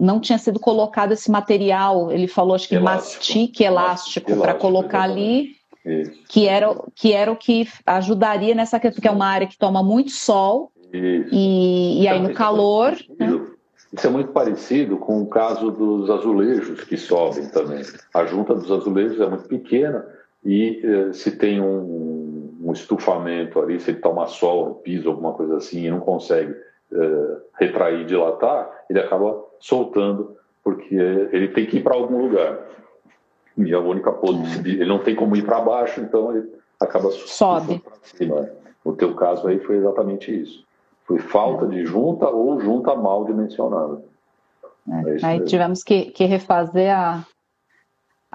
não 0.00 0.20
tinha 0.20 0.38
sido 0.38 0.58
colocado 0.58 1.12
esse 1.12 1.30
material, 1.30 2.10
ele 2.10 2.26
falou 2.26 2.54
acho 2.54 2.68
que 2.68 2.74
elástico. 2.74 3.18
mastique 3.18 3.64
elástico, 3.64 4.36
para 4.36 4.54
colocar 4.54 5.02
ali, 5.02 5.56
Isso. 5.84 6.12
que 6.28 6.48
era, 6.48 6.74
que 6.94 7.12
era 7.12 7.30
o 7.30 7.36
que 7.36 7.68
ajudaria 7.84 8.54
nessa 8.54 8.80
questão, 8.80 8.96
porque 8.96 9.08
é 9.08 9.10
uma 9.10 9.26
área 9.26 9.46
que 9.46 9.58
toma 9.58 9.82
muito 9.82 10.10
sol, 10.12 10.72
e, 10.92 12.02
e, 12.02 12.08
aí 12.08 12.20
no 12.20 12.34
calor. 12.34 12.96
Né? 13.18 13.46
Isso 13.92 14.06
é 14.06 14.10
muito 14.10 14.32
parecido 14.32 14.96
com 14.96 15.20
o 15.20 15.26
caso 15.26 15.70
dos 15.70 16.08
azulejos 16.10 16.84
que 16.84 16.96
sobem 16.96 17.48
também. 17.48 17.82
A 18.14 18.24
junta 18.24 18.54
dos 18.54 18.70
azulejos 18.70 19.20
é 19.20 19.28
muito 19.28 19.48
pequena 19.48 20.06
e 20.44 20.80
eh, 20.82 21.12
se 21.12 21.32
tem 21.32 21.60
um, 21.60 22.56
um, 22.62 22.72
estufamento 22.72 23.60
ali, 23.60 23.80
se 23.80 23.90
ele 23.90 23.98
toma 23.98 24.26
sol 24.26 24.68
no 24.68 24.74
piso, 24.76 25.08
alguma 25.08 25.32
coisa 25.32 25.56
assim, 25.56 25.86
e 25.86 25.90
não 25.90 26.00
consegue 26.00 26.54
eh, 26.92 27.36
retrair, 27.54 28.04
dilatar, 28.04 28.84
ele 28.88 29.00
acaba 29.00 29.44
soltando, 29.58 30.36
porque 30.62 30.94
ele 30.94 31.48
tem 31.48 31.66
que 31.66 31.78
ir 31.78 31.82
para 31.82 31.94
algum 31.94 32.18
lugar. 32.18 32.58
E 33.56 33.72
a 33.74 33.80
única 33.80 34.12
posição, 34.12 34.64
ele 34.64 34.86
não 34.86 34.98
tem 34.98 35.14
como 35.14 35.36
ir 35.36 35.44
para 35.44 35.60
baixo, 35.60 36.00
então 36.00 36.34
ele 36.34 36.50
acaba 36.80 37.10
sobe. 37.10 37.82
Cima. 38.02 38.50
No 38.84 38.96
teu 38.96 39.14
caso 39.14 39.46
aí 39.46 39.60
foi 39.60 39.76
exatamente 39.76 40.34
isso. 40.34 40.64
Foi 41.04 41.18
falta 41.18 41.66
de 41.66 41.84
junta 41.84 42.28
ou 42.28 42.60
junta 42.60 42.94
mal 42.94 43.24
dimensionada. 43.24 44.02
É, 44.88 45.16
é 45.16 45.26
aí 45.26 45.44
tivemos 45.44 45.82
que, 45.82 46.06
que 46.06 46.24
refazer 46.24 46.94
a, 46.94 47.26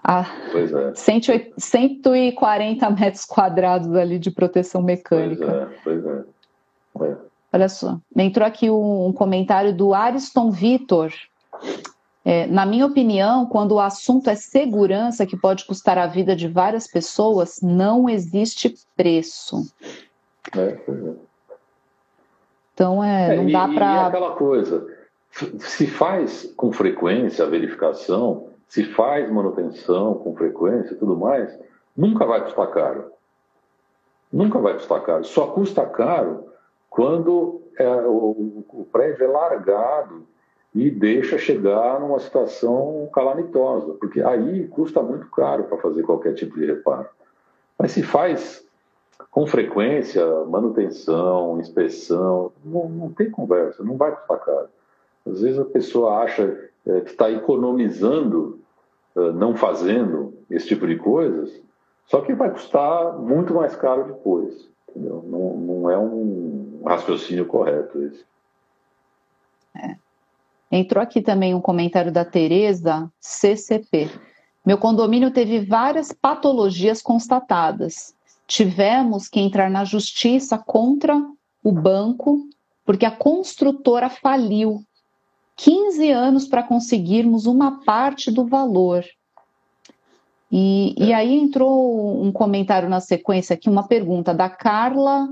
a 0.03 0.25
pois 0.51 0.71
é. 0.71 0.93
140 1.57 2.89
metros 2.91 3.25
quadrados 3.25 3.93
ali 3.95 4.19
de 4.19 4.29
proteção 4.29 4.81
mecânica. 4.81 5.71
Pois 5.83 6.05
é, 6.05 6.23
pois 6.93 7.15
é. 7.15 7.17
Olha 7.55 7.69
só, 7.69 7.97
entrou 8.17 8.45
aqui 8.45 8.69
um, 8.69 9.07
um 9.07 9.13
comentário 9.13 9.73
do 9.73 9.93
Ariston 9.93 10.51
Vitor. 10.51 11.13
É, 12.25 12.45
na 12.47 12.65
minha 12.65 12.85
opinião, 12.85 13.45
quando 13.45 13.75
o 13.75 13.79
assunto 13.79 14.29
é 14.29 14.35
segurança, 14.35 15.25
que 15.25 15.37
pode 15.37 15.63
custar 15.63 15.97
a 15.97 16.05
vida 16.05 16.35
de 16.35 16.49
várias 16.49 16.85
pessoas, 16.85 17.61
não 17.61 18.09
existe 18.09 18.75
preço. 18.97 19.71
É, 20.53 20.59
é. 20.59 21.13
Então, 22.73 23.01
é, 23.01 23.37
não 23.37 23.49
dá 23.49 23.69
para. 23.69 24.03
E 24.03 24.07
aquela 24.07 24.35
coisa, 24.35 24.85
se 25.59 25.87
faz 25.87 26.53
com 26.57 26.73
frequência 26.73 27.45
a 27.45 27.47
verificação, 27.47 28.49
se 28.67 28.83
faz 28.83 29.31
manutenção 29.31 30.15
com 30.15 30.35
frequência 30.35 30.93
e 30.93 30.97
tudo 30.97 31.15
mais, 31.15 31.57
nunca 31.95 32.25
vai 32.25 32.43
custar 32.43 32.67
caro. 32.71 33.13
Nunca 34.29 34.59
vai 34.59 34.73
custar 34.73 35.01
caro. 35.03 35.23
Só 35.23 35.47
custa 35.47 35.85
caro 35.85 36.53
quando 36.95 37.61
é, 37.77 37.89
o, 37.89 38.63
o 38.71 38.87
prédio 38.89 39.25
é 39.25 39.27
largado 39.27 40.25
e 40.73 40.89
deixa 40.89 41.37
chegar 41.37 41.99
numa 41.99 42.21
situação 42.21 43.09
calamitosa, 43.13 43.95
porque 43.95 44.21
aí 44.21 44.65
custa 44.69 45.01
muito 45.01 45.29
caro 45.29 45.65
para 45.65 45.77
fazer 45.79 46.03
qualquer 46.03 46.33
tipo 46.35 46.57
de 46.57 46.65
reparo. 46.65 47.09
Mas 47.77 47.91
se 47.91 48.01
faz 48.01 48.65
com 49.29 49.45
frequência, 49.45 50.25
manutenção, 50.45 51.59
inspeção, 51.59 52.53
não, 52.63 52.87
não 52.87 53.11
tem 53.11 53.29
conversa, 53.29 53.83
não 53.83 53.97
vai 53.97 54.15
custar 54.15 54.39
caro. 54.39 54.69
Às 55.29 55.41
vezes 55.41 55.59
a 55.59 55.65
pessoa 55.65 56.19
acha 56.19 56.69
é, 56.87 57.01
que 57.01 57.11
está 57.11 57.29
economizando 57.29 58.61
é, 59.17 59.33
não 59.33 59.53
fazendo 59.53 60.33
esse 60.49 60.67
tipo 60.67 60.87
de 60.87 60.95
coisas, 60.95 61.61
só 62.05 62.21
que 62.21 62.33
vai 62.33 62.51
custar 62.51 63.17
muito 63.17 63.53
mais 63.53 63.75
caro 63.75 64.05
depois. 64.05 64.73
Entendeu? 64.95 65.23
Não, 65.27 65.57
não 65.57 65.89
é 65.89 65.97
um 65.97 66.83
raciocínio 66.85 67.45
correto 67.45 68.01
esse. 68.03 68.23
É. 69.75 69.95
Entrou 70.71 71.01
aqui 71.01 71.21
também 71.21 71.53
um 71.53 71.61
comentário 71.61 72.11
da 72.11 72.23
Tereza, 72.23 73.11
CCP. 73.19 74.09
Meu 74.65 74.77
condomínio 74.77 75.31
teve 75.31 75.59
várias 75.59 76.11
patologias 76.11 77.01
constatadas 77.01 78.15
tivemos 78.47 79.27
que 79.27 79.39
entrar 79.39 79.69
na 79.69 79.83
justiça 79.83 80.57
contra 80.57 81.15
o 81.63 81.71
banco, 81.71 82.47
porque 82.85 83.05
a 83.05 83.11
construtora 83.11 84.09
faliu. 84.09 84.83
15 85.57 86.11
anos 86.11 86.47
para 86.47 86.63
conseguirmos 86.63 87.45
uma 87.45 87.83
parte 87.83 88.29
do 88.29 88.45
valor. 88.45 89.05
E, 90.51 90.95
e 90.97 91.13
aí 91.13 91.33
entrou 91.33 92.23
um 92.23 92.31
comentário 92.31 92.87
na 92.87 92.99
sequência 92.99 93.53
aqui, 93.53 93.69
uma 93.69 93.87
pergunta 93.87 94.33
da 94.33 94.49
Carla 94.49 95.27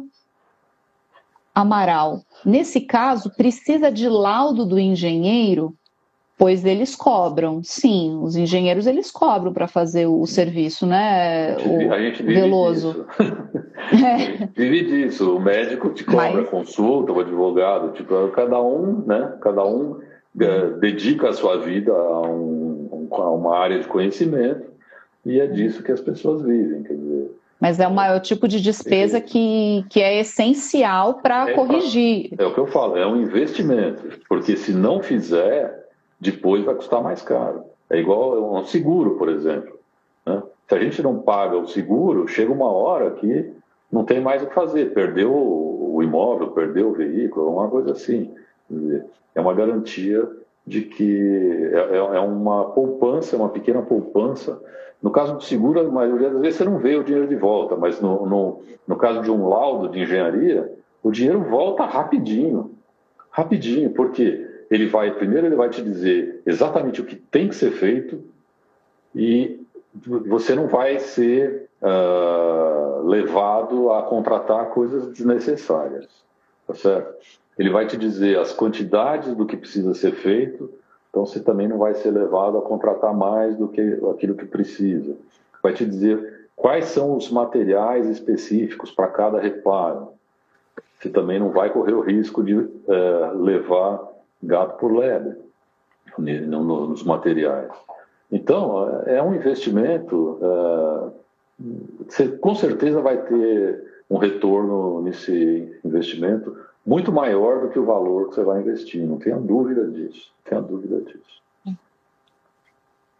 Amaral. 1.53 2.21
Nesse 2.43 2.81
caso, 2.81 3.29
precisa 3.29 3.91
de 3.91 4.09
laudo 4.09 4.65
do 4.65 4.79
engenheiro 4.79 5.75
Pois 6.35 6.65
eles 6.65 6.95
cobram, 6.95 7.61
sim, 7.63 8.19
os 8.21 8.35
engenheiros 8.35 8.87
eles 8.87 9.11
cobram 9.11 9.53
para 9.53 9.67
fazer 9.67 10.07
o, 10.07 10.25
serviço, 10.25 10.85
né? 10.85 11.55
O, 11.57 11.93
a 11.93 12.01
gente 12.01 12.23
vive 12.23 12.41
Veloso. 12.41 13.05
Disso. 13.17 13.63
É. 13.93 14.47
vive 14.55 14.85
disso. 14.85 15.35
O 15.35 15.41
médico 15.41 15.89
te 15.89 16.05
cobra 16.05 16.41
Mas... 16.41 16.49
consulta, 16.49 17.11
o 17.11 17.19
advogado, 17.19 17.91
tipo, 17.91 18.29
cada 18.29 18.61
um, 18.61 19.03
né? 19.05 19.33
Cada 19.41 19.65
um 19.65 19.99
é, 20.39 20.67
dedica 20.79 21.29
a 21.29 21.33
sua 21.33 21.57
vida 21.57 21.91
a, 21.91 22.21
um, 22.21 23.07
a 23.11 23.29
uma 23.29 23.57
área 23.57 23.79
de 23.79 23.87
conhecimento 23.87 24.72
e 25.25 25.39
é 25.39 25.47
disso 25.47 25.83
que 25.83 25.91
as 25.91 26.01
pessoas 26.01 26.41
vivem, 26.41 26.83
quer 26.83 26.95
dizer. 26.95 27.31
Mas 27.59 27.79
é 27.79 27.87
o 27.87 27.93
maior 27.93 28.19
tipo 28.19 28.45
de 28.47 28.59
despesa 28.59 29.21
que, 29.21 29.85
que 29.89 30.01
é 30.01 30.19
essencial 30.19 31.15
para 31.15 31.49
é, 31.49 31.53
corrigir. 31.53 32.33
É 32.37 32.45
o 32.45 32.53
que 32.53 32.59
eu 32.59 32.67
falo, 32.67 32.97
é 32.97 33.07
um 33.07 33.21
investimento, 33.21 34.19
porque 34.27 34.57
se 34.57 34.73
não 34.73 35.01
fizer, 35.01 35.87
depois 36.19 36.65
vai 36.65 36.75
custar 36.75 37.01
mais 37.01 37.21
caro. 37.21 37.63
É 37.89 37.97
igual 37.97 38.53
um 38.53 38.65
seguro, 38.65 39.11
por 39.17 39.29
exemplo. 39.29 39.79
Né? 40.25 40.43
Se 40.67 40.75
a 40.75 40.79
gente 40.79 41.01
não 41.01 41.19
paga 41.19 41.57
o 41.57 41.67
seguro, 41.67 42.27
chega 42.27 42.51
uma 42.51 42.69
hora 42.69 43.11
que 43.11 43.53
não 43.89 44.03
tem 44.03 44.19
mais 44.19 44.43
o 44.43 44.47
que 44.47 44.53
fazer. 44.53 44.93
Perdeu 44.93 45.31
o 45.33 46.01
imóvel, 46.03 46.51
perdeu 46.51 46.89
o 46.89 46.93
veículo, 46.93 47.49
uma 47.49 47.69
coisa 47.69 47.91
assim. 47.91 48.29
É 49.35 49.39
uma 49.39 49.53
garantia 49.53 50.27
de 50.65 50.81
que 50.81 51.69
é, 51.73 51.97
é, 51.97 51.97
é 51.97 52.19
uma 52.19 52.65
poupança, 52.71 53.35
uma 53.35 53.49
pequena 53.49 53.81
poupança. 53.81 54.61
No 55.01 55.11
caso 55.11 55.35
do 55.35 55.43
seguro, 55.43 55.81
a 55.81 55.83
maioria 55.83 56.29
das 56.29 56.39
vezes 56.39 56.57
você 56.57 56.63
não 56.63 56.77
vê 56.77 56.95
o 56.95 57.03
dinheiro 57.03 57.27
de 57.27 57.35
volta, 57.35 57.75
mas 57.75 57.99
no, 57.99 58.25
no, 58.25 58.61
no 58.87 58.95
caso 58.95 59.21
de 59.21 59.29
um 59.29 59.47
laudo 59.47 59.89
de 59.89 59.99
engenharia, 59.99 60.71
o 61.01 61.11
dinheiro 61.11 61.41
volta 61.41 61.85
rapidinho. 61.85 62.71
Rapidinho, 63.29 63.91
porque 63.91 64.47
ele 64.71 64.87
vai, 64.87 65.11
primeiro 65.11 65.47
ele 65.47 65.55
vai 65.55 65.69
te 65.69 65.81
dizer 65.81 66.41
exatamente 66.45 67.01
o 67.01 67.05
que 67.05 67.15
tem 67.15 67.49
que 67.49 67.55
ser 67.55 67.71
feito 67.71 68.23
e 69.13 69.59
você 70.25 70.55
não 70.55 70.67
vai 70.67 70.99
ser 70.99 71.69
uh, 71.81 73.05
levado 73.05 73.91
a 73.91 74.03
contratar 74.03 74.69
coisas 74.69 75.07
desnecessárias, 75.09 76.07
tá 76.65 76.73
certo? 76.73 77.13
Ele 77.57 77.69
vai 77.69 77.85
te 77.85 77.97
dizer 77.97 78.39
as 78.39 78.53
quantidades 78.53 79.35
do 79.35 79.45
que 79.45 79.57
precisa 79.57 79.93
ser 79.93 80.13
feito, 80.13 80.69
então 81.09 81.25
você 81.25 81.39
também 81.39 81.67
não 81.67 81.77
vai 81.77 81.93
ser 81.93 82.11
levado 82.11 82.57
a 82.57 82.61
contratar 82.61 83.13
mais 83.13 83.55
do 83.55 83.67
que 83.67 83.99
aquilo 84.11 84.35
que 84.35 84.45
precisa. 84.45 85.15
Vai 85.61 85.73
te 85.73 85.85
dizer 85.85 86.47
quais 86.55 86.85
são 86.85 87.15
os 87.15 87.29
materiais 87.29 88.07
específicos 88.07 88.91
para 88.91 89.07
cada 89.07 89.39
reparo. 89.39 90.09
Você 90.99 91.09
também 91.09 91.39
não 91.39 91.51
vai 91.51 91.69
correr 91.69 91.93
o 91.93 92.01
risco 92.01 92.43
de 92.43 92.55
uh, 92.55 92.69
levar 93.37 94.01
gato 94.41 94.77
por 94.79 94.91
lebre 94.91 95.35
nos 96.17 97.03
materiais. 97.03 97.71
Então, 98.31 99.03
é 99.05 99.21
um 99.21 99.35
investimento, 99.35 100.39
é, 100.41 101.63
você 102.07 102.27
com 102.27 102.55
certeza 102.55 103.01
vai 103.01 103.17
ter 103.17 103.83
um 104.09 104.17
retorno 104.17 105.01
nesse 105.01 105.79
investimento 105.83 106.55
muito 106.85 107.11
maior 107.11 107.61
do 107.61 107.69
que 107.69 107.79
o 107.79 107.85
valor 107.85 108.29
que 108.29 108.35
você 108.35 108.43
vai 108.43 108.61
investir, 108.61 109.05
não 109.05 109.17
tenha 109.17 109.37
dúvida 109.37 109.89
disso, 109.89 110.31
tenha 110.43 110.61
dúvida 110.61 111.01
disso. 111.01 111.41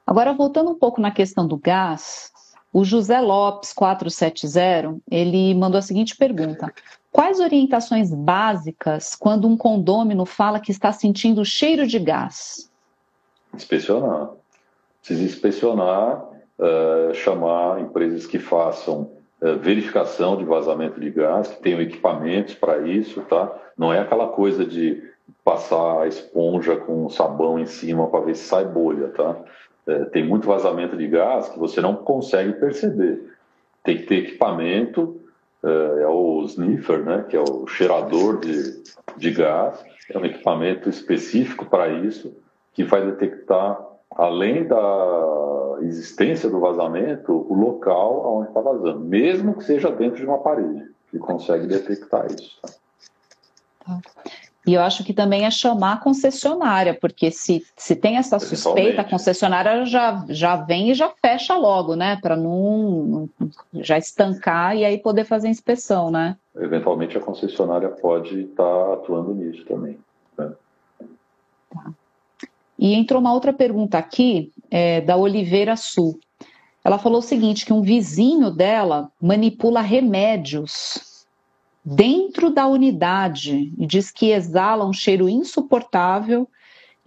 Agora, 0.05 0.33
voltando 0.33 0.69
um 0.69 0.77
pouco 0.77 0.99
na 0.99 1.11
questão 1.11 1.47
do 1.47 1.57
gás, 1.57 2.31
o 2.73 2.83
José 2.83 3.21
Lopes 3.21 3.71
470, 3.71 4.97
ele 5.09 5.55
mandou 5.55 5.79
a 5.79 5.81
seguinte 5.81 6.15
pergunta: 6.15 6.73
Quais 7.11 7.39
orientações 7.39 8.13
básicas 8.13 9.15
quando 9.15 9.47
um 9.47 9.55
condômino 9.55 10.25
fala 10.25 10.59
que 10.59 10.71
está 10.71 10.91
sentindo 10.91 11.45
cheiro 11.45 11.87
de 11.87 11.99
gás? 11.99 12.69
Inspecionar. 13.53 14.31
Precisa 14.99 15.23
inspecionar, 15.23 16.23
uh, 16.57 17.13
chamar 17.13 17.79
empresas 17.81 18.25
que 18.25 18.39
façam 18.39 19.11
verificação 19.57 20.37
de 20.37 20.45
vazamento 20.45 20.99
de 20.99 21.09
gás, 21.09 21.47
que 21.47 21.61
tenham 21.61 21.81
equipamentos 21.81 22.53
para 22.55 22.87
isso, 22.87 23.21
tá? 23.21 23.53
Não 23.77 23.91
é 23.91 23.99
aquela 23.99 24.27
coisa 24.27 24.65
de 24.65 25.03
passar 25.43 26.01
a 26.01 26.07
esponja 26.07 26.75
com 26.75 27.09
sabão 27.09 27.59
em 27.59 27.65
cima 27.65 28.07
para 28.07 28.25
ver 28.25 28.35
se 28.35 28.43
sai 28.43 28.65
bolha, 28.65 29.09
tá? 29.09 29.35
Uh, 29.85 30.05
tem 30.11 30.25
muito 30.25 30.47
vazamento 30.47 30.95
de 30.95 31.07
gás 31.07 31.49
que 31.49 31.59
você 31.59 31.81
não 31.81 31.95
consegue 31.95 32.53
perceber. 32.53 33.33
Tem 33.83 33.97
que 33.97 34.03
ter 34.03 34.15
equipamento 34.15 35.19
é, 35.63 36.03
é 36.03 36.07
o 36.07 36.43
sniffer, 36.43 36.99
né, 37.03 37.25
que 37.27 37.37
é 37.37 37.39
o 37.39 37.65
cheirador 37.65 38.39
de, 38.39 38.83
de 39.15 39.31
gás, 39.31 39.83
é 40.09 40.17
um 40.17 40.25
equipamento 40.25 40.89
específico 40.89 41.65
para 41.65 41.87
isso, 41.87 42.35
que 42.73 42.83
vai 42.83 43.05
detectar, 43.05 43.79
além 44.15 44.67
da 44.67 45.77
existência 45.81 46.49
do 46.49 46.59
vazamento, 46.59 47.45
o 47.49 47.53
local 47.53 48.37
onde 48.37 48.49
está 48.49 48.61
vazando, 48.61 48.99
mesmo 48.99 49.55
que 49.55 49.63
seja 49.63 49.91
dentro 49.91 50.17
de 50.17 50.25
uma 50.25 50.37
parede, 50.37 50.89
que 51.09 51.17
consegue 51.17 51.67
detectar 51.67 52.25
isso. 52.27 52.59
Tá? 52.61 52.69
Tá. 53.85 53.99
E 54.65 54.73
eu 54.73 54.81
acho 54.81 55.03
que 55.03 55.13
também 55.13 55.45
é 55.45 55.51
chamar 55.51 55.93
a 55.93 55.97
concessionária, 55.97 56.93
porque 56.93 57.29
se, 57.29 57.65
se 57.75 57.97
tem 57.97 58.15
essa 58.15 58.39
suspeita, 58.39 59.01
a 59.01 59.09
concessionária 59.09 59.85
já, 59.85 60.23
já 60.29 60.55
vem 60.55 60.89
e 60.89 60.93
já 60.93 61.09
fecha 61.21 61.57
logo, 61.57 61.95
né? 61.95 62.17
Para 62.21 62.37
não, 62.37 63.29
já 63.73 63.97
estancar 63.97 64.77
e 64.77 64.85
aí 64.85 64.97
poder 64.97 65.25
fazer 65.25 65.49
inspeção, 65.49 66.09
né? 66.09 66.37
Eventualmente 66.55 67.17
a 67.17 67.21
concessionária 67.21 67.89
pode 67.89 68.43
estar 68.43 68.63
tá 68.63 68.93
atuando 68.93 69.35
nisso 69.35 69.65
também. 69.65 69.99
Né? 70.37 70.53
Tá. 71.69 71.91
E 72.83 72.93
entrou 72.95 73.21
uma 73.21 73.31
outra 73.31 73.53
pergunta 73.53 73.97
aqui, 73.97 74.51
é, 74.69 74.99
da 74.99 75.15
Oliveira 75.15 75.77
Sul. 75.77 76.19
Ela 76.83 76.99
falou 76.99 77.19
o 77.19 77.23
seguinte: 77.23 77.65
que 77.65 77.71
um 77.71 77.81
vizinho 77.81 78.51
dela 78.51 79.09
manipula 79.21 79.79
remédios 79.79 81.25
dentro 81.85 82.49
da 82.49 82.67
unidade 82.67 83.73
e 83.77 83.85
diz 83.85 84.11
que 84.11 84.31
exala 84.31 84.85
um 84.85 84.91
cheiro 84.91 85.29
insuportável 85.29 86.45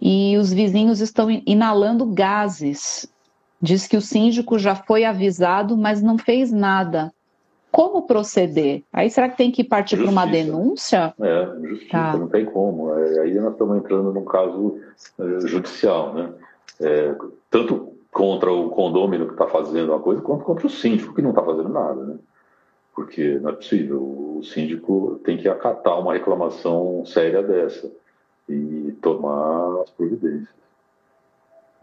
e 0.01 0.35
os 0.37 0.51
vizinhos 0.51 0.99
estão 0.99 1.29
inalando 1.45 2.07
gases. 2.07 3.07
Diz 3.61 3.85
que 3.85 3.97
o 3.97 4.01
síndico 4.01 4.57
já 4.57 4.73
foi 4.73 5.05
avisado, 5.05 5.77
mas 5.77 6.01
não 6.01 6.17
fez 6.17 6.51
nada. 6.51 7.13
Como 7.77 8.07
proceder? 8.07 8.81
Aí 8.91 9.07
será 9.07 9.29
que 9.29 9.37
tem 9.37 9.51
que 9.51 9.63
partir 9.63 9.97
para 9.97 10.09
uma 10.09 10.25
denúncia? 10.25 11.13
É, 11.21 11.67
justiça, 11.67 11.91
tá. 11.91 12.17
não 12.17 12.27
tem 12.27 12.43
como. 12.43 12.91
É, 12.97 13.19
aí 13.19 13.35
nós 13.35 13.51
estamos 13.51 13.77
entrando 13.77 14.11
num 14.11 14.25
caso 14.25 14.79
é, 15.19 15.47
judicial, 15.47 16.11
né? 16.11 16.33
É, 16.81 17.15
tanto 17.51 17.93
contra 18.11 18.51
o 18.51 18.71
condômino 18.71 19.27
que 19.27 19.33
está 19.33 19.45
fazendo 19.45 19.91
uma 19.91 19.99
coisa, 19.99 20.23
quanto 20.23 20.43
contra 20.43 20.65
o 20.65 20.69
síndico 20.71 21.13
que 21.13 21.21
não 21.21 21.29
está 21.29 21.43
fazendo 21.43 21.69
nada, 21.69 22.03
né? 22.03 22.17
porque 22.95 23.37
não 23.37 23.51
é 23.51 23.53
possível. 23.53 24.01
O 24.01 24.41
síndico 24.43 25.21
tem 25.23 25.37
que 25.37 25.47
acatar 25.47 25.99
uma 25.99 26.13
reclamação 26.13 27.05
séria 27.05 27.43
dessa 27.43 27.91
e 28.49 28.91
tomar 29.03 29.83
as 29.83 29.91
providências. 29.91 30.49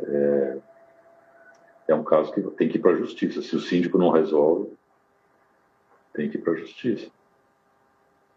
É, 0.00 0.56
é 1.86 1.94
um 1.94 2.02
caso 2.02 2.32
que 2.32 2.40
tem 2.40 2.68
que 2.68 2.78
ir 2.78 2.80
para 2.80 2.90
a 2.90 2.96
justiça. 2.96 3.40
Se 3.40 3.54
o 3.54 3.60
síndico 3.60 3.96
não 3.96 4.10
resolve, 4.10 4.74
tem 6.14 6.30
que 6.30 6.38
ir 6.38 6.40
para 6.40 6.52
a 6.52 6.56
justiça. 6.56 7.06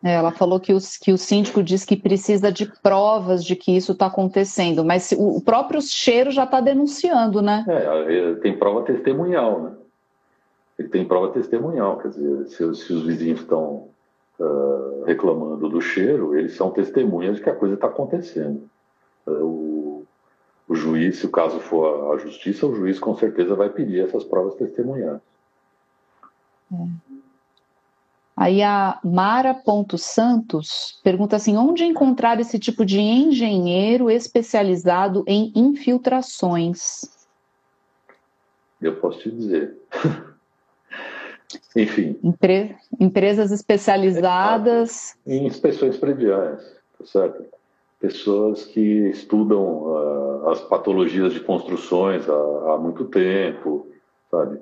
É, 0.04 0.14
ela 0.14 0.32
falou 0.32 0.60
que 0.60 0.74
o, 0.74 0.78
que 1.02 1.12
o 1.12 1.18
síndico 1.18 1.64
diz 1.64 1.84
que 1.84 1.96
precisa 1.96 2.52
de 2.52 2.72
provas 2.82 3.44
de 3.44 3.56
que 3.56 3.76
isso 3.76 3.94
está 3.94 4.06
acontecendo, 4.06 4.86
mas 4.86 5.12
o, 5.12 5.38
o 5.38 5.42
próprio 5.42 5.82
cheiro 5.82 6.30
já 6.30 6.44
está 6.44 6.62
denunciando, 6.62 7.42
né? 7.42 7.66
É, 7.68 8.36
tem 8.36 8.58
prova 8.58 8.84
testemunhal, 8.84 9.62
né? 9.64 9.72
ele 10.78 10.90
tem 10.90 11.08
prova 11.08 11.34
testemunhal, 11.34 11.98
quer 11.98 12.10
dizer, 12.10 12.48
se, 12.48 12.76
se 12.76 12.94
os 12.94 13.04
vizinhos 13.04 13.40
estão 13.40 13.90
uh, 14.40 15.04
reclamando 15.06 15.68
do 15.68 15.82
cheiro, 15.82 16.38
eles 16.38 16.56
são 16.56 16.70
testemunhas 16.70 17.38
de 17.38 17.44
que 17.44 17.50
a 17.50 17.56
coisa 17.56 17.74
está 17.74 17.88
acontecendo. 17.88 18.70
Uh, 19.26 19.32
o, 19.32 20.06
o, 20.68 20.76
juiz, 20.76 21.18
se 21.18 21.26
o 21.26 21.32
caso 21.32 21.60
for 21.60 22.14
à 22.14 22.18
justiça, 22.18 22.68
o 22.68 22.76
juiz 22.76 23.00
com 23.00 23.16
certeza 23.16 23.56
vai 23.56 23.70
pedir 23.70 24.06
essas 24.06 24.24
provas 24.24 24.54
testemunhais. 24.56 25.20
É. 26.72 27.17
Aí 28.38 28.62
a 28.62 29.00
Mara 29.04 29.60
Santos 29.98 31.02
pergunta 31.04 31.36
assim: 31.36 31.58
onde 31.58 31.84
encontrar 31.84 32.40
esse 32.40 32.60
tipo 32.60 32.86
de 32.86 33.00
engenheiro 33.00 34.12
especializado 34.12 35.24
em 35.26 35.52
infiltrações? 35.56 37.02
Eu 38.80 38.98
posso 38.98 39.22
te 39.22 39.32
dizer. 39.32 39.76
Enfim. 41.76 42.20
Empre... 42.24 42.76
Empresas 43.00 43.52
especializadas. 43.52 45.18
Em 45.26 45.48
inspeções 45.48 45.98
prediais, 45.98 46.62
tá 47.00 47.06
certo? 47.06 47.44
Pessoas 48.00 48.66
que 48.66 49.10
estudam 49.10 49.64
uh, 49.64 50.50
as 50.50 50.62
patologias 50.62 51.34
de 51.34 51.40
construções 51.40 52.30
há, 52.30 52.74
há 52.74 52.78
muito 52.78 53.06
tempo, 53.06 53.88
sabe? 54.30 54.60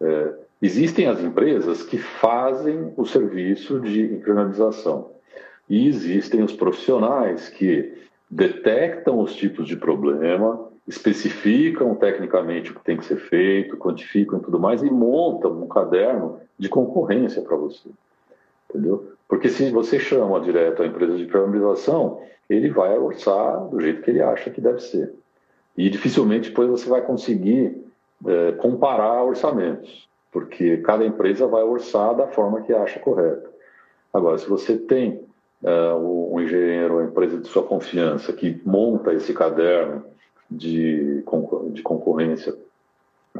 É, 0.00 0.45
existem 0.60 1.06
as 1.06 1.20
empresas 1.20 1.82
que 1.82 1.98
fazem 1.98 2.92
o 2.96 3.04
serviço 3.04 3.80
de 3.80 4.02
internalização. 4.02 5.10
E 5.68 5.88
existem 5.88 6.42
os 6.42 6.52
profissionais 6.52 7.48
que 7.48 7.92
detectam 8.30 9.20
os 9.20 9.34
tipos 9.34 9.66
de 9.66 9.76
problema, 9.76 10.68
especificam 10.86 11.94
tecnicamente 11.94 12.70
o 12.70 12.74
que 12.74 12.84
tem 12.84 12.96
que 12.96 13.04
ser 13.04 13.16
feito, 13.16 13.76
quantificam 13.76 14.38
tudo 14.38 14.58
mais 14.58 14.82
e 14.82 14.90
montam 14.90 15.62
um 15.62 15.68
caderno 15.68 16.40
de 16.58 16.68
concorrência 16.68 17.42
para 17.42 17.56
você. 17.56 17.88
Entendeu? 18.70 19.12
Porque 19.28 19.48
se 19.48 19.70
você 19.70 19.98
chama 19.98 20.40
direto 20.40 20.82
a 20.82 20.86
empresa 20.86 21.16
de 21.16 21.24
impermeabilização, 21.24 22.20
ele 22.48 22.70
vai 22.70 22.96
orçar 22.96 23.66
do 23.68 23.80
jeito 23.80 24.02
que 24.02 24.10
ele 24.10 24.22
acha 24.22 24.50
que 24.50 24.60
deve 24.60 24.80
ser. 24.80 25.12
E 25.76 25.90
dificilmente 25.90 26.48
depois 26.48 26.68
você 26.68 26.88
vai 26.88 27.02
conseguir 27.02 27.84
é, 28.24 28.52
comparar 28.52 29.24
orçamentos, 29.24 30.08
porque 30.36 30.76
cada 30.82 31.02
empresa 31.02 31.46
vai 31.46 31.62
orçar 31.62 32.14
da 32.14 32.26
forma 32.26 32.60
que 32.60 32.70
acha 32.70 33.00
correta. 33.00 33.50
Agora, 34.12 34.36
se 34.36 34.46
você 34.46 34.76
tem 34.76 35.22
é, 35.64 35.94
um 35.94 36.38
engenheiro, 36.38 36.98
uma 36.98 37.04
empresa 37.04 37.38
de 37.38 37.48
sua 37.48 37.62
confiança 37.62 38.34
que 38.34 38.60
monta 38.62 39.14
esse 39.14 39.32
caderno 39.32 40.04
de, 40.50 41.24
de 41.72 41.82
concorrência 41.82 42.54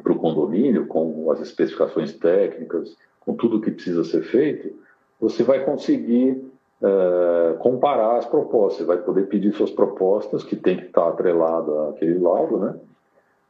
para 0.03 0.11
o 0.11 0.19
condomínio, 0.19 0.87
com 0.87 1.31
as 1.31 1.43
especificações 1.43 2.15
técnicas, 2.15 2.97
com 3.21 3.35
tudo 3.35 3.59
o 3.59 3.61
que 3.61 3.73
precisa 3.73 4.03
ser 4.03 4.23
feito, 4.23 4.75
você 5.21 5.43
vai 5.43 5.67
conseguir 5.67 6.51
é, 6.83 7.57
comparar 7.59 8.17
as 8.17 8.25
propostas, 8.25 8.79
você 8.79 8.85
vai 8.87 8.97
poder 8.97 9.29
pedir 9.29 9.53
suas 9.53 9.71
propostas, 9.71 10.43
que 10.43 10.57
tem 10.57 10.79
que 10.79 10.87
estar 10.87 11.09
atrelada 11.09 11.91
àquele 11.91 12.19
laudo, 12.19 12.57
né? 12.57 12.75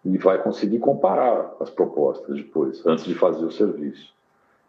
E 0.07 0.19
vai 0.19 0.41
conseguir 0.43 0.79
comparar 0.79 1.55
as 1.61 1.69
propostas 1.69 2.37
depois, 2.37 2.85
antes 2.87 3.05
de 3.05 3.15
fazer 3.15 3.45
o 3.45 3.51
serviço. 3.51 4.15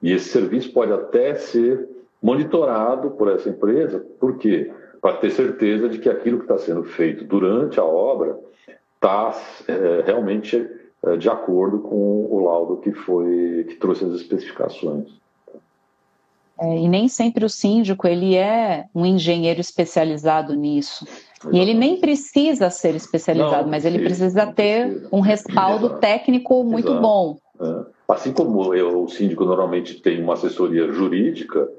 E 0.01 0.11
esse 0.11 0.29
serviço 0.29 0.73
pode 0.73 0.91
até 0.91 1.35
ser 1.35 1.87
monitorado 2.21 3.11
por 3.11 3.29
essa 3.29 3.49
empresa, 3.49 4.03
por 4.19 4.37
quê? 4.37 4.71
Para 4.99 5.17
ter 5.17 5.29
certeza 5.29 5.87
de 5.87 5.99
que 5.99 6.09
aquilo 6.09 6.39
que 6.39 6.45
está 6.45 6.57
sendo 6.57 6.83
feito 6.83 7.23
durante 7.23 7.79
a 7.79 7.85
obra 7.85 8.37
está 8.95 9.39
é, 9.67 10.01
realmente 10.05 10.67
é, 11.03 11.15
de 11.17 11.29
acordo 11.29 11.79
com 11.79 12.25
o 12.29 12.43
laudo 12.43 12.77
que 12.77 12.91
foi 12.91 13.65
que 13.69 13.75
trouxe 13.75 14.05
as 14.05 14.13
especificações. 14.13 15.07
É, 16.59 16.75
e 16.79 16.87
nem 16.87 17.07
sempre 17.07 17.45
o 17.45 17.49
síndico 17.49 18.07
ele 18.07 18.35
é 18.35 18.85
um 18.93 19.05
engenheiro 19.05 19.61
especializado 19.61 20.55
nisso. 20.55 21.05
E 21.51 21.59
ele 21.59 21.73
nem 21.73 21.99
precisa 21.99 22.69
ser 22.69 22.95
especializado, 22.95 23.69
mas 23.69 23.85
ele 23.85 23.99
precisa 23.99 24.47
ter 24.47 25.07
um 25.11 25.19
respaldo 25.19 25.97
técnico 25.99 26.63
muito 26.63 26.99
bom. 26.99 27.37
É. 27.59 27.85
Assim 28.07 28.31
como 28.31 28.73
eu, 28.73 29.03
o 29.03 29.09
síndico 29.09 29.45
normalmente 29.45 30.01
tem 30.01 30.23
uma 30.23 30.33
assessoria 30.33 30.91
jurídica, 30.91 31.69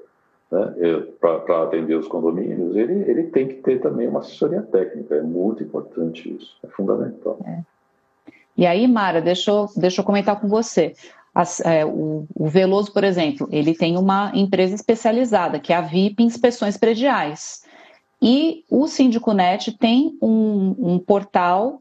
né, 0.51 1.03
para 1.21 1.65
atender 1.65 1.95
os 1.95 2.09
condomínios, 2.09 2.77
ele, 2.77 3.11
ele 3.11 3.25
tem 3.25 3.49
que 3.49 3.55
ter 3.55 3.81
também 3.81 4.09
uma 4.09 4.21
assessoria 4.21 4.63
técnica. 4.63 5.17
É 5.17 5.23
muito 5.23 5.63
importante 5.63 6.35
isso, 6.35 6.57
é 6.65 6.69
fundamental. 6.69 7.39
É. 7.45 7.61
E 8.57 8.67
aí, 8.67 8.89
Mara, 8.89 9.21
deixa 9.21 9.51
eu, 9.51 9.69
deixa 9.77 10.01
eu 10.01 10.05
comentar 10.05 10.41
com 10.41 10.49
você. 10.49 10.95
As, 11.35 11.61
é, 11.61 11.85
o, 11.85 12.27
o, 12.35 12.49
Veloso, 12.49 12.93
por 12.93 13.05
exemplo, 13.05 13.49
ele 13.53 13.75
tem 13.75 13.97
uma 13.97 14.33
empresa 14.35 14.75
especializada, 14.75 15.61
que 15.61 15.73
é 15.73 15.77
a 15.77 15.81
VIP 15.81 16.25
Inspeções 16.25 16.77
Prediais. 16.77 17.63
E 18.21 18.65
o 18.71 18.87
Síndico.net 18.87 19.73
tem 19.79 20.17
um, 20.21 20.75
um 20.79 20.99
portal 20.99 21.81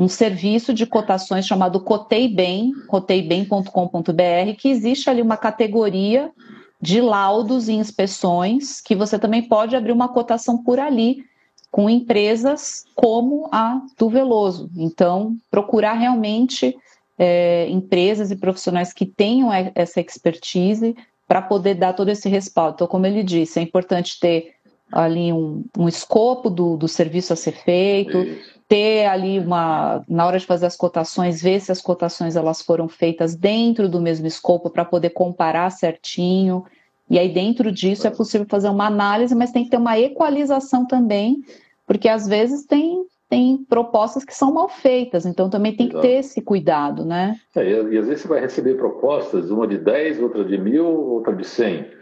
um 0.00 0.08
serviço 0.08 0.72
de 0.72 0.86
cotações 0.86 1.46
chamado 1.46 1.78
Cotei 1.78 2.26
Bem, 2.26 2.72
coteibem.com.br, 2.88 4.56
que 4.56 4.70
existe 4.70 5.10
ali 5.10 5.20
uma 5.20 5.36
categoria 5.36 6.32
de 6.80 7.02
laudos 7.02 7.68
e 7.68 7.74
inspeções, 7.74 8.80
que 8.80 8.96
você 8.96 9.18
também 9.18 9.42
pode 9.42 9.76
abrir 9.76 9.92
uma 9.92 10.08
cotação 10.08 10.56
por 10.56 10.80
ali, 10.80 11.22
com 11.70 11.90
empresas 11.90 12.86
como 12.94 13.46
a 13.52 13.82
do 13.98 14.08
Veloso. 14.08 14.70
Então, 14.74 15.36
procurar 15.50 15.92
realmente 15.92 16.74
é, 17.18 17.68
empresas 17.68 18.30
e 18.30 18.36
profissionais 18.36 18.94
que 18.94 19.04
tenham 19.04 19.50
essa 19.74 20.00
expertise 20.00 20.96
para 21.28 21.42
poder 21.42 21.74
dar 21.74 21.92
todo 21.92 22.08
esse 22.08 22.26
respaldo. 22.26 22.76
Então, 22.76 22.86
como 22.86 23.04
ele 23.04 23.22
disse, 23.22 23.58
é 23.58 23.62
importante 23.62 24.18
ter 24.18 24.54
ali 24.90 25.32
um, 25.32 25.64
um 25.78 25.88
escopo 25.88 26.50
do, 26.50 26.76
do 26.76 26.88
serviço 26.88 27.32
a 27.32 27.36
ser 27.36 27.52
feito, 27.52 28.26
ter 28.68 29.06
ali 29.06 29.38
uma, 29.38 30.02
na 30.08 30.26
hora 30.26 30.38
de 30.38 30.46
fazer 30.46 30.66
as 30.66 30.76
cotações, 30.76 31.42
ver 31.42 31.60
se 31.60 31.72
as 31.72 31.80
cotações 31.80 32.36
elas 32.36 32.62
foram 32.62 32.88
feitas 32.88 33.34
dentro 33.34 33.88
do 33.88 34.00
mesmo 34.00 34.26
escopo 34.26 34.70
para 34.70 34.84
poder 34.84 35.10
comparar 35.10 35.70
certinho. 35.70 36.64
E 37.08 37.18
aí 37.18 37.28
dentro 37.28 37.72
disso 37.72 38.06
é 38.06 38.10
possível 38.10 38.46
fazer 38.48 38.68
uma 38.68 38.86
análise, 38.86 39.34
mas 39.34 39.50
tem 39.50 39.64
que 39.64 39.70
ter 39.70 39.76
uma 39.76 39.98
equalização 39.98 40.86
também, 40.86 41.42
porque 41.86 42.08
às 42.08 42.26
vezes 42.26 42.64
tem 42.64 43.04
tem 43.28 43.58
propostas 43.58 44.24
que 44.24 44.34
são 44.34 44.52
mal 44.52 44.68
feitas, 44.68 45.24
então 45.24 45.48
também 45.48 45.76
tem 45.76 45.86
Exato. 45.86 46.02
que 46.02 46.08
ter 46.08 46.14
esse 46.14 46.42
cuidado, 46.42 47.04
né? 47.04 47.36
É, 47.54 47.62
e, 47.62 47.94
e, 47.94 47.98
às 47.98 48.08
vezes 48.08 48.22
você 48.22 48.28
vai 48.28 48.40
receber 48.40 48.74
propostas, 48.74 49.52
uma 49.52 49.68
de 49.68 49.78
10, 49.78 50.20
outra 50.20 50.44
de 50.44 50.58
mil, 50.58 50.84
outra 50.84 51.32
de 51.32 51.46
100. 51.46 51.99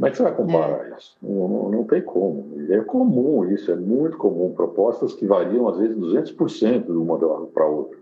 Como 0.00 0.08
é 0.08 0.10
que 0.12 0.16
você 0.16 0.22
vai 0.22 0.34
comparar 0.34 0.86
é. 0.86 0.96
isso? 0.96 1.14
Não, 1.20 1.46
não, 1.46 1.68
não, 1.68 1.84
tem 1.84 2.00
como. 2.00 2.54
É 2.70 2.80
comum 2.80 3.44
isso, 3.50 3.70
é 3.70 3.76
muito 3.76 4.16
comum. 4.16 4.50
Propostas 4.54 5.12
que 5.12 5.26
variam, 5.26 5.68
às 5.68 5.76
vezes, 5.76 5.94
200% 5.94 6.86
de 6.86 6.92
uma 6.92 7.18
para 7.48 7.66
outra. 7.66 7.98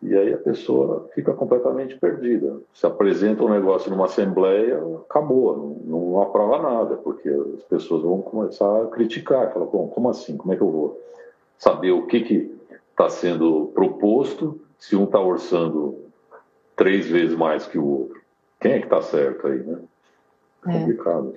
E 0.00 0.16
aí 0.16 0.32
a 0.32 0.38
pessoa 0.38 1.08
fica 1.12 1.34
completamente 1.34 1.98
perdida. 1.98 2.56
Se 2.72 2.86
apresenta 2.86 3.42
um 3.42 3.48
negócio 3.48 3.90
numa 3.90 4.04
assembleia, 4.04 4.80
acabou, 5.08 5.80
não, 5.84 6.12
não 6.12 6.22
aprova 6.22 6.62
nada, 6.62 6.94
porque 6.94 7.28
as 7.28 7.64
pessoas 7.64 8.02
vão 8.02 8.22
começar 8.22 8.82
a 8.82 8.86
criticar, 8.86 9.52
falar, 9.52 9.66
bom, 9.66 9.88
como 9.88 10.08
assim? 10.08 10.36
Como 10.36 10.52
é 10.52 10.56
que 10.56 10.62
eu 10.62 10.70
vou 10.70 11.00
saber 11.58 11.90
o 11.90 12.06
que 12.06 12.56
está 12.92 13.10
sendo 13.10 13.72
proposto 13.74 14.60
se 14.78 14.94
um 14.94 15.04
está 15.04 15.20
orçando 15.20 15.96
três 16.76 17.06
vezes 17.06 17.36
mais 17.36 17.66
que 17.66 17.76
o 17.76 17.84
outro? 17.84 18.20
Quem 18.60 18.74
é 18.74 18.78
que 18.78 18.86
está 18.86 19.02
certo 19.02 19.48
aí, 19.48 19.58
né? 19.64 19.80
É. 20.66 20.72
Complicado. 20.72 21.34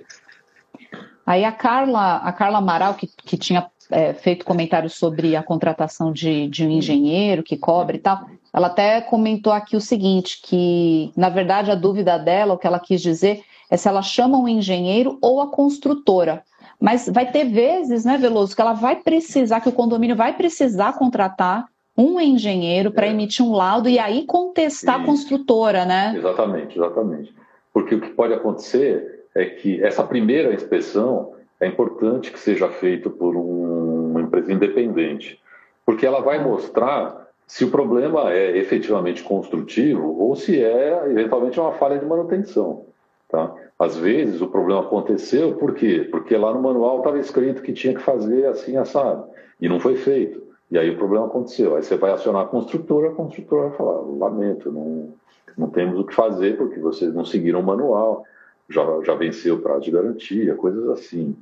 Aí 1.26 1.44
a 1.44 1.52
Carla, 1.52 2.16
a 2.18 2.32
Carla 2.32 2.58
Amaral, 2.58 2.94
que, 2.94 3.06
que 3.06 3.36
tinha 3.36 3.68
é, 3.90 4.12
feito 4.12 4.44
comentários 4.44 4.94
sobre 4.94 5.36
a 5.36 5.42
contratação 5.42 6.12
de, 6.12 6.48
de 6.48 6.64
um 6.64 6.70
engenheiro 6.70 7.42
que 7.42 7.56
cobre 7.56 7.96
e 7.96 8.00
tal, 8.00 8.26
ela 8.52 8.68
até 8.68 9.00
comentou 9.00 9.52
aqui 9.52 9.76
o 9.76 9.80
seguinte, 9.80 10.40
que 10.42 11.12
na 11.16 11.28
verdade 11.28 11.70
a 11.70 11.74
dúvida 11.74 12.18
dela, 12.18 12.54
o 12.54 12.58
que 12.58 12.66
ela 12.66 12.78
quis 12.78 13.00
dizer, 13.00 13.42
é 13.70 13.76
se 13.76 13.88
ela 13.88 14.02
chama 14.02 14.38
um 14.38 14.48
engenheiro 14.48 15.18
ou 15.20 15.40
a 15.40 15.50
construtora. 15.50 16.42
Mas 16.80 17.08
vai 17.08 17.30
ter 17.30 17.44
vezes, 17.44 18.04
né, 18.04 18.16
Veloso, 18.16 18.54
que 18.54 18.60
ela 18.60 18.74
vai 18.74 18.96
precisar, 18.96 19.60
que 19.60 19.68
o 19.68 19.72
condomínio 19.72 20.14
vai 20.14 20.36
precisar 20.36 20.92
contratar 20.92 21.66
um 21.96 22.20
engenheiro 22.20 22.90
para 22.90 23.06
é. 23.06 23.10
emitir 23.10 23.44
um 23.44 23.52
laudo 23.52 23.88
e 23.88 23.98
aí 23.98 24.24
contestar 24.26 25.00
a 25.00 25.04
construtora, 25.04 25.86
né? 25.86 26.12
Exatamente, 26.14 26.76
exatamente. 26.76 27.34
Porque 27.72 27.94
o 27.94 28.00
que 28.00 28.10
pode 28.10 28.34
acontecer 28.34 29.15
é 29.36 29.44
que 29.44 29.82
essa 29.84 30.02
primeira 30.02 30.52
inspeção 30.52 31.32
é 31.60 31.66
importante 31.66 32.32
que 32.32 32.38
seja 32.38 32.68
feita 32.68 33.10
por 33.10 33.36
um, 33.36 34.10
uma 34.10 34.20
empresa 34.22 34.52
independente, 34.52 35.40
porque 35.84 36.06
ela 36.06 36.20
vai 36.20 36.42
mostrar 36.42 37.26
se 37.46 37.64
o 37.64 37.70
problema 37.70 38.32
é 38.32 38.56
efetivamente 38.56 39.22
construtivo 39.22 40.18
ou 40.18 40.34
se 40.34 40.62
é 40.62 41.10
eventualmente 41.10 41.60
uma 41.60 41.72
falha 41.72 41.98
de 41.98 42.04
manutenção. 42.04 42.84
Tá? 43.28 43.54
Às 43.78 43.96
vezes 43.96 44.40
o 44.40 44.48
problema 44.48 44.80
aconteceu 44.80 45.54
por 45.54 45.74
quê? 45.74 46.08
Porque 46.10 46.36
lá 46.36 46.52
no 46.52 46.62
manual 46.62 46.98
estava 46.98 47.18
escrito 47.18 47.62
que 47.62 47.72
tinha 47.72 47.94
que 47.94 48.02
fazer 48.02 48.46
assim 48.46 48.76
assado 48.76 49.28
e 49.60 49.68
não 49.68 49.78
foi 49.78 49.96
feito. 49.96 50.42
E 50.70 50.78
aí 50.78 50.90
o 50.90 50.96
problema 50.96 51.26
aconteceu. 51.26 51.76
Aí 51.76 51.82
você 51.82 51.96
vai 51.96 52.10
acionar 52.10 52.42
a 52.42 52.48
construtora, 52.48 53.10
a 53.10 53.14
construtora 53.14 53.68
vai 53.68 53.76
falar: 53.76 54.00
lamento, 54.00 54.72
não, 54.72 55.10
não 55.56 55.70
temos 55.70 55.98
o 55.98 56.04
que 56.04 56.14
fazer 56.14 56.56
porque 56.56 56.80
vocês 56.80 57.14
não 57.14 57.24
seguiram 57.24 57.60
o 57.60 57.64
manual, 57.64 58.24
já, 58.68 58.84
já 59.04 59.14
venceu 59.14 59.56
o 59.56 59.60
prazo 59.60 59.82
de 59.82 59.90
garantia, 59.90 60.54
coisas 60.54 60.88
assim. 60.90 61.36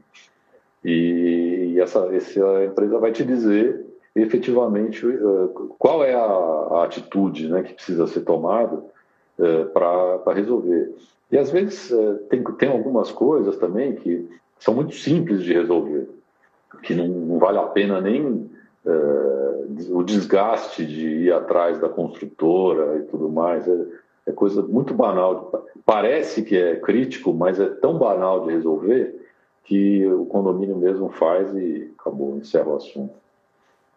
E, 0.85 1.77
essa, 1.81 2.15
essa 2.15 2.65
empresa 2.65 2.99
vai 2.99 3.13
te 3.13 3.25
dizer 3.25 3.85
efetivamente 4.15 5.05
eh, 5.07 5.49
qual 5.79 6.05
é 6.05 6.15
a, 6.15 6.25
a 6.25 6.85
atitude 6.85 7.49
né, 7.49 7.63
que 7.63 7.75
precisa 7.75 8.07
ser 8.07 8.21
tomada 8.21 8.81
eh, 9.39 9.65
para 9.65 10.33
resolver. 10.33 10.95
E 11.33 11.39
às 11.39 11.51
vezes 11.51 11.91
eh, 11.91 12.15
tem, 12.29 12.45
tem 12.45 12.69
algumas 12.69 13.11
coisas 13.11 13.57
também 13.57 13.97
que 13.97 14.29
são 14.59 14.75
muito 14.75 14.95
simples 14.95 15.43
de 15.43 15.55
resolver, 15.55 16.09
que 16.83 16.95
não, 16.95 17.09
não 17.09 17.39
vale 17.39 17.59
a 17.59 17.63
pena 17.63 18.01
nem 18.01 18.51
o 19.91 20.03
desgaste 20.03 20.85
de 20.85 21.09
ir 21.25 21.33
atrás 21.33 21.79
da 21.79 21.89
construtora 21.89 22.99
e 22.99 23.03
tudo 23.05 23.31
mais. 23.31 23.65
É, 24.27 24.31
é 24.31 24.33
coisa 24.33 24.63
muito 24.63 24.95
banal. 24.95 25.53
Parece 25.85 26.43
que 26.43 26.57
é 26.57 26.77
crítico, 26.77 27.33
mas 27.33 27.59
é 27.61 27.67
tão 27.67 27.99
banal 27.99 28.47
de 28.47 28.53
resolver 28.53 29.23
que 29.65 30.07
o 30.07 30.27
condomínio 30.27 30.77
mesmo 30.77 31.09
faz 31.09 31.55
e 31.55 31.91
acabou, 31.99 32.37
encerra 32.37 32.69
o 32.69 32.77
assunto 32.77 33.25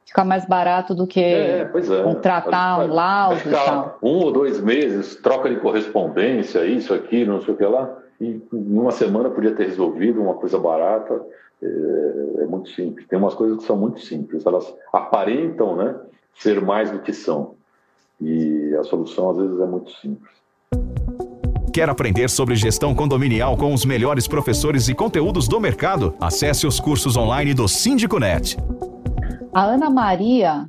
ficar 0.07 0.23
mais 0.23 0.45
barato 0.45 0.95
do 0.95 1.05
que 1.05 1.19
é, 1.19 1.61
é. 1.61 2.03
contratar 2.03 2.80
um 2.80 2.93
laudo 2.93 3.41
e 3.45 3.51
tal. 3.51 3.99
Um 4.01 4.19
ou 4.19 4.32
dois 4.32 4.59
meses, 4.61 5.17
troca 5.17 5.49
de 5.49 5.57
correspondência, 5.57 6.65
isso, 6.65 6.93
aqui, 6.93 7.25
não 7.25 7.41
sei 7.41 7.53
o 7.53 7.57
que 7.57 7.65
lá, 7.65 7.93
e 8.19 8.41
em 8.53 8.78
uma 8.80 8.91
semana 8.91 9.30
podia 9.30 9.53
ter 9.53 9.65
resolvido 9.65 10.21
uma 10.21 10.36
coisa 10.36 10.57
barata. 10.57 11.21
É, 11.61 12.43
é, 12.43 12.45
muito 12.45 12.69
simples. 12.69 13.07
Tem 13.07 13.17
umas 13.17 13.34
coisas 13.34 13.57
que 13.57 13.63
são 13.63 13.75
muito 13.75 13.99
simples, 13.99 14.45
elas 14.45 14.71
aparentam 14.93 15.75
né, 15.75 15.95
ser 16.36 16.61
mais 16.61 16.91
do 16.91 16.99
que 16.99 17.11
são. 17.11 17.55
E 18.22 18.76
a 18.76 18.84
solução, 18.84 19.30
às 19.30 19.38
vezes, 19.38 19.59
é 19.59 19.65
muito 19.65 19.91
simples. 19.91 20.32
Quer 21.74 21.89
aprender 21.89 22.28
sobre 22.30 22.55
gestão 22.55 22.95
condominial 22.95 23.55
com 23.55 23.72
os 23.74 23.86
melhores 23.86 24.28
professores 24.28 24.88
e 24.88 24.95
conteúdos 24.95 25.47
do 25.47 25.59
mercado? 25.59 26.15
Acesse 26.20 26.65
os 26.65 26.80
cursos 26.80 27.15
online 27.15 27.53
do 27.53 27.68
Síndico 27.68 28.18
Net. 28.18 28.57
A 29.53 29.63
Ana 29.63 29.89
Maria 29.89 30.68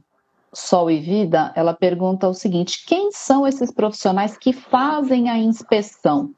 Sol 0.53 0.91
e 0.91 1.01
Vida, 1.01 1.53
ela 1.55 1.73
pergunta 1.73 2.29
o 2.29 2.35
seguinte: 2.35 2.85
quem 2.87 3.11
são 3.11 3.47
esses 3.47 3.73
profissionais 3.73 4.37
que 4.37 4.53
fazem 4.53 5.31
a 5.31 5.39
inspeção? 5.39 6.35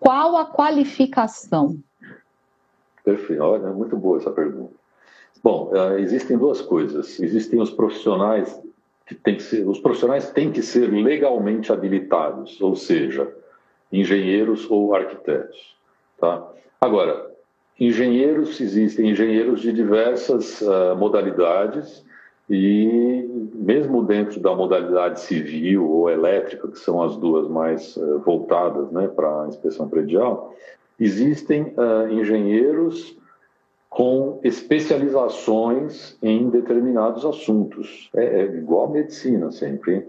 Qual 0.00 0.36
a 0.36 0.46
qualificação? 0.46 1.78
Perfeito, 3.04 3.42
olha, 3.42 3.70
muito 3.70 3.96
boa 3.96 4.18
essa 4.18 4.30
pergunta. 4.30 4.74
Bom, 5.42 5.70
uh, 5.72 5.98
existem 5.98 6.36
duas 6.36 6.60
coisas. 6.60 7.20
Existem 7.20 7.60
os 7.60 7.70
profissionais 7.70 8.60
que 9.08 9.14
têm 9.14 9.36
que 9.36 9.42
ser, 9.42 9.66
os 9.66 9.80
profissionais 9.80 10.30
têm 10.30 10.52
que 10.52 10.62
ser 10.62 10.86
legalmente 10.92 11.72
habilitados, 11.72 12.60
ou 12.60 12.76
seja, 12.76 13.28
engenheiros 13.90 14.70
ou 14.70 14.94
arquitetos, 14.94 15.76
tá? 16.18 16.46
Agora, 16.80 17.28
Engenheiros, 17.78 18.60
existem 18.60 19.10
engenheiros 19.10 19.60
de 19.60 19.72
diversas 19.72 20.60
uh, 20.62 20.96
modalidades 20.96 22.04
e 22.50 23.48
mesmo 23.54 24.02
dentro 24.04 24.40
da 24.40 24.52
modalidade 24.52 25.20
civil 25.20 25.88
ou 25.88 26.10
elétrica, 26.10 26.66
que 26.66 26.78
são 26.78 27.00
as 27.00 27.16
duas 27.16 27.46
mais 27.46 27.96
uh, 27.96 28.18
voltadas 28.18 28.90
né, 28.90 29.06
para 29.06 29.44
a 29.44 29.46
inspeção 29.46 29.88
predial, 29.88 30.52
existem 30.98 31.72
uh, 31.76 32.10
engenheiros 32.10 33.16
com 33.88 34.40
especializações 34.44 36.16
em 36.22 36.50
determinados 36.50 37.24
assuntos. 37.24 38.10
É, 38.14 38.42
é 38.42 38.44
igual 38.44 38.86
a 38.86 38.90
medicina 38.90 39.50
sempre. 39.50 40.06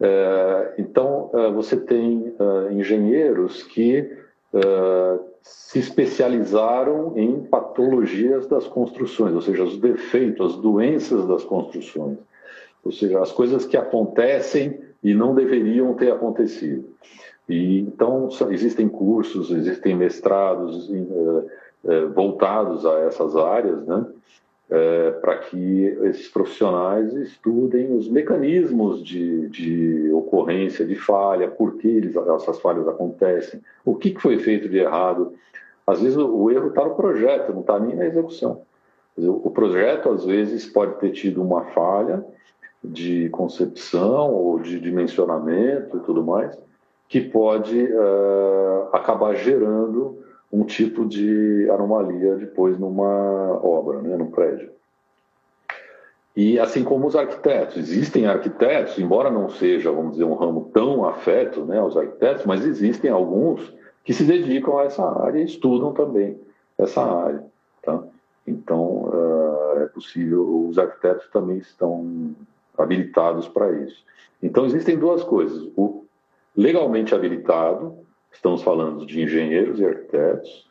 É, 0.00 0.74
então, 0.78 1.30
você 1.54 1.76
tem 1.76 2.34
engenheiros 2.70 3.62
que 3.62 4.10
se 5.42 5.78
especializaram 5.78 7.12
em 7.16 7.40
patologias 7.42 8.46
das 8.46 8.66
construções, 8.66 9.34
ou 9.34 9.40
seja, 9.40 9.62
os 9.62 9.78
defeitos, 9.78 10.54
as 10.54 10.60
doenças 10.60 11.26
das 11.26 11.44
construções, 11.44 12.18
ou 12.84 12.90
seja, 12.90 13.20
as 13.20 13.30
coisas 13.30 13.64
que 13.64 13.76
acontecem 13.76 14.80
e 15.02 15.14
não 15.14 15.34
deveriam 15.34 15.94
ter 15.94 16.12
acontecido. 16.12 16.84
E 17.48 17.78
então 17.78 18.28
existem 18.50 18.88
cursos, 18.88 19.50
existem 19.50 19.94
mestrados 19.94 20.90
voltados 22.14 22.84
a 22.84 23.00
essas 23.00 23.36
áreas, 23.36 23.86
né? 23.86 24.06
é, 24.70 25.10
para 25.12 25.38
que 25.38 25.84
esses 26.02 26.28
profissionais 26.28 27.14
estudem 27.14 27.96
os 27.96 28.08
mecanismos 28.08 29.02
de, 29.02 29.48
de 29.48 30.10
ocorrência 30.12 30.84
de 30.84 30.96
falha, 30.96 31.48
por 31.48 31.76
que 31.76 31.86
eles, 31.86 32.16
essas 32.16 32.58
falhas 32.60 32.88
acontecem, 32.88 33.60
o 33.84 33.94
que, 33.94 34.10
que 34.10 34.20
foi 34.20 34.38
feito 34.38 34.68
de 34.68 34.78
errado. 34.78 35.34
Às 35.86 36.00
vezes 36.00 36.16
o, 36.16 36.28
o 36.28 36.50
erro 36.50 36.68
está 36.68 36.84
no 36.84 36.96
projeto, 36.96 37.52
não 37.52 37.60
está 37.60 37.78
nem 37.78 37.94
na 37.94 38.06
execução. 38.06 38.62
O 39.16 39.50
projeto, 39.50 40.10
às 40.10 40.26
vezes, 40.26 40.66
pode 40.66 40.98
ter 40.98 41.10
tido 41.10 41.42
uma 41.42 41.64
falha 41.66 42.22
de 42.84 43.30
concepção 43.30 44.30
ou 44.30 44.58
de 44.58 44.78
dimensionamento 44.78 45.96
e 45.96 46.00
tudo 46.00 46.22
mais, 46.22 46.58
que 47.08 47.20
pode 47.20 47.82
uh, 47.82 48.88
acabar 48.92 49.34
gerando 49.34 50.18
um 50.52 50.64
tipo 50.64 51.04
de 51.04 51.68
anomalia 51.70 52.36
depois 52.36 52.78
numa 52.78 53.60
obra, 53.64 54.00
né, 54.00 54.16
num 54.16 54.30
prédio. 54.30 54.70
E 56.36 56.58
assim 56.58 56.84
como 56.84 57.06
os 57.06 57.16
arquitetos, 57.16 57.76
existem 57.78 58.26
arquitetos, 58.26 58.98
embora 58.98 59.30
não 59.30 59.48
seja, 59.48 59.90
vamos 59.90 60.12
dizer, 60.12 60.24
um 60.24 60.34
ramo 60.34 60.70
tão 60.72 61.06
afeto 61.06 61.64
né, 61.64 61.78
aos 61.78 61.96
arquitetos, 61.96 62.44
mas 62.44 62.64
existem 62.64 63.10
alguns 63.10 63.72
que 64.04 64.12
se 64.12 64.22
dedicam 64.22 64.78
a 64.78 64.84
essa 64.84 65.02
área 65.02 65.40
e 65.40 65.44
estudam 65.44 65.92
também 65.92 66.38
essa 66.78 67.02
área. 67.02 67.42
Tá? 67.82 68.02
Então, 68.46 69.08
uh, 69.08 69.82
é 69.82 69.86
possível, 69.86 70.68
os 70.68 70.78
arquitetos 70.78 71.26
também 71.28 71.56
estão 71.56 72.34
habilitados 72.76 73.48
para 73.48 73.72
isso. 73.72 74.04
Então, 74.42 74.66
existem 74.66 74.98
duas 74.98 75.24
coisas: 75.24 75.68
o 75.74 76.04
legalmente 76.54 77.14
habilitado, 77.14 77.94
estamos 78.32 78.62
falando 78.62 79.06
de 79.06 79.22
engenheiros 79.22 79.80
e 79.80 79.84
arquitetos, 79.84 80.66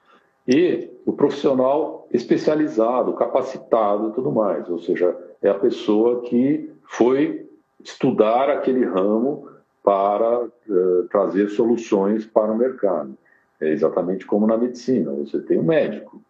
e 0.48 0.92
o 1.06 1.14
profissional 1.14 2.08
especializado, 2.12 3.14
capacitado 3.14 4.10
e 4.10 4.12
tudo 4.14 4.32
mais. 4.32 4.70
Ou 4.70 4.80
seja, 4.80 5.16
é 5.42 5.50
a 5.50 5.56
pessoa 5.56 6.22
que 6.22 6.72
foi 6.84 7.50
estudar 7.84 8.50
aquele 8.50 8.86
ramo 8.86 9.50
para 9.84 10.44
uh, 10.44 11.04
trazer 11.10 11.50
soluções 11.50 12.26
para 12.26 12.52
o 12.52 12.58
mercado. 12.58 13.16
É 13.60 13.72
exatamente 13.72 14.26
como 14.26 14.48
na 14.48 14.58
medicina: 14.58 15.12
você 15.12 15.40
tem 15.40 15.60
um 15.60 15.64
médico, 15.64 16.22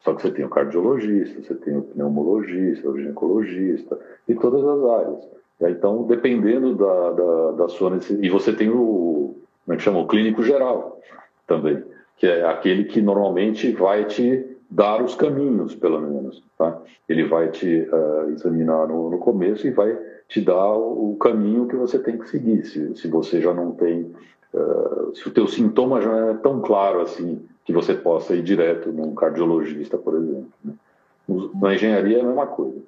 só 0.00 0.14
que 0.14 0.22
você 0.22 0.30
tem 0.30 0.44
o 0.44 0.50
cardiologista, 0.50 1.42
você 1.42 1.54
tem 1.54 1.76
o 1.76 1.82
pneumologista, 1.82 2.88
o 2.88 2.98
ginecologista 2.98 3.98
e 4.28 4.34
todas 4.34 4.64
as 4.64 4.84
áreas. 4.84 5.28
Então, 5.60 6.04
dependendo 6.04 6.76
da, 6.76 7.10
da, 7.10 7.52
da 7.52 7.68
sua 7.68 7.90
necessidade. 7.90 8.26
E 8.26 8.30
você 8.30 8.52
tem 8.52 8.70
o, 8.70 9.27
como 9.68 9.74
é 9.74 9.76
que 9.76 9.82
chama? 9.82 9.98
O 9.98 10.06
clínico 10.06 10.42
geral 10.42 10.98
também, 11.46 11.84
que 12.16 12.26
é 12.26 12.42
aquele 12.42 12.84
que 12.84 13.02
normalmente 13.02 13.70
vai 13.72 14.06
te 14.06 14.56
dar 14.70 15.02
os 15.02 15.14
caminhos, 15.14 15.74
pelo 15.74 16.00
menos. 16.00 16.42
Tá? 16.56 16.80
Ele 17.06 17.24
vai 17.24 17.50
te 17.50 17.86
uh, 17.92 18.30
examinar 18.30 18.88
no, 18.88 19.10
no, 19.10 19.18
começo 19.18 19.66
e 19.66 19.70
vai 19.70 19.94
te 20.26 20.40
dar 20.40 20.72
o, 20.72 21.12
o, 21.12 21.16
caminho 21.18 21.68
que 21.68 21.76
você 21.76 21.98
tem 21.98 22.16
que 22.16 22.30
seguir. 22.30 22.64
Se, 22.64 22.96
se 22.96 23.08
você 23.08 23.42
já 23.42 23.52
não 23.52 23.72
tem. 23.72 24.10
Uh, 24.54 25.14
se 25.14 25.28
o 25.28 25.30
teu 25.30 25.46
sintoma 25.46 26.00
já 26.00 26.16
é 26.28 26.34
tão 26.34 26.62
claro 26.62 27.02
assim, 27.02 27.44
que 27.62 27.72
você 27.72 27.92
possa 27.92 28.34
ir 28.34 28.42
direto 28.42 28.90
num 28.90 29.14
cardiologista, 29.14 29.98
por 29.98 30.14
exemplo. 30.14 30.48
Né? 30.64 30.72
Na 31.60 31.74
engenharia 31.74 32.16
é 32.16 32.20
a 32.22 32.24
mesma 32.24 32.46
coisa. 32.46 32.78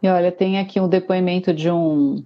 E 0.00 0.08
olha, 0.08 0.30
tem 0.30 0.60
aqui 0.60 0.78
um 0.78 0.88
depoimento 0.88 1.52
de 1.52 1.68
um 1.68 2.22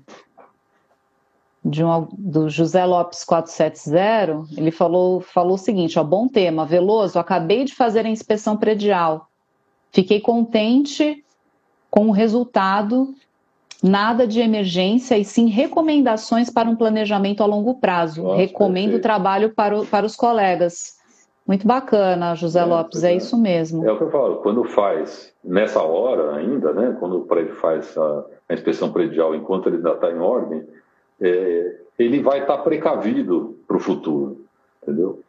de 1.64 1.84
um, 1.84 2.08
do 2.12 2.48
José 2.48 2.84
Lopes 2.84 3.24
470, 3.24 4.60
ele 4.60 4.70
falou, 4.70 5.20
falou 5.20 5.54
o 5.54 5.58
seguinte, 5.58 5.98
ó, 5.98 6.04
bom 6.04 6.28
tema, 6.28 6.64
Veloso, 6.64 7.18
acabei 7.18 7.64
de 7.64 7.74
fazer 7.74 8.06
a 8.06 8.08
inspeção 8.08 8.56
predial, 8.56 9.28
fiquei 9.92 10.20
contente 10.20 11.24
com 11.90 12.08
o 12.08 12.12
resultado, 12.12 13.14
nada 13.82 14.26
de 14.26 14.40
emergência 14.40 15.18
e 15.18 15.24
sim 15.24 15.48
recomendações 15.48 16.50
para 16.50 16.68
um 16.68 16.76
planejamento 16.76 17.42
a 17.42 17.46
longo 17.46 17.74
prazo, 17.74 18.22
Nossa, 18.22 18.36
recomendo 18.36 18.84
perfeito. 18.84 19.02
trabalho 19.02 19.54
para, 19.54 19.78
o, 19.78 19.86
para 19.86 20.06
os 20.06 20.14
colegas. 20.14 20.96
Muito 21.46 21.66
bacana, 21.66 22.34
José 22.34 22.60
é, 22.60 22.64
Lopes, 22.64 23.02
é, 23.02 23.12
é, 23.12 23.16
isso 23.16 23.36
mesmo. 23.36 23.86
É 23.86 23.90
o 23.90 23.96
que 23.96 24.04
eu 24.04 24.10
falo, 24.10 24.36
quando 24.36 24.64
faz, 24.64 25.32
nessa 25.42 25.82
hora 25.82 26.36
ainda, 26.36 26.74
né, 26.74 26.94
quando 27.00 27.18
o 27.18 27.24
prédio 27.24 27.54
faz 27.54 27.96
a, 27.96 28.24
a 28.50 28.54
inspeção 28.54 28.92
predial, 28.92 29.34
enquanto 29.34 29.66
ele 29.68 29.76
ainda 29.76 29.92
está 29.92 30.10
em 30.10 30.18
ordem, 30.18 30.62
é, 31.20 31.80
ele 31.98 32.22
vai 32.22 32.40
estar 32.40 32.58
tá 32.58 32.62
precavido 32.62 33.58
para 33.66 33.76
o 33.76 33.80
futuro, 33.80 34.44
entendeu? 34.82 35.22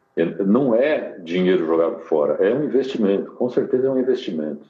Não 0.46 0.76
é 0.76 1.18
dinheiro 1.20 1.66
jogado 1.66 2.00
fora, 2.02 2.44
é 2.46 2.54
um 2.54 2.66
investimento, 2.66 3.32
com 3.34 3.50
certeza 3.50 3.88
é 3.88 3.92
um 3.92 4.00
investimento. 4.00 4.66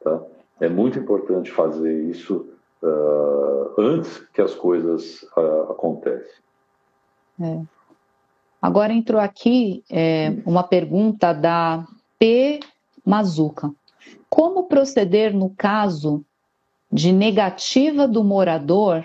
Tá? 0.00 0.22
É 0.60 0.68
muito 0.68 0.98
importante 0.98 1.50
fazer 1.50 2.04
isso 2.04 2.46
uh, 2.82 3.80
antes 3.80 4.18
que 4.32 4.40
as 4.40 4.54
coisas 4.54 5.22
uh, 5.36 5.72
acontecem. 5.72 6.42
É. 7.40 7.60
Agora 8.60 8.92
entrou 8.92 9.20
aqui 9.20 9.82
é, 9.90 10.36
uma 10.46 10.62
pergunta 10.62 11.32
da 11.32 11.84
P. 12.16 12.60
Mazuca. 13.04 13.72
Como 14.30 14.68
proceder 14.68 15.34
no 15.34 15.50
caso 15.50 16.24
de 16.90 17.10
negativa 17.10 18.06
do 18.06 18.22
morador 18.22 19.04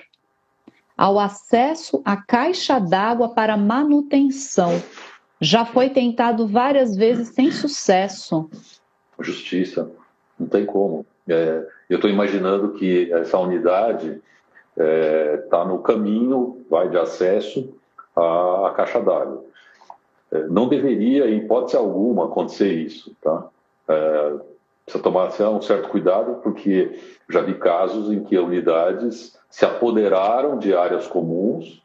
ao 0.97 1.19
acesso 1.19 2.01
à 2.03 2.17
caixa 2.17 2.79
d'água 2.79 3.29
para 3.29 3.55
manutenção? 3.55 4.81
Já 5.39 5.65
foi 5.65 5.89
tentado 5.89 6.47
várias 6.47 6.95
vezes 6.95 7.29
sem 7.29 7.51
sucesso. 7.51 8.49
Justiça, 9.19 9.91
não 10.39 10.47
tem 10.47 10.65
como. 10.65 11.05
É, 11.29 11.67
eu 11.89 11.95
estou 11.95 12.09
imaginando 12.09 12.73
que 12.73 13.11
essa 13.13 13.37
unidade 13.37 14.21
está 14.75 14.83
é, 14.83 15.37
tá 15.49 15.65
no 15.65 15.79
caminho, 15.79 16.65
vai 16.69 16.89
de 16.89 16.97
acesso 16.97 17.73
à, 18.15 18.67
à 18.67 18.71
caixa 18.71 18.99
d'água. 18.99 19.43
É, 20.31 20.43
não 20.47 20.67
deveria, 20.67 21.29
em 21.29 21.37
hipótese 21.37 21.77
alguma, 21.77 22.25
acontecer 22.25 22.73
isso, 22.73 23.15
tá? 23.21 23.47
É, 23.87 24.33
precisa 24.85 25.03
tomar 25.03 25.27
assim, 25.27 25.43
um 25.43 25.61
certo 25.61 25.89
cuidado, 25.89 26.35
porque 26.41 26.99
já 27.29 27.41
vi 27.41 27.53
casos 27.55 28.11
em 28.11 28.23
que 28.23 28.37
unidades 28.37 29.36
se 29.49 29.65
apoderaram 29.65 30.57
de 30.57 30.75
áreas 30.75 31.07
comuns 31.07 31.81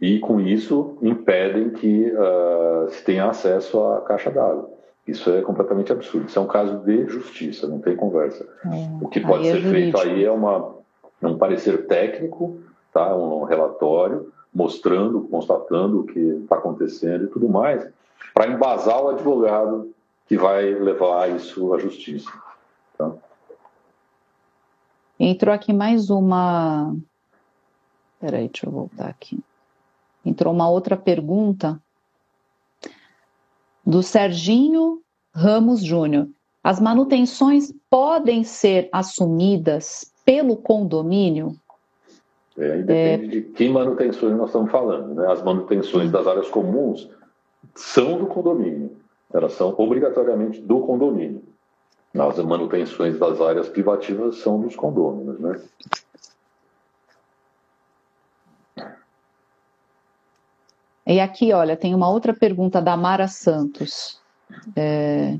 e, 0.00 0.18
com 0.18 0.40
isso, 0.40 0.96
impedem 1.02 1.70
que 1.70 2.10
uh, 2.10 2.90
se 2.90 3.04
tenha 3.04 3.26
acesso 3.26 3.80
à 3.84 4.00
caixa 4.00 4.30
d'água. 4.30 4.70
Isso 5.06 5.30
é 5.30 5.42
completamente 5.42 5.92
absurdo. 5.92 6.28
Isso 6.28 6.38
é 6.38 6.42
um 6.42 6.46
caso 6.46 6.78
de 6.78 7.06
justiça, 7.06 7.66
não 7.66 7.80
tem 7.80 7.96
conversa. 7.96 8.46
É, 8.64 9.04
o 9.04 9.08
que 9.08 9.20
pode 9.20 9.44
ser 9.44 9.58
é 9.58 9.70
feito 9.70 9.98
aí 9.98 10.24
é 10.24 10.30
uma, 10.30 10.74
um 11.22 11.36
parecer 11.36 11.86
técnico, 11.86 12.58
tá? 12.92 13.14
um 13.14 13.44
relatório, 13.44 14.32
mostrando, 14.54 15.22
constatando 15.22 16.00
o 16.00 16.04
que 16.04 16.18
está 16.18 16.56
acontecendo 16.56 17.24
e 17.24 17.28
tudo 17.28 17.48
mais, 17.48 17.86
para 18.32 18.48
embasar 18.48 19.02
o 19.02 19.08
advogado 19.08 19.92
que 20.26 20.36
vai 20.36 20.72
levar 20.72 21.30
isso 21.30 21.74
à 21.74 21.78
justiça. 21.78 22.30
Tá? 22.96 23.10
Entrou 25.24 25.54
aqui 25.54 25.72
mais 25.72 26.10
uma. 26.10 26.96
Peraí, 28.18 28.48
deixa 28.48 28.66
eu 28.66 28.72
voltar 28.72 29.06
aqui. 29.06 29.38
Entrou 30.26 30.52
uma 30.52 30.68
outra 30.68 30.96
pergunta 30.96 31.80
do 33.86 34.02
Serginho 34.02 35.00
Ramos 35.32 35.80
Júnior. 35.80 36.26
As 36.60 36.80
manutenções 36.80 37.72
podem 37.88 38.42
ser 38.42 38.88
assumidas 38.90 40.12
pelo 40.24 40.56
condomínio? 40.56 41.54
É, 42.58 42.78
depende 42.78 43.24
é... 43.24 43.28
de 43.28 43.42
que 43.42 43.68
manutenções 43.68 44.36
nós 44.36 44.48
estamos 44.48 44.72
falando. 44.72 45.14
Né? 45.14 45.30
As 45.30 45.40
manutenções 45.40 46.10
das 46.10 46.26
áreas 46.26 46.48
comuns 46.48 47.08
são 47.76 48.18
do 48.18 48.26
condomínio, 48.26 48.96
elas 49.32 49.52
são 49.52 49.72
obrigatoriamente 49.78 50.60
do 50.60 50.80
condomínio. 50.80 51.44
As 52.14 52.38
manutenções 52.38 53.18
das 53.18 53.40
áreas 53.40 53.68
privativas 53.68 54.36
são 54.36 54.60
dos 54.60 54.76
condôminos. 54.76 55.40
Né? 55.40 55.60
E 61.06 61.20
aqui, 61.20 61.52
olha, 61.52 61.76
tem 61.76 61.94
uma 61.94 62.08
outra 62.10 62.34
pergunta 62.34 62.80
da 62.82 62.96
Mara 62.96 63.28
Santos. 63.28 64.20
É, 64.76 65.38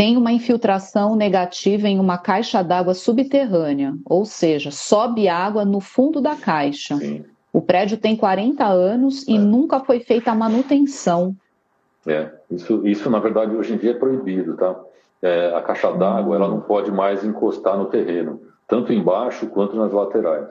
tem 0.00 0.16
uma 0.16 0.32
infiltração 0.32 1.14
negativa 1.14 1.86
em 1.86 2.00
uma 2.00 2.16
caixa 2.16 2.62
d'água 2.62 2.94
subterrânea, 2.94 3.94
ou 4.06 4.24
seja, 4.24 4.70
sobe 4.70 5.28
água 5.28 5.62
no 5.62 5.78
fundo 5.78 6.22
da 6.22 6.34
caixa. 6.36 6.96
Sim. 6.96 7.24
O 7.52 7.60
prédio 7.60 7.98
tem 7.98 8.16
40 8.16 8.64
anos 8.64 9.28
e 9.28 9.36
é. 9.36 9.38
nunca 9.38 9.80
foi 9.80 10.00
feita 10.00 10.30
a 10.30 10.34
manutenção. 10.34 11.36
É, 12.06 12.30
isso, 12.50 12.86
isso 12.86 13.10
na 13.10 13.18
verdade 13.18 13.54
hoje 13.54 13.74
em 13.74 13.76
dia 13.76 13.90
é 13.90 13.98
proibido, 13.98 14.56
tá? 14.56 14.78
É, 15.22 15.54
a 15.54 15.60
caixa 15.60 15.92
d'água 15.92 16.36
ela 16.36 16.48
não 16.48 16.60
pode 16.60 16.90
mais 16.90 17.22
encostar 17.22 17.76
no 17.76 17.86
terreno, 17.86 18.40
tanto 18.66 18.92
embaixo 18.92 19.46
quanto 19.48 19.76
nas 19.76 19.92
laterais. 19.92 20.48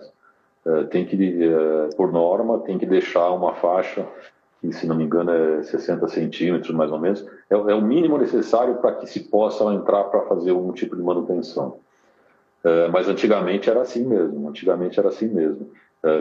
É, 0.65 0.83
tem 0.83 1.05
que, 1.05 1.43
é, 1.43 1.95
por 1.95 2.11
norma, 2.11 2.59
tem 2.59 2.77
que 2.77 2.85
deixar 2.85 3.31
uma 3.31 3.53
faixa 3.55 4.05
que 4.61 4.73
se 4.73 4.85
não 4.85 4.95
me 4.95 5.05
engano 5.05 5.31
é 5.31 5.63
60 5.63 6.05
centímetros 6.09 6.75
mais 6.75 6.91
ou 6.91 6.99
menos, 6.99 7.25
é, 7.49 7.55
é 7.55 7.75
o 7.75 7.81
mínimo 7.81 8.17
necessário 8.17 8.75
para 8.75 8.93
que 8.95 9.07
se 9.07 9.21
possa 9.21 9.63
entrar 9.73 10.03
para 10.05 10.21
fazer 10.23 10.51
algum 10.51 10.73
tipo 10.73 10.95
de 10.95 11.01
manutenção. 11.01 11.77
É, 12.63 12.89
mas 12.89 13.07
antigamente 13.07 13.69
era 13.69 13.81
assim 13.81 14.05
mesmo, 14.05 14.49
antigamente 14.49 14.99
era 14.99 15.09
assim 15.09 15.27
mesmo. 15.27 15.71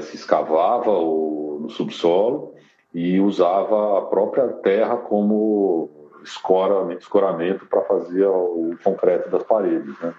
Se 0.01 0.17
escavava 0.17 0.91
o, 0.91 1.59
no 1.63 1.71
subsolo 1.71 2.55
e 2.93 3.21
usava 3.21 3.99
a 3.99 4.03
própria 4.03 4.49
terra 4.49 4.97
como 4.97 5.91
escora, 6.23 6.93
escoramento 6.95 7.67
para 7.67 7.83
fazer 7.83 8.27
o 8.27 8.77
concreto 8.83 9.29
das 9.31 9.43
paredes, 9.43 9.99
né? 10.01 10.15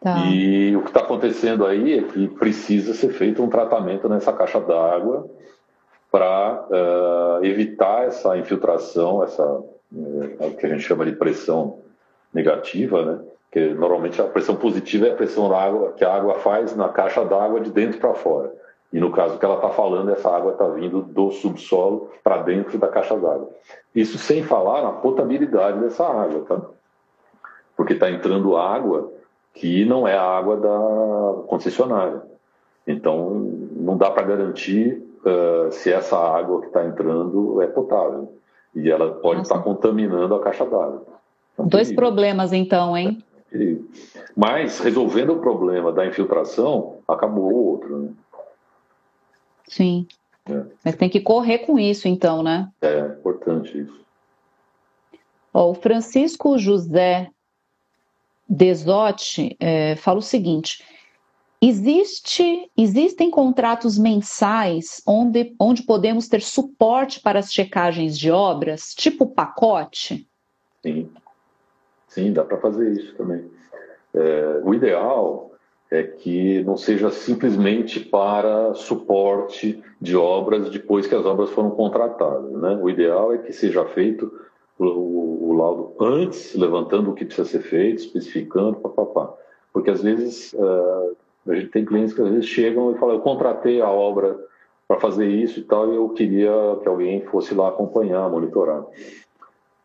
Tá. 0.00 0.18
E 0.26 0.76
o 0.76 0.82
que 0.82 0.88
está 0.88 1.00
acontecendo 1.00 1.66
aí 1.66 1.98
é 1.98 2.02
que 2.02 2.28
precisa 2.28 2.94
ser 2.94 3.08
feito 3.10 3.42
um 3.42 3.48
tratamento 3.48 4.08
nessa 4.08 4.32
caixa 4.32 4.60
d'água 4.60 5.28
para 6.10 6.64
uh, 6.70 7.44
evitar 7.44 8.04
essa 8.04 8.36
infiltração, 8.36 9.24
essa 9.24 9.44
uh, 9.44 10.50
que 10.58 10.66
a 10.66 10.68
gente 10.68 10.82
chama 10.82 11.04
de 11.04 11.12
pressão 11.12 11.78
negativa, 12.32 13.04
né? 13.04 13.20
Que 13.50 13.70
normalmente 13.70 14.20
a 14.20 14.24
pressão 14.24 14.54
positiva 14.54 15.06
é 15.06 15.12
a 15.12 15.16
pressão 15.16 15.48
da 15.48 15.60
água 15.60 15.92
que 15.92 16.04
a 16.04 16.14
água 16.14 16.34
faz 16.40 16.76
na 16.76 16.88
caixa 16.88 17.24
d'água 17.24 17.60
de 17.60 17.70
dentro 17.70 17.98
para 17.98 18.14
fora. 18.14 18.52
E 18.92 19.00
no 19.00 19.10
caso 19.10 19.38
que 19.38 19.44
ela 19.44 19.56
está 19.56 19.70
falando, 19.70 20.10
essa 20.10 20.30
água 20.30 20.52
está 20.52 20.66
vindo 20.68 21.02
do 21.02 21.30
subsolo 21.30 22.10
para 22.22 22.38
dentro 22.38 22.78
da 22.78 22.88
caixa 22.88 23.16
d'água. 23.16 23.50
Isso 23.94 24.16
sem 24.18 24.42
falar 24.42 24.82
na 24.82 24.92
potabilidade 24.92 25.80
dessa 25.80 26.04
água, 26.04 26.44
tá? 26.46 26.60
Porque 27.76 27.92
está 27.94 28.10
entrando 28.10 28.56
água 28.56 29.12
que 29.52 29.84
não 29.84 30.06
é 30.06 30.16
a 30.16 30.22
água 30.22 30.56
da 30.56 31.42
concessionária. 31.46 32.22
Então, 32.86 33.30
não 33.72 33.96
dá 33.96 34.10
para 34.10 34.22
garantir 34.22 35.02
uh, 35.24 35.72
se 35.72 35.92
essa 35.92 36.16
água 36.16 36.60
que 36.60 36.68
está 36.68 36.84
entrando 36.86 37.60
é 37.60 37.66
potável. 37.66 38.32
E 38.74 38.90
ela 38.90 39.14
pode 39.14 39.42
estar 39.42 39.56
tá 39.56 39.62
contaminando 39.62 40.34
a 40.34 40.40
caixa 40.40 40.64
d'água. 40.64 41.02
Então, 41.54 41.66
Dois 41.66 41.90
problemas, 41.92 42.52
então, 42.52 42.96
hein? 42.96 43.22
perigo. 43.56 43.88
Mas, 44.36 44.78
resolvendo 44.80 45.32
o 45.32 45.40
problema 45.40 45.90
da 45.92 46.06
infiltração, 46.06 46.96
acabou 47.08 47.50
o 47.50 47.66
outro. 47.70 47.98
Né? 47.98 48.08
Sim. 49.68 50.06
É. 50.48 50.64
Mas 50.84 50.96
tem 50.96 51.08
que 51.08 51.20
correr 51.20 51.58
com 51.58 51.78
isso, 51.78 52.06
então, 52.06 52.42
né? 52.42 52.70
É, 52.80 53.00
importante 53.18 53.80
isso. 53.80 54.00
Ó, 55.52 55.70
o 55.70 55.74
Francisco 55.74 56.56
José 56.58 57.30
Desotti 58.48 59.56
é, 59.58 59.96
fala 59.96 60.18
o 60.18 60.22
seguinte: 60.22 60.84
existe, 61.60 62.70
existem 62.76 63.30
contratos 63.30 63.98
mensais 63.98 65.02
onde, 65.06 65.54
onde 65.58 65.82
podemos 65.82 66.28
ter 66.28 66.42
suporte 66.42 67.20
para 67.20 67.40
as 67.40 67.52
checagens 67.52 68.16
de 68.16 68.30
obras, 68.30 68.94
tipo 68.94 69.26
pacote? 69.26 70.28
Sim, 70.82 71.10
sim, 72.08 72.32
dá 72.32 72.44
para 72.44 72.58
fazer 72.58 72.92
isso 72.92 73.14
também. 73.16 73.50
É, 74.14 74.60
o 74.62 74.72
ideal 74.72 75.50
é 75.90 76.02
que 76.02 76.62
não 76.64 76.76
seja 76.76 77.10
simplesmente 77.10 78.00
para 78.00 78.74
suporte 78.74 79.82
de 80.00 80.16
obras 80.16 80.68
depois 80.70 81.06
que 81.06 81.14
as 81.14 81.24
obras 81.24 81.50
foram 81.50 81.70
contratadas. 81.70 82.50
Né? 82.52 82.78
O 82.80 82.90
ideal 82.90 83.32
é 83.32 83.38
que 83.38 83.52
seja 83.52 83.84
feito 83.84 84.32
o, 84.78 85.54
laudo 85.56 85.94
antes, 86.00 86.54
levantando 86.54 87.10
o 87.10 87.14
que 87.14 87.24
precisa 87.24 87.48
ser 87.48 87.62
feito, 87.62 88.00
especificando, 88.00 88.76
papapá. 88.76 89.32
Porque 89.72 89.90
às 89.90 90.02
vezes 90.02 90.52
uh, 90.54 91.16
a 91.48 91.54
gente 91.54 91.68
tem 91.68 91.84
clientes 91.84 92.12
que 92.12 92.20
às 92.20 92.28
vezes 92.28 92.46
chegam 92.46 92.92
e 92.92 92.98
falam: 92.98 93.14
Eu 93.14 93.20
contratei 93.20 93.80
a 93.80 93.88
obra 93.88 94.38
para 94.86 95.00
fazer 95.00 95.26
isso 95.26 95.60
e 95.60 95.62
tal, 95.62 95.92
e 95.92 95.96
eu 95.96 96.08
queria 96.10 96.52
que 96.82 96.88
alguém 96.88 97.22
fosse 97.26 97.54
lá 97.54 97.68
acompanhar, 97.68 98.28
monitorar. 98.28 98.84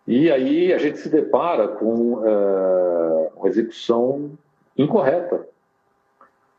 E 0.08 0.30
aí 0.30 0.74
a 0.74 0.78
gente 0.78 0.98
se 0.98 1.10
depara 1.10 1.68
com 1.68 2.16
uh, 2.16 3.32
uma 3.38 3.48
execução 3.48 4.32
incorreta 4.78 5.48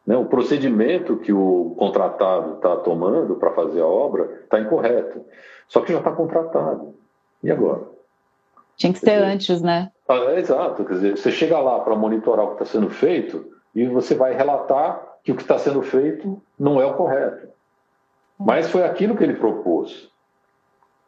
né? 0.06 0.16
O 0.16 0.26
procedimento 0.26 1.16
que 1.16 1.32
o 1.32 1.74
contratado 1.78 2.54
está 2.54 2.76
tomando 2.76 3.36
para 3.36 3.52
fazer 3.52 3.80
a 3.80 3.86
obra 3.86 4.40
está 4.44 4.60
incorreto. 4.60 5.24
Só 5.68 5.80
que 5.80 5.92
já 5.92 5.98
está 5.98 6.12
contratado. 6.12 6.94
E 7.42 7.50
agora? 7.50 7.82
Tinha 8.76 8.92
que 8.92 8.98
ser 8.98 9.12
dizer, 9.12 9.24
antes, 9.24 9.62
né? 9.62 9.90
Ah, 10.08 10.16
é, 10.16 10.38
exato. 10.38 10.84
Quer 10.84 10.94
dizer, 10.94 11.16
você 11.16 11.30
chega 11.30 11.58
lá 11.58 11.80
para 11.80 11.94
monitorar 11.94 12.44
o 12.44 12.48
que 12.48 12.62
está 12.62 12.78
sendo 12.78 12.90
feito 12.90 13.52
e 13.74 13.86
você 13.86 14.14
vai 14.14 14.34
relatar 14.34 15.00
que 15.22 15.32
o 15.32 15.36
que 15.36 15.42
está 15.42 15.58
sendo 15.58 15.82
feito 15.82 16.42
não 16.58 16.80
é 16.80 16.86
o 16.86 16.94
correto. 16.94 17.48
Mas 18.38 18.68
foi 18.70 18.82
aquilo 18.82 19.16
que 19.16 19.22
ele 19.22 19.34
propôs. 19.34 20.10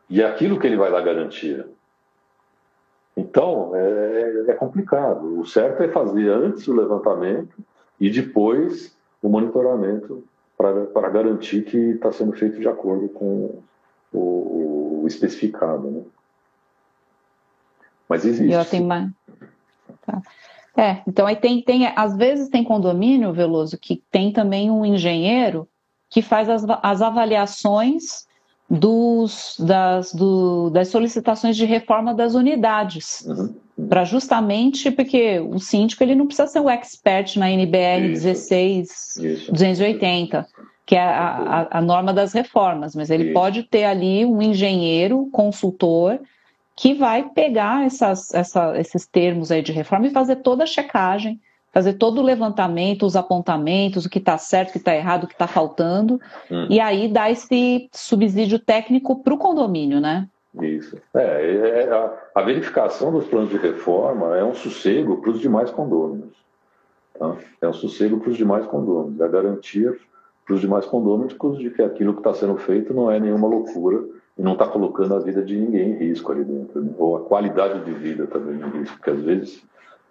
E 0.08 0.22
é 0.22 0.26
aquilo 0.26 0.58
que 0.58 0.66
ele 0.66 0.76
vai 0.76 0.90
dar 0.90 1.00
garantia. 1.00 1.66
Então, 3.16 3.72
é, 3.74 4.44
é 4.48 4.52
complicado. 4.54 5.40
O 5.40 5.46
certo 5.46 5.82
é 5.82 5.88
fazer 5.88 6.28
antes 6.28 6.68
o 6.68 6.74
levantamento 6.74 7.56
e 8.04 8.10
depois 8.10 8.94
o 9.22 9.30
monitoramento 9.30 10.22
para 10.58 11.08
garantir 11.08 11.64
que 11.64 11.78
está 11.78 12.12
sendo 12.12 12.32
feito 12.32 12.60
de 12.60 12.68
acordo 12.68 13.08
com 13.08 13.62
o, 14.12 15.00
o 15.02 15.04
especificado. 15.06 15.90
Né? 15.90 16.02
Mas 18.06 18.26
existe. 18.26 18.80
Mais. 18.80 19.10
Tá. 20.04 20.20
É, 20.76 21.02
então 21.08 21.26
aí 21.26 21.36
tem, 21.36 21.62
tem, 21.62 21.86
às 21.96 22.14
vezes 22.14 22.50
tem 22.50 22.62
condomínio, 22.62 23.32
Veloso, 23.32 23.78
que 23.78 24.02
tem 24.10 24.30
também 24.30 24.70
um 24.70 24.84
engenheiro 24.84 25.66
que 26.10 26.20
faz 26.20 26.50
as, 26.50 26.62
as 26.82 27.00
avaliações 27.00 28.26
dos, 28.68 29.56
das, 29.58 30.12
do, 30.12 30.68
das 30.68 30.88
solicitações 30.88 31.56
de 31.56 31.64
reforma 31.64 32.12
das 32.12 32.34
unidades. 32.34 33.24
Uhum 33.26 33.63
para 33.88 34.04
justamente 34.04 34.90
porque 34.90 35.40
o 35.40 35.58
síndico 35.58 36.02
ele 36.02 36.14
não 36.14 36.26
precisa 36.26 36.48
ser 36.48 36.60
um 36.60 36.70
expert 36.70 37.36
na 37.38 37.50
NBR 37.50 38.12
isso, 38.12 38.22
16 38.24 39.16
isso, 39.16 39.52
280, 39.52 40.46
que 40.86 40.96
é 40.96 41.00
a, 41.00 41.68
a, 41.70 41.78
a, 41.78 41.80
norma 41.80 42.12
das 42.12 42.32
reformas, 42.32 42.94
mas 42.94 43.10
ele 43.10 43.32
pode 43.32 43.62
ter 43.64 43.84
ali 43.84 44.24
um 44.24 44.42
engenheiro, 44.42 45.28
consultor, 45.32 46.20
que 46.76 46.92
vai 46.94 47.28
pegar 47.30 47.86
essas, 47.86 48.32
essa, 48.34 48.78
esses 48.78 49.06
termos 49.06 49.50
aí 49.50 49.62
de 49.62 49.72
reforma 49.72 50.06
e 50.06 50.10
fazer 50.10 50.36
toda 50.36 50.64
a 50.64 50.66
checagem, 50.66 51.40
fazer 51.72 51.94
todo 51.94 52.18
o 52.18 52.24
levantamento, 52.24 53.06
os 53.06 53.16
apontamentos, 53.16 54.04
o 54.04 54.10
que 54.10 54.18
está 54.18 54.38
certo, 54.38 54.68
o 54.68 54.72
que 54.72 54.78
está 54.78 54.94
errado, 54.94 55.24
o 55.24 55.26
que 55.26 55.34
está 55.34 55.46
faltando, 55.46 56.20
hum. 56.50 56.66
e 56.70 56.78
aí 56.80 57.08
dá 57.08 57.30
esse 57.30 57.88
subsídio 57.92 58.58
técnico 58.58 59.22
para 59.22 59.34
o 59.34 59.38
condomínio, 59.38 60.00
né? 60.00 60.28
Isso. 60.60 60.96
É, 61.14 61.20
é, 61.20 61.82
é 61.82 61.92
a, 61.92 62.12
a, 62.34 62.42
verificação 62.42 63.10
dos 63.10 63.26
planos 63.26 63.50
de 63.50 63.56
reforma 63.56 64.36
é 64.36 64.44
um 64.44 64.54
sossego 64.54 65.20
para 65.20 65.30
os 65.30 65.40
demais 65.40 65.70
condôminos. 65.70 66.32
Tá? 67.18 67.36
É 67.60 67.68
um 67.68 67.72
sossego 67.72 68.20
para 68.20 68.30
os 68.30 68.36
demais 68.36 68.64
condôminos. 68.66 69.20
É 69.20 69.28
garantia 69.28 69.96
para 70.44 70.54
os 70.54 70.60
demais 70.60 70.84
condôminos 70.86 71.34
de 71.58 71.70
que 71.70 71.82
aquilo 71.82 72.12
que 72.12 72.20
está 72.20 72.34
sendo 72.34 72.56
feito 72.56 72.94
não 72.94 73.10
é 73.10 73.18
nenhuma 73.18 73.48
loucura 73.48 74.04
e 74.38 74.42
não 74.42 74.52
está 74.52 74.66
colocando 74.66 75.14
a 75.14 75.20
vida 75.20 75.42
de 75.42 75.56
ninguém 75.56 75.90
em 75.90 75.96
risco 75.96 76.30
ali 76.30 76.44
dentro, 76.44 76.82
né? 76.82 76.92
ou 76.98 77.16
a 77.16 77.20
qualidade 77.20 77.84
de 77.84 77.92
vida 77.92 78.26
também 78.26 78.56
em 78.56 78.78
risco, 78.78 78.96
porque 78.96 79.10
às 79.10 79.22
vezes 79.22 79.64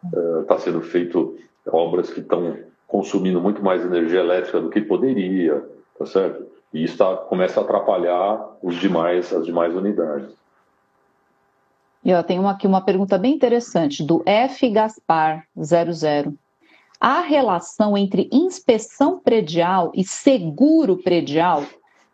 está 0.04 0.56
é, 0.56 0.58
uh, 0.58 0.60
sendo 0.60 0.82
feito 0.82 1.38
obras 1.68 2.10
que 2.10 2.20
estão 2.20 2.58
consumindo 2.88 3.39
muito 3.41 3.64
mais 3.64 3.84
energia 3.84 4.20
elétrica 4.20 4.60
do 4.60 4.70
que 4.70 4.82
poderia, 4.82 5.64
tá 5.98 6.06
certo? 6.06 6.46
E 6.74 6.84
isso 6.84 6.98
tá, 6.98 7.16
começa 7.16 7.60
a 7.60 7.64
atrapalhar 7.64 8.58
os 8.62 8.76
demais, 8.76 9.32
as 9.32 9.46
demais 9.46 9.76
unidades. 9.76 10.30
E 12.04 12.10
eu 12.10 12.24
tenho 12.24 12.48
aqui 12.48 12.68
uma 12.68 12.82
pergunta 12.82 13.18
bem 13.18 13.34
interessante 13.34 14.04
do 14.04 14.22
F 14.26 14.70
Gaspar 14.70 15.48
00. 15.56 16.34
Há 17.00 17.22
relação 17.22 17.98
entre 17.98 18.30
inspeção 18.32 19.20
predial 19.20 19.92
e 19.94 20.04
seguro 20.04 20.98
predial? 20.98 21.64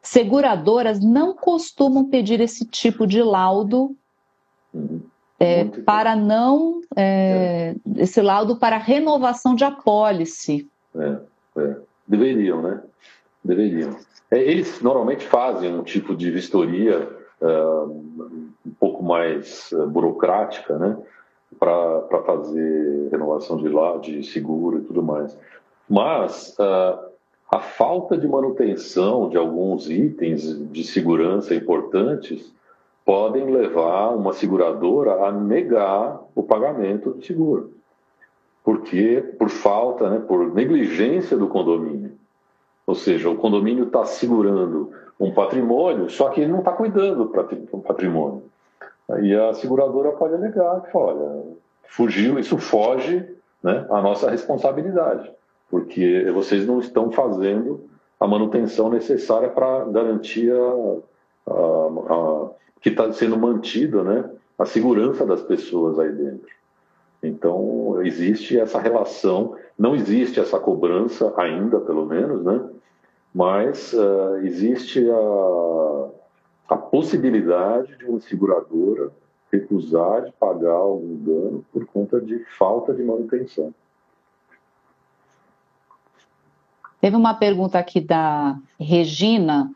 Seguradoras 0.02 1.00
não 1.00 1.34
costumam 1.34 2.06
pedir 2.06 2.40
esse 2.40 2.66
tipo 2.66 3.06
de 3.06 3.22
laudo 3.22 3.96
uhum. 4.74 5.02
é, 5.40 5.66
para 5.66 6.16
não 6.16 6.82
é, 6.96 7.76
é. 7.96 8.02
esse 8.02 8.22
laudo 8.22 8.56
para 8.56 8.78
renovação 8.78 9.56
de 9.56 9.64
apólice. 9.64 10.68
É, 10.96 11.18
é. 11.58 11.76
deveriam, 12.08 12.62
né? 12.62 12.82
Deveriam. 13.44 13.96
É, 14.32 14.40
eles 14.40 14.82
normalmente 14.82 15.26
fazem 15.26 15.74
um 15.74 15.84
tipo 15.84 16.16
de 16.16 16.30
vistoria 16.30 17.10
uh, 17.42 17.84
um 18.66 18.74
pouco 18.80 19.04
mais 19.04 19.72
uh, 19.72 19.88
burocrática, 19.88 20.78
né? 20.78 20.98
Para 21.58 22.22
fazer 22.26 23.10
renovação 23.12 23.58
de, 23.58 23.68
lá, 23.70 23.98
de 23.98 24.24
seguro 24.24 24.78
e 24.78 24.82
tudo 24.82 25.02
mais. 25.02 25.36
Mas 25.90 26.56
uh, 26.60 27.10
a 27.50 27.60
falta 27.60 28.16
de 28.16 28.28
manutenção 28.28 29.28
de 29.30 29.36
alguns 29.36 29.90
itens 29.90 30.44
de 30.72 30.84
segurança 30.84 31.56
importantes 31.56 32.54
podem 33.04 33.50
levar 33.50 34.10
uma 34.10 34.34
seguradora 34.34 35.26
a 35.26 35.32
negar 35.32 36.22
o 36.36 36.44
pagamento 36.44 37.10
do 37.10 37.26
seguro. 37.26 37.74
Porque, 38.64 39.34
por 39.40 39.50
falta, 39.50 40.08
né, 40.08 40.20
por 40.20 40.54
negligência 40.54 41.36
do 41.36 41.48
condomínio. 41.48 42.12
Ou 42.90 42.96
seja, 42.96 43.30
o 43.30 43.36
condomínio 43.36 43.84
está 43.84 44.04
segurando 44.04 44.92
um 45.20 45.32
patrimônio, 45.32 46.10
só 46.10 46.30
que 46.30 46.42
ele 46.42 46.52
não 46.52 46.58
está 46.58 46.72
cuidando 46.72 47.26
do 47.26 47.78
patrimônio. 47.82 48.42
Aí 49.08 49.36
a 49.36 49.54
seguradora 49.54 50.12
pode 50.14 50.34
alegar 50.34 50.82
que, 50.82 50.98
olha, 50.98 51.44
fugiu, 51.84 52.40
isso 52.40 52.58
foge 52.58 53.30
né, 53.62 53.86
à 53.92 54.02
nossa 54.02 54.32
responsabilidade, 54.32 55.32
porque 55.70 56.32
vocês 56.34 56.66
não 56.66 56.80
estão 56.80 57.12
fazendo 57.12 57.88
a 58.20 58.28
manutenção 58.28 58.90
necessária 58.90 59.50
para 59.50 59.86
garantir 59.86 60.52
a, 60.52 61.52
a, 61.52 61.54
a, 61.54 62.50
que 62.82 62.90
está 62.90 63.12
sendo 63.14 63.38
mantida 63.38 64.04
né, 64.04 64.28
a 64.58 64.66
segurança 64.66 65.28
das 65.28 65.44
pessoas 65.44 66.00
aí 66.00 66.12
dentro. 66.12 66.48
Então, 67.22 68.02
existe 68.02 68.58
essa 68.58 68.80
relação, 68.80 69.56
não 69.78 69.96
existe 69.96 70.40
essa 70.40 70.60
cobrança 70.60 71.34
ainda, 71.38 71.80
pelo 71.80 72.06
menos, 72.06 72.44
né? 72.44 72.70
mas 73.34 73.94
uh, 73.94 74.38
existe 74.44 75.06
a, 75.10 76.10
a 76.70 76.78
possibilidade 76.78 77.98
de 77.98 78.06
uma 78.06 78.20
seguradora 78.22 79.12
recusar 79.52 80.26
de 80.26 80.32
pagar 80.34 80.72
algum 80.72 81.16
dano 81.18 81.66
por 81.72 81.86
conta 81.88 82.22
de 82.22 82.44
falta 82.58 82.94
de 82.94 83.04
manutenção. 83.04 83.74
Teve 87.02 87.16
uma 87.16 87.34
pergunta 87.34 87.80
aqui 87.80 88.02
da 88.02 88.58
Regina, 88.80 89.72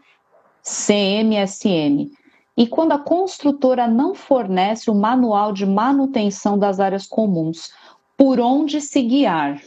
CMSM. 0.62 2.12
E 2.56 2.68
quando 2.68 2.91
a 2.91 2.99
construtora 2.99 3.88
não 3.88 4.14
fornece 4.14 4.89
o 4.89 4.95
manual 4.95 5.51
de 5.51 5.66
manutenção 5.66 6.58
das 6.58 6.80
áreas 6.80 7.08
comuns, 7.08 7.74
por 8.16 8.39
onde 8.39 8.80
se 8.80 9.01
guiar? 9.01 9.60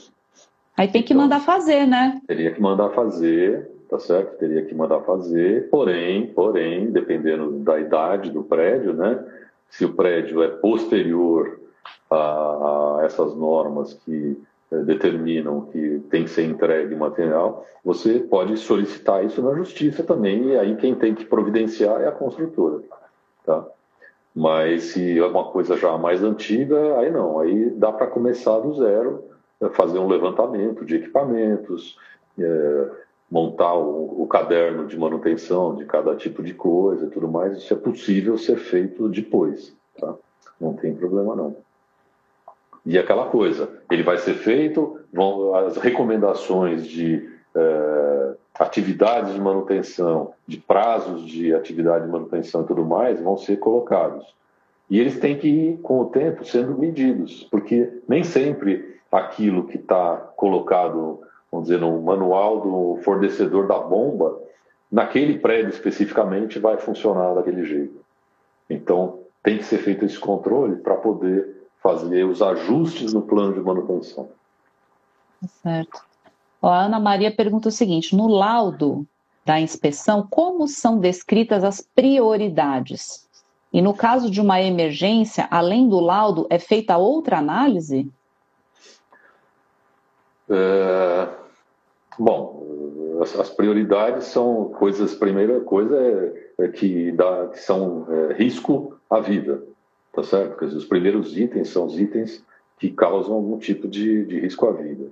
Aí 0.76 0.88
tem 0.88 1.02
que 1.02 1.12
então, 1.12 1.24
mandar 1.24 1.40
fazer, 1.40 1.86
né? 1.86 2.20
Teria 2.26 2.52
que 2.52 2.60
mandar 2.60 2.90
fazer, 2.90 3.70
tá 3.88 3.98
certo? 3.98 4.38
Teria 4.38 4.64
que 4.64 4.74
mandar 4.74 5.00
fazer, 5.00 5.68
porém, 5.68 6.28
porém, 6.28 6.90
dependendo 6.90 7.52
da 7.60 7.80
idade 7.80 8.30
do 8.30 8.44
prédio, 8.44 8.92
né? 8.92 9.24
Se 9.68 9.84
o 9.84 9.94
prédio 9.94 10.42
é 10.42 10.48
posterior 10.48 11.60
a, 12.10 12.98
a 12.98 13.04
essas 13.04 13.34
normas 13.36 13.94
que 13.94 14.40
determinam 14.70 15.62
que 15.62 16.00
tem 16.10 16.24
que 16.24 16.30
ser 16.30 16.44
entregue 16.44 16.94
material, 16.94 17.64
você 17.84 18.18
pode 18.18 18.56
solicitar 18.56 19.24
isso 19.24 19.40
na 19.40 19.54
justiça 19.54 20.02
também, 20.02 20.48
e 20.48 20.58
aí 20.58 20.76
quem 20.76 20.94
tem 20.94 21.14
que 21.14 21.24
providenciar 21.24 22.00
é 22.00 22.08
a 22.08 22.12
construtora. 22.12 22.82
Tá? 23.44 23.64
Mas 24.34 24.84
se 24.84 25.18
é 25.18 25.24
uma 25.24 25.44
coisa 25.44 25.76
já 25.76 25.96
mais 25.96 26.22
antiga, 26.22 26.98
aí 26.98 27.10
não, 27.10 27.38
aí 27.38 27.70
dá 27.70 27.92
para 27.92 28.08
começar 28.08 28.58
do 28.58 28.74
zero, 28.74 29.24
é, 29.60 29.68
fazer 29.70 29.98
um 29.98 30.08
levantamento 30.08 30.84
de 30.84 30.96
equipamentos, 30.96 31.96
é, 32.38 32.90
montar 33.30 33.74
o, 33.74 34.22
o, 34.22 34.26
caderno 34.26 34.86
de 34.86 34.98
manutenção 34.98 35.74
de 35.74 35.84
cada 35.84 36.14
tipo 36.14 36.42
de 36.42 36.54
coisa 36.54 37.06
e 37.06 37.10
tudo 37.10 37.28
mais, 37.28 37.56
isso 37.56 37.72
é 37.72 37.76
possível 37.76 38.36
ser 38.36 38.56
feito 38.58 39.08
depois, 39.08 39.74
tá? 39.98 40.14
Não 40.60 40.74
tem 40.74 40.94
problema 40.94 41.34
não. 41.34 41.56
E 42.86 42.96
aquela 42.96 43.26
coisa, 43.26 43.68
ele 43.90 44.02
vai 44.02 44.16
ser 44.16 44.34
feito, 44.34 45.00
vão 45.12 45.54
as 45.54 45.76
recomendações 45.76 46.86
de 46.86 47.28
é, 47.54 48.34
atividades 48.58 49.34
de 49.34 49.40
manutenção, 49.40 50.32
de 50.46 50.58
prazos 50.58 51.26
de 51.26 51.52
atividade 51.52 52.06
de 52.06 52.12
manutenção 52.12 52.62
e 52.62 52.66
tudo 52.66 52.84
mais, 52.84 53.20
vão 53.20 53.36
ser 53.36 53.56
colocados. 53.56 54.34
E 54.88 55.00
eles 55.00 55.18
têm 55.18 55.36
que 55.36 55.48
ir, 55.48 55.78
com 55.78 56.00
o 56.00 56.06
tempo, 56.06 56.44
sendo 56.44 56.78
medidos, 56.78 57.42
porque 57.50 57.92
nem 58.08 58.22
sempre 58.22 58.96
aquilo 59.10 59.66
que 59.66 59.76
está 59.76 60.16
colocado 60.36 61.20
vamos 61.50 61.68
dizer, 61.68 61.80
no 61.80 62.00
manual 62.02 62.60
do 62.60 63.00
fornecedor 63.02 63.66
da 63.66 63.78
bomba, 63.78 64.38
naquele 64.90 65.38
prédio 65.38 65.70
especificamente 65.70 66.58
vai 66.58 66.76
funcionar 66.76 67.34
daquele 67.34 67.64
jeito. 67.64 68.04
Então, 68.68 69.20
tem 69.42 69.58
que 69.58 69.64
ser 69.64 69.78
feito 69.78 70.04
esse 70.04 70.18
controle 70.18 70.76
para 70.76 70.96
poder 70.96 71.55
fazer 71.86 72.24
os 72.24 72.42
ajustes 72.42 73.12
no 73.12 73.22
plano 73.22 73.54
de 73.54 73.60
manutenção. 73.60 74.28
Tá 75.40 75.48
certo. 75.62 76.04
A 76.60 76.86
Ana 76.86 76.98
Maria 76.98 77.30
pergunta 77.30 77.68
o 77.68 77.72
seguinte: 77.72 78.16
no 78.16 78.26
laudo 78.26 79.06
da 79.44 79.60
inspeção, 79.60 80.26
como 80.28 80.66
são 80.66 80.98
descritas 80.98 81.62
as 81.62 81.80
prioridades? 81.80 83.24
E 83.72 83.80
no 83.80 83.94
caso 83.94 84.28
de 84.28 84.40
uma 84.40 84.60
emergência, 84.60 85.46
além 85.48 85.88
do 85.88 86.00
laudo, 86.00 86.46
é 86.50 86.58
feita 86.58 86.96
outra 86.96 87.38
análise? 87.38 88.10
É, 90.48 91.28
bom, 92.18 93.20
as, 93.20 93.38
as, 93.38 93.50
prioridades 93.50 94.24
são 94.24 94.70
coisas. 94.70 95.14
Primeira 95.14 95.60
coisa 95.60 95.96
é, 95.96 96.64
é 96.64 96.68
que, 96.68 97.12
dá, 97.12 97.48
que 97.48 97.60
são 97.60 98.06
é, 98.08 98.32
risco 98.32 98.98
à 99.10 99.20
vida, 99.20 99.62
tá 100.16 100.22
certo? 100.22 100.56
Porque 100.56 100.64
os 100.64 100.86
primeiros 100.86 101.36
itens 101.36 101.68
são 101.68 101.84
os 101.84 102.00
itens 102.00 102.42
que 102.78 102.90
causam 102.90 103.34
algum 103.34 103.58
tipo 103.58 103.86
de, 103.86 104.24
de 104.24 104.40
risco 104.40 104.66
à 104.66 104.72
vida. 104.72 105.04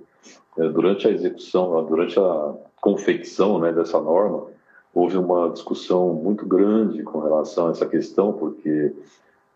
É, 0.57 0.67
durante 0.69 1.07
a 1.07 1.11
execução, 1.11 1.85
durante 1.85 2.19
a 2.19 2.53
confecção 2.81 3.59
né, 3.59 3.71
dessa 3.71 4.01
norma, 4.01 4.47
houve 4.93 5.15
uma 5.17 5.49
discussão 5.49 6.13
muito 6.13 6.45
grande 6.45 7.03
com 7.03 7.19
relação 7.19 7.67
a 7.67 7.71
essa 7.71 7.85
questão, 7.85 8.33
porque 8.33 8.93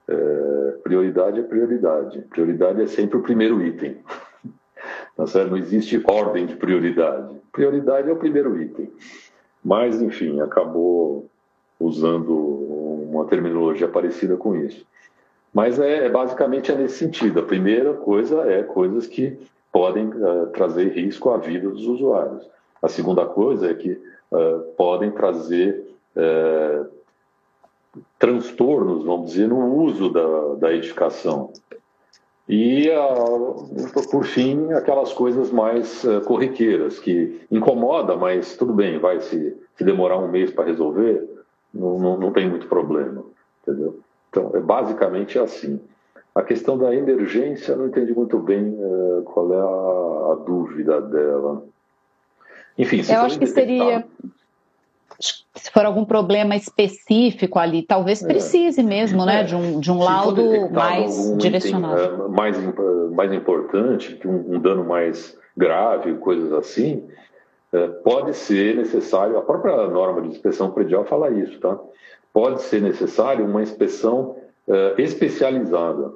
é, 0.07 0.77
prioridade 0.83 1.39
é 1.39 1.43
prioridade. 1.43 2.21
Prioridade 2.29 2.81
é 2.83 2.87
sempre 2.87 3.17
o 3.17 3.23
primeiro 3.23 3.61
item. 3.65 3.97
Tá 5.15 5.27
certo? 5.27 5.49
Não 5.49 5.57
existe 5.57 6.01
ordem 6.05 6.45
de 6.45 6.55
prioridade. 6.55 7.35
Prioridade 7.51 8.09
é 8.09 8.13
o 8.13 8.15
primeiro 8.15 8.59
item. 8.61 8.89
Mas, 9.61 10.01
enfim, 10.01 10.39
acabou 10.39 11.29
usando 11.77 12.33
uma 12.33 13.25
terminologia 13.25 13.89
parecida 13.89 14.37
com 14.37 14.55
isso. 14.55 14.87
Mas 15.53 15.79
é, 15.79 16.05
é 16.05 16.09
basicamente 16.09 16.71
é 16.71 16.75
nesse 16.75 16.97
sentido. 16.97 17.39
A 17.39 17.43
primeira 17.43 17.93
coisa 17.93 18.41
é 18.51 18.63
coisas 18.63 19.07
que 19.07 19.37
podem 19.71 20.07
uh, 20.07 20.47
trazer 20.53 20.89
risco 20.89 21.29
à 21.29 21.37
vida 21.37 21.69
dos 21.69 21.85
usuários. 21.85 22.47
A 22.81 22.87
segunda 22.87 23.25
coisa 23.25 23.69
é 23.69 23.73
que 23.73 23.91
uh, 24.31 24.59
podem 24.77 25.11
trazer 25.11 25.83
uh, 26.15 26.85
transtornos, 28.17 29.03
vamos 29.03 29.31
dizer, 29.31 29.47
no 29.47 29.75
uso 29.83 30.11
da, 30.11 30.55
da 30.55 30.73
edificação. 30.73 31.51
E, 32.47 32.89
por 34.09 34.25
fim, 34.25 34.73
aquelas 34.73 35.13
coisas 35.13 35.51
mais 35.51 36.03
corriqueiras, 36.25 36.97
que 36.97 37.39
incomoda, 37.51 38.15
mas 38.15 38.57
tudo 38.57 38.73
bem, 38.73 38.97
vai 38.97 39.21
se, 39.21 39.55
se 39.75 39.83
demorar 39.83 40.17
um 40.17 40.27
mês 40.27 40.49
para 40.49 40.65
resolver, 40.65 41.29
não, 41.71 41.99
não, 41.99 42.17
não, 42.17 42.31
tem 42.33 42.49
muito 42.49 42.67
problema, 42.67 43.23
entendeu? 43.61 43.99
Então, 44.29 44.51
é 44.53 44.59
basicamente 44.59 45.37
assim. 45.39 45.79
A 46.33 46.43
questão 46.43 46.77
da 46.77 46.93
emergência, 46.93 47.75
não 47.75 47.87
entendi 47.87 48.13
muito 48.13 48.37
bem 48.39 48.77
uh, 48.79 49.23
qual 49.25 49.51
é 49.51 49.57
a, 49.57 50.33
a, 50.33 50.35
dúvida 50.45 51.01
dela. 51.01 51.63
Enfim, 52.77 53.03
se 53.03 53.11
Eu 53.11 53.21
acho 53.21 53.39
que 53.39 53.47
seria 53.47 54.05
se 55.19 55.71
for 55.71 55.85
algum 55.85 56.05
problema 56.05 56.55
específico 56.55 57.59
ali, 57.59 57.83
talvez 57.83 58.23
é. 58.23 58.27
precise 58.27 58.79
é. 58.79 58.83
mesmo, 58.83 59.25
né, 59.25 59.41
é. 59.41 59.43
de 59.43 59.55
um, 59.55 59.79
de 59.79 59.91
um 59.91 59.99
laudo 59.99 60.69
mais 60.71 61.37
direcionado. 61.37 62.01
Item, 62.01 62.13
é, 62.13 62.27
mais, 62.29 62.75
mais 63.11 63.33
importante, 63.33 64.15
que 64.15 64.27
um, 64.27 64.55
um, 64.55 64.59
dano 64.59 64.85
mais 64.85 65.37
grave, 65.57 66.13
coisas 66.15 66.53
assim, 66.53 67.05
é, 67.73 67.87
pode 67.87 68.33
ser 68.33 68.77
necessário, 68.77 69.37
a 69.37 69.41
própria 69.41 69.87
norma 69.87 70.21
de 70.21 70.29
inspeção 70.29 70.71
predial 70.71 71.03
fala 71.03 71.29
isso, 71.29 71.59
tá? 71.59 71.77
Pode 72.33 72.61
ser 72.61 72.81
necessário 72.81 73.45
uma 73.45 73.61
inspeção 73.61 74.35
é, 74.67 74.95
especializada, 75.01 76.13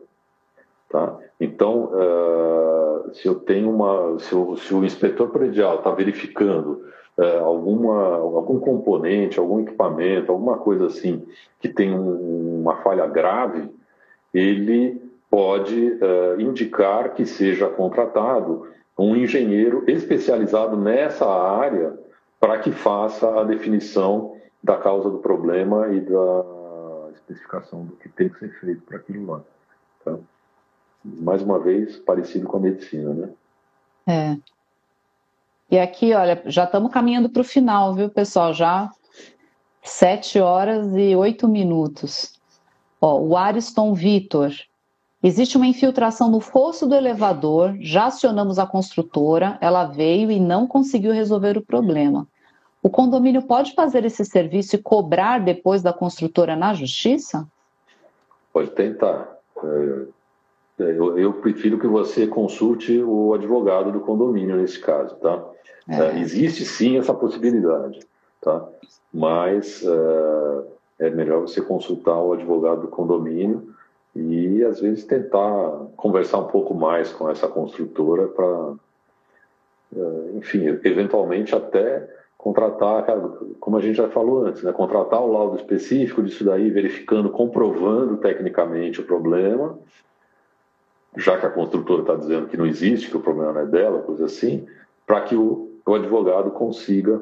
tá? 0.89 1.18
Então, 1.39 1.91
se 3.14 3.28
eu 3.28 3.36
tenho 3.36 3.70
uma, 3.70 4.18
se 4.20 4.34
o, 4.34 4.55
se 4.55 4.74
o 4.74 4.86
inspetor 4.86 5.30
predial 5.30 5.78
está 5.78 5.91
verificando 5.91 6.86
é, 7.20 7.39
alguma, 7.39 8.16
algum 8.16 8.59
componente, 8.59 9.39
algum 9.39 9.59
equipamento, 9.59 10.32
alguma 10.32 10.57
coisa 10.57 10.86
assim 10.86 11.26
que 11.59 11.68
tem 11.68 11.93
um, 11.93 12.61
uma 12.61 12.78
falha 12.78 13.05
grave, 13.07 13.70
ele 14.34 15.01
pode 15.30 15.97
indicar 16.38 17.16
que 17.16 17.26
seja 17.26 17.68
contratado 17.68 18.68
um 18.97 19.16
engenheiro 19.16 19.84
especializado 19.88 20.78
nessa 20.78 21.26
área 21.26 21.93
para 22.39 22.59
que 22.59 22.72
faça 22.72 23.39
a 23.39 23.43
definição 23.43 24.36
da 24.64 24.78
causa 24.78 25.09
do 25.09 25.18
problema 25.18 25.89
e 25.89 25.99
da 25.99 27.09
especificação 27.14 27.86
do 27.86 27.95
que 27.97 28.07
tem 28.09 28.30
que 28.30 28.39
ser 28.39 28.59
feito 28.59 28.82
para 28.84 28.97
aquilo 28.97 29.32
lá. 29.32 29.41
Tá? 30.05 30.18
Mais 31.03 31.41
uma 31.41 31.59
vez, 31.59 31.97
parecido 31.97 32.47
com 32.47 32.57
a 32.57 32.61
medicina, 32.61 33.14
né? 33.14 33.30
É. 34.07 34.38
E 35.70 35.80
aqui, 35.80 36.14
olha, 36.14 36.41
já 36.45 36.64
estamos 36.64 36.91
caminhando 36.91 37.30
para 37.30 37.41
o 37.41 37.45
final, 37.45 37.93
viu, 37.93 38.09
pessoal? 38.09 38.53
Já 38.53 38.91
sete 39.82 40.39
horas 40.39 40.95
e 40.95 41.16
oito 41.16 41.47
minutos. 41.47 42.39
Ó, 43.01 43.20
o 43.20 43.36
Ariston 43.36 43.93
Vitor. 43.93 44.51
Existe 45.22 45.55
uma 45.55 45.68
infiltração 45.68 46.30
no 46.30 46.41
fosso 46.41 46.86
do 46.86 46.95
elevador, 46.95 47.78
já 47.80 48.07
acionamos 48.07 48.59
a 48.59 48.68
construtora, 48.68 49.57
ela 49.61 49.86
veio 49.86 50.30
e 50.30 50.39
não 50.39 50.68
conseguiu 50.68 51.14
resolver 51.14 51.57
o 51.57 51.66
problema. 51.66 52.28
O 52.84 52.90
condomínio 52.90 53.42
pode 53.42 53.74
fazer 53.74 54.04
esse 54.04 54.26
serviço 54.26 54.76
e 54.76 54.82
cobrar 54.82 55.40
depois 55.40 55.82
da 55.82 55.94
construtora 55.94 56.54
na 56.54 56.74
justiça? 56.74 57.48
Pode 58.52 58.72
tentar. 58.72 59.40
É, 59.64 60.84
é, 60.84 60.92
eu, 60.92 61.18
eu, 61.18 61.34
prefiro 61.36 61.80
que 61.80 61.88
você 61.88 62.28
consulte 62.28 63.02
o 63.02 63.34
advogado 63.34 63.90
do 63.90 64.02
condomínio 64.02 64.58
nesse 64.58 64.80
caso, 64.80 65.16
tá? 65.16 65.42
É. 65.88 65.96
É, 65.96 66.20
existe 66.20 66.66
sim 66.66 66.98
essa 66.98 67.14
possibilidade, 67.14 68.02
tá? 68.42 68.68
Mas 69.14 69.82
é, 71.00 71.10
melhor 71.10 71.40
você 71.40 71.62
consultar 71.62 72.20
o 72.20 72.34
advogado 72.34 72.82
do 72.82 72.88
condomínio 72.90 73.74
e 74.14 74.62
às 74.66 74.82
vezes 74.82 75.06
tentar 75.06 75.88
conversar 75.96 76.40
um 76.40 76.48
pouco 76.48 76.74
mais 76.74 77.14
com 77.14 77.30
essa 77.30 77.48
construtora 77.48 78.28
para, 78.28 78.74
enfim, 80.36 80.66
eventualmente 80.84 81.56
até 81.56 82.22
contratar, 82.44 83.06
como 83.60 83.78
a 83.78 83.82
gente 83.82 83.96
já 83.96 84.10
falou 84.10 84.46
antes, 84.46 84.64
né, 84.64 84.74
contratar 84.74 85.22
o 85.22 85.32
laudo 85.32 85.56
específico 85.56 86.22
disso 86.22 86.44
daí, 86.44 86.70
verificando, 86.70 87.30
comprovando 87.30 88.18
tecnicamente 88.18 89.00
o 89.00 89.06
problema 89.06 89.80
já 91.16 91.39
que 91.39 91.46
a 91.46 91.50
construtora 91.50 92.02
está 92.02 92.16
dizendo 92.16 92.48
que 92.48 92.58
não 92.58 92.66
existe, 92.66 93.10
que 93.10 93.18
o 93.18 93.22
problema 93.22 93.54
não 93.54 93.62
é 93.62 93.66
dela, 93.66 94.02
coisa 94.02 94.26
assim, 94.26 94.66
para 95.06 95.22
que 95.22 95.36
o, 95.36 95.72
o, 95.86 95.94
advogado 95.94 96.52
consiga 96.52 97.18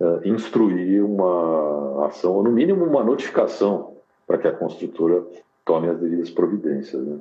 uh, 0.00 0.28
instruir 0.28 1.04
uma 1.04 2.06
ação, 2.06 2.32
ou 2.34 2.42
no 2.42 2.50
mínimo 2.50 2.84
uma 2.84 3.04
notificação, 3.04 3.96
para 4.26 4.38
que 4.38 4.48
a 4.48 4.52
construtora 4.52 5.24
tome 5.64 5.88
as 5.88 5.98
devidas 5.98 6.30
providências. 6.30 7.04
Né? 7.04 7.20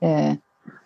É. 0.00 0.38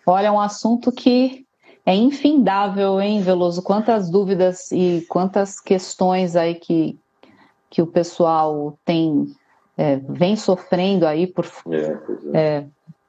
Olha, 0.05 0.33
um 0.33 0.39
assunto 0.39 0.91
que 0.91 1.45
é 1.85 1.95
infindável, 1.95 3.01
hein, 3.01 3.21
Veloso? 3.21 3.61
Quantas 3.61 4.09
dúvidas 4.09 4.71
e 4.71 5.05
quantas 5.09 5.59
questões 5.59 6.35
aí 6.35 6.55
que, 6.55 6.97
que 7.69 7.81
o 7.81 7.87
pessoal 7.87 8.77
tem 8.85 9.35
é, 9.77 9.97
vem 9.97 10.35
sofrendo 10.35 11.05
aí 11.05 11.27
por 11.27 11.45
é, 11.71 11.97
é. 12.33 12.63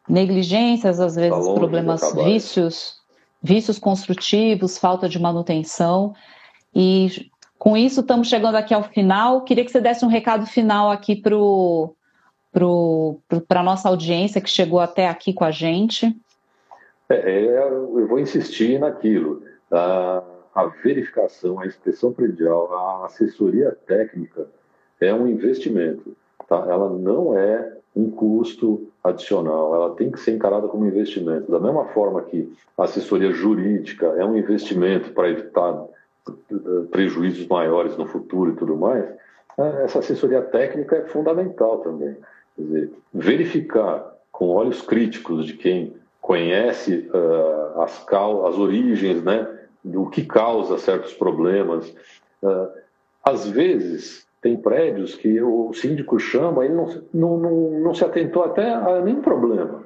negligências, 0.08 0.98
às 0.98 1.14
vezes 1.14 1.46
tá 1.46 1.54
problemas, 1.54 2.12
vícios, 2.14 2.96
vícios 3.42 3.78
construtivos, 3.78 4.78
falta 4.78 5.08
de 5.08 5.18
manutenção. 5.20 6.14
E 6.74 7.30
com 7.58 7.76
isso 7.76 8.00
estamos 8.00 8.28
chegando 8.28 8.56
aqui 8.56 8.74
ao 8.74 8.82
final. 8.82 9.42
Queria 9.42 9.64
que 9.64 9.70
você 9.70 9.80
desse 9.80 10.04
um 10.04 10.08
recado 10.08 10.46
final 10.46 10.90
aqui 10.90 11.14
para 11.14 11.30
a 13.60 13.62
nossa 13.62 13.88
audiência 13.88 14.40
que 14.40 14.50
chegou 14.50 14.80
até 14.80 15.08
aqui 15.08 15.32
com 15.32 15.44
a 15.44 15.50
gente. 15.50 16.16
É, 17.08 17.14
é, 17.14 17.68
eu 17.68 18.06
vou 18.06 18.18
insistir 18.18 18.78
naquilo. 18.78 19.42
A, 19.70 20.22
a 20.54 20.66
verificação, 20.66 21.60
a 21.60 21.66
inspeção 21.66 22.12
predial, 22.12 22.72
a 22.72 23.06
assessoria 23.06 23.76
técnica 23.86 24.46
é 25.00 25.12
um 25.12 25.26
investimento. 25.26 26.16
Tá? 26.48 26.66
Ela 26.68 26.88
não 26.90 27.36
é 27.36 27.76
um 27.94 28.10
custo 28.10 28.88
adicional, 29.02 29.74
ela 29.74 29.94
tem 29.94 30.10
que 30.10 30.18
ser 30.18 30.32
encarada 30.32 30.66
como 30.68 30.86
investimento. 30.86 31.50
Da 31.50 31.60
mesma 31.60 31.86
forma 31.86 32.22
que 32.22 32.52
a 32.76 32.84
assessoria 32.84 33.32
jurídica 33.32 34.06
é 34.16 34.24
um 34.24 34.36
investimento 34.36 35.12
para 35.12 35.28
evitar 35.28 35.86
eh, 36.28 36.32
prejuízos 36.90 37.46
maiores 37.46 37.96
no 37.96 38.06
futuro 38.06 38.52
e 38.52 38.56
tudo 38.56 38.76
mais, 38.76 39.04
eh, 39.58 39.82
essa 39.84 40.00
assessoria 40.00 40.42
técnica 40.42 40.96
é 40.96 41.04
fundamental 41.04 41.78
também. 41.78 42.16
Quer 42.56 42.62
dizer, 42.62 42.90
verificar 43.12 44.14
com 44.32 44.48
olhos 44.48 44.82
críticos 44.82 45.46
de 45.46 45.54
quem 45.54 45.94
conhece 46.24 47.10
uh, 47.12 47.82
as, 47.82 48.02
as 48.10 48.58
origens, 48.58 49.22
né, 49.22 49.46
do 49.84 50.06
que 50.06 50.24
causa 50.24 50.78
certos 50.78 51.12
problemas. 51.12 51.94
Uh, 52.42 52.66
às 53.22 53.46
vezes, 53.46 54.26
tem 54.40 54.56
prédios 54.56 55.14
que 55.14 55.42
o 55.42 55.70
síndico 55.74 56.18
chama, 56.18 56.64
ele 56.64 56.72
não, 56.72 56.86
não, 57.12 57.36
não, 57.36 57.70
não 57.80 57.94
se 57.94 58.02
atentou 58.02 58.42
até 58.42 58.72
a 58.72 59.02
nenhum 59.02 59.20
problema. 59.20 59.84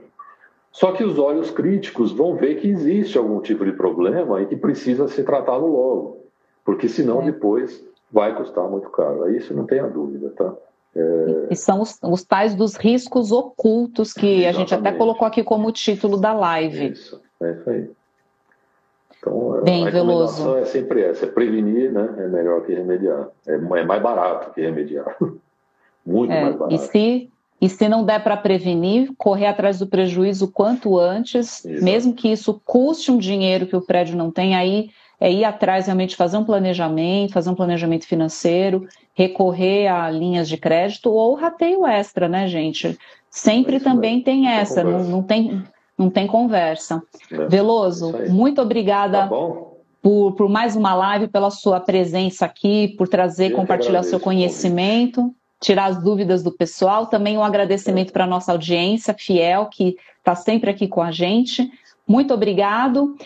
Só 0.71 0.93
que 0.93 1.03
os 1.03 1.19
olhos 1.19 1.51
críticos 1.51 2.13
vão 2.13 2.37
ver 2.37 2.61
que 2.61 2.69
existe 2.69 3.19
algum 3.19 3.41
tipo 3.41 3.65
de 3.65 3.73
problema 3.73 4.41
e 4.41 4.47
que 4.47 4.55
precisa 4.55 5.09
ser 5.09 5.25
tratado 5.25 5.67
logo, 5.67 6.25
porque 6.65 6.89
senão 6.89 7.25
depois 7.25 7.85
vai 8.13 8.33
custar 8.37 8.69
muito 8.71 8.89
caro. 8.91 9.29
Isso 9.35 9.53
não 9.53 9.67
tenha 9.67 9.89
dúvida, 9.89 10.33
tá? 10.37 10.55
É... 10.99 11.47
E 11.51 11.57
são 11.57 11.81
os, 11.81 11.99
os, 12.03 12.25
tais 12.25 12.55
dos 12.55 12.75
riscos 12.75 13.31
ocultos 13.31 14.13
que 14.13 14.27
Exatamente. 14.27 14.49
a 14.49 14.53
gente 14.53 14.75
até 14.75 14.93
colocou 14.93 15.27
aqui 15.27 15.45
como 15.45 15.71
título 15.71 16.17
da 16.17 16.33
live. 16.33 16.89
Isso, 16.89 17.21
é 17.41 17.53
isso 17.53 17.71
aí. 17.71 17.91
Então, 19.19 19.63
Bem, 19.63 19.87
a 19.87 19.91
Veloso. 19.91 20.57
é 20.57 20.65
sempre 20.65 21.03
essa, 21.03 21.27
é 21.27 21.29
prevenir, 21.29 21.93
né? 21.93 22.15
É 22.19 22.27
melhor 22.27 22.65
que 22.65 22.75
remediar. 22.75 23.29
É, 23.47 23.55
é 23.55 23.59
mais 23.59 24.03
barato 24.03 24.53
que 24.53 24.61
remediar. 24.61 25.17
Muito 26.05 26.33
é, 26.33 26.43
mais 26.43 26.57
barato. 26.57 26.75
E 26.75 26.79
se, 26.79 27.31
e 27.61 27.69
se 27.69 27.89
não 27.89 28.05
der 28.05 28.23
para 28.23 28.37
prevenir, 28.37 29.13
correr 29.17 29.47
atrás 29.47 29.79
do 29.79 29.87
prejuízo 29.87 30.51
quanto 30.51 30.99
antes, 30.99 31.65
Exato. 31.65 31.85
mesmo 31.85 32.15
que 32.15 32.29
isso 32.29 32.61
custe 32.65 33.11
um 33.11 33.19
dinheiro 33.19 33.67
que 33.67 33.77
o 33.77 33.83
prédio 33.83 34.17
não 34.17 34.31
tem, 34.31 34.57
aí 34.57 34.91
é 35.21 35.31
ir 35.33 35.45
atrás 35.45 35.87
realmente 35.87 36.17
fazer 36.17 36.37
um 36.37 36.45
planejamento, 36.45 37.33
fazer 37.33 37.51
um 37.51 37.55
planejamento 37.55 38.07
financeiro, 38.07 38.87
recorrer 39.19 39.89
a 39.89 40.09
linhas 40.09 40.49
de 40.49 40.57
crédito 40.57 41.11
ou 41.11 41.35
rateio 41.35 41.85
extra, 41.85 42.29
né, 42.29 42.47
gente? 42.47 42.97
Sempre 43.29 43.77
é 43.77 43.81
também 43.81 44.23
tem 44.23 44.47
essa, 44.47 44.85
não, 44.85 45.03
não 45.03 45.23
tem 45.25 45.65
não 45.99 46.09
tem 46.09 46.29
conversa. 46.29 47.03
É, 47.33 47.47
Veloso, 47.47 48.15
muito 48.29 48.63
obrigada 48.63 49.27
tá 49.27 49.37
por, 50.01 50.33
por 50.37 50.49
mais 50.49 50.77
uma 50.77 50.95
live, 50.95 51.27
pela 51.27 51.51
sua 51.51 51.81
presença 51.81 52.45
aqui, 52.45 52.95
por 52.97 53.09
trazer, 53.09 53.51
Eu 53.51 53.57
compartilhar 53.57 54.05
seu 54.05 54.21
conhecimento, 54.21 55.35
tirar 55.61 55.87
as 55.87 56.01
dúvidas 56.01 56.45
do 56.45 56.53
pessoal. 56.53 57.07
Também 57.07 57.37
um 57.37 57.43
agradecimento 57.43 58.11
é. 58.11 58.13
para 58.13 58.23
a 58.23 58.29
nossa 58.29 58.53
audiência 58.53 59.13
fiel, 59.13 59.67
que 59.67 59.97
está 60.19 60.37
sempre 60.37 60.71
aqui 60.71 60.87
com 60.87 61.03
a 61.03 61.11
gente. 61.11 61.69
Muito 62.07 62.33
obrigado. 62.33 63.17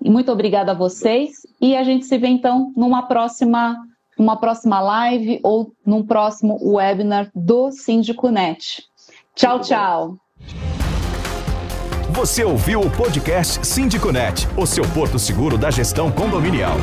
E 0.00 0.08
muito 0.08 0.30
obrigada 0.30 0.70
a 0.70 0.74
vocês. 0.74 1.44
E 1.60 1.76
a 1.76 1.82
gente 1.82 2.06
se 2.06 2.16
vê 2.16 2.28
então 2.28 2.72
numa 2.76 3.02
próxima, 3.02 3.76
numa 4.20 4.36
próxima 4.36 4.78
live 4.80 5.40
ou 5.42 5.72
num 5.84 6.04
próximo 6.04 6.58
webinar 6.62 7.30
do 7.34 7.72
Síndico 7.72 8.28
Net. 8.28 8.82
Tchau, 9.34 9.60
tchau. 9.60 10.16
Você 12.10 12.44
ouviu 12.44 12.82
o 12.82 12.90
podcast 12.90 13.66
Síndico 13.66 14.12
Net, 14.12 14.46
o 14.58 14.66
seu 14.66 14.84
porto 14.92 15.18
seguro 15.18 15.56
da 15.56 15.70
gestão 15.70 16.12
condominial. 16.12 16.76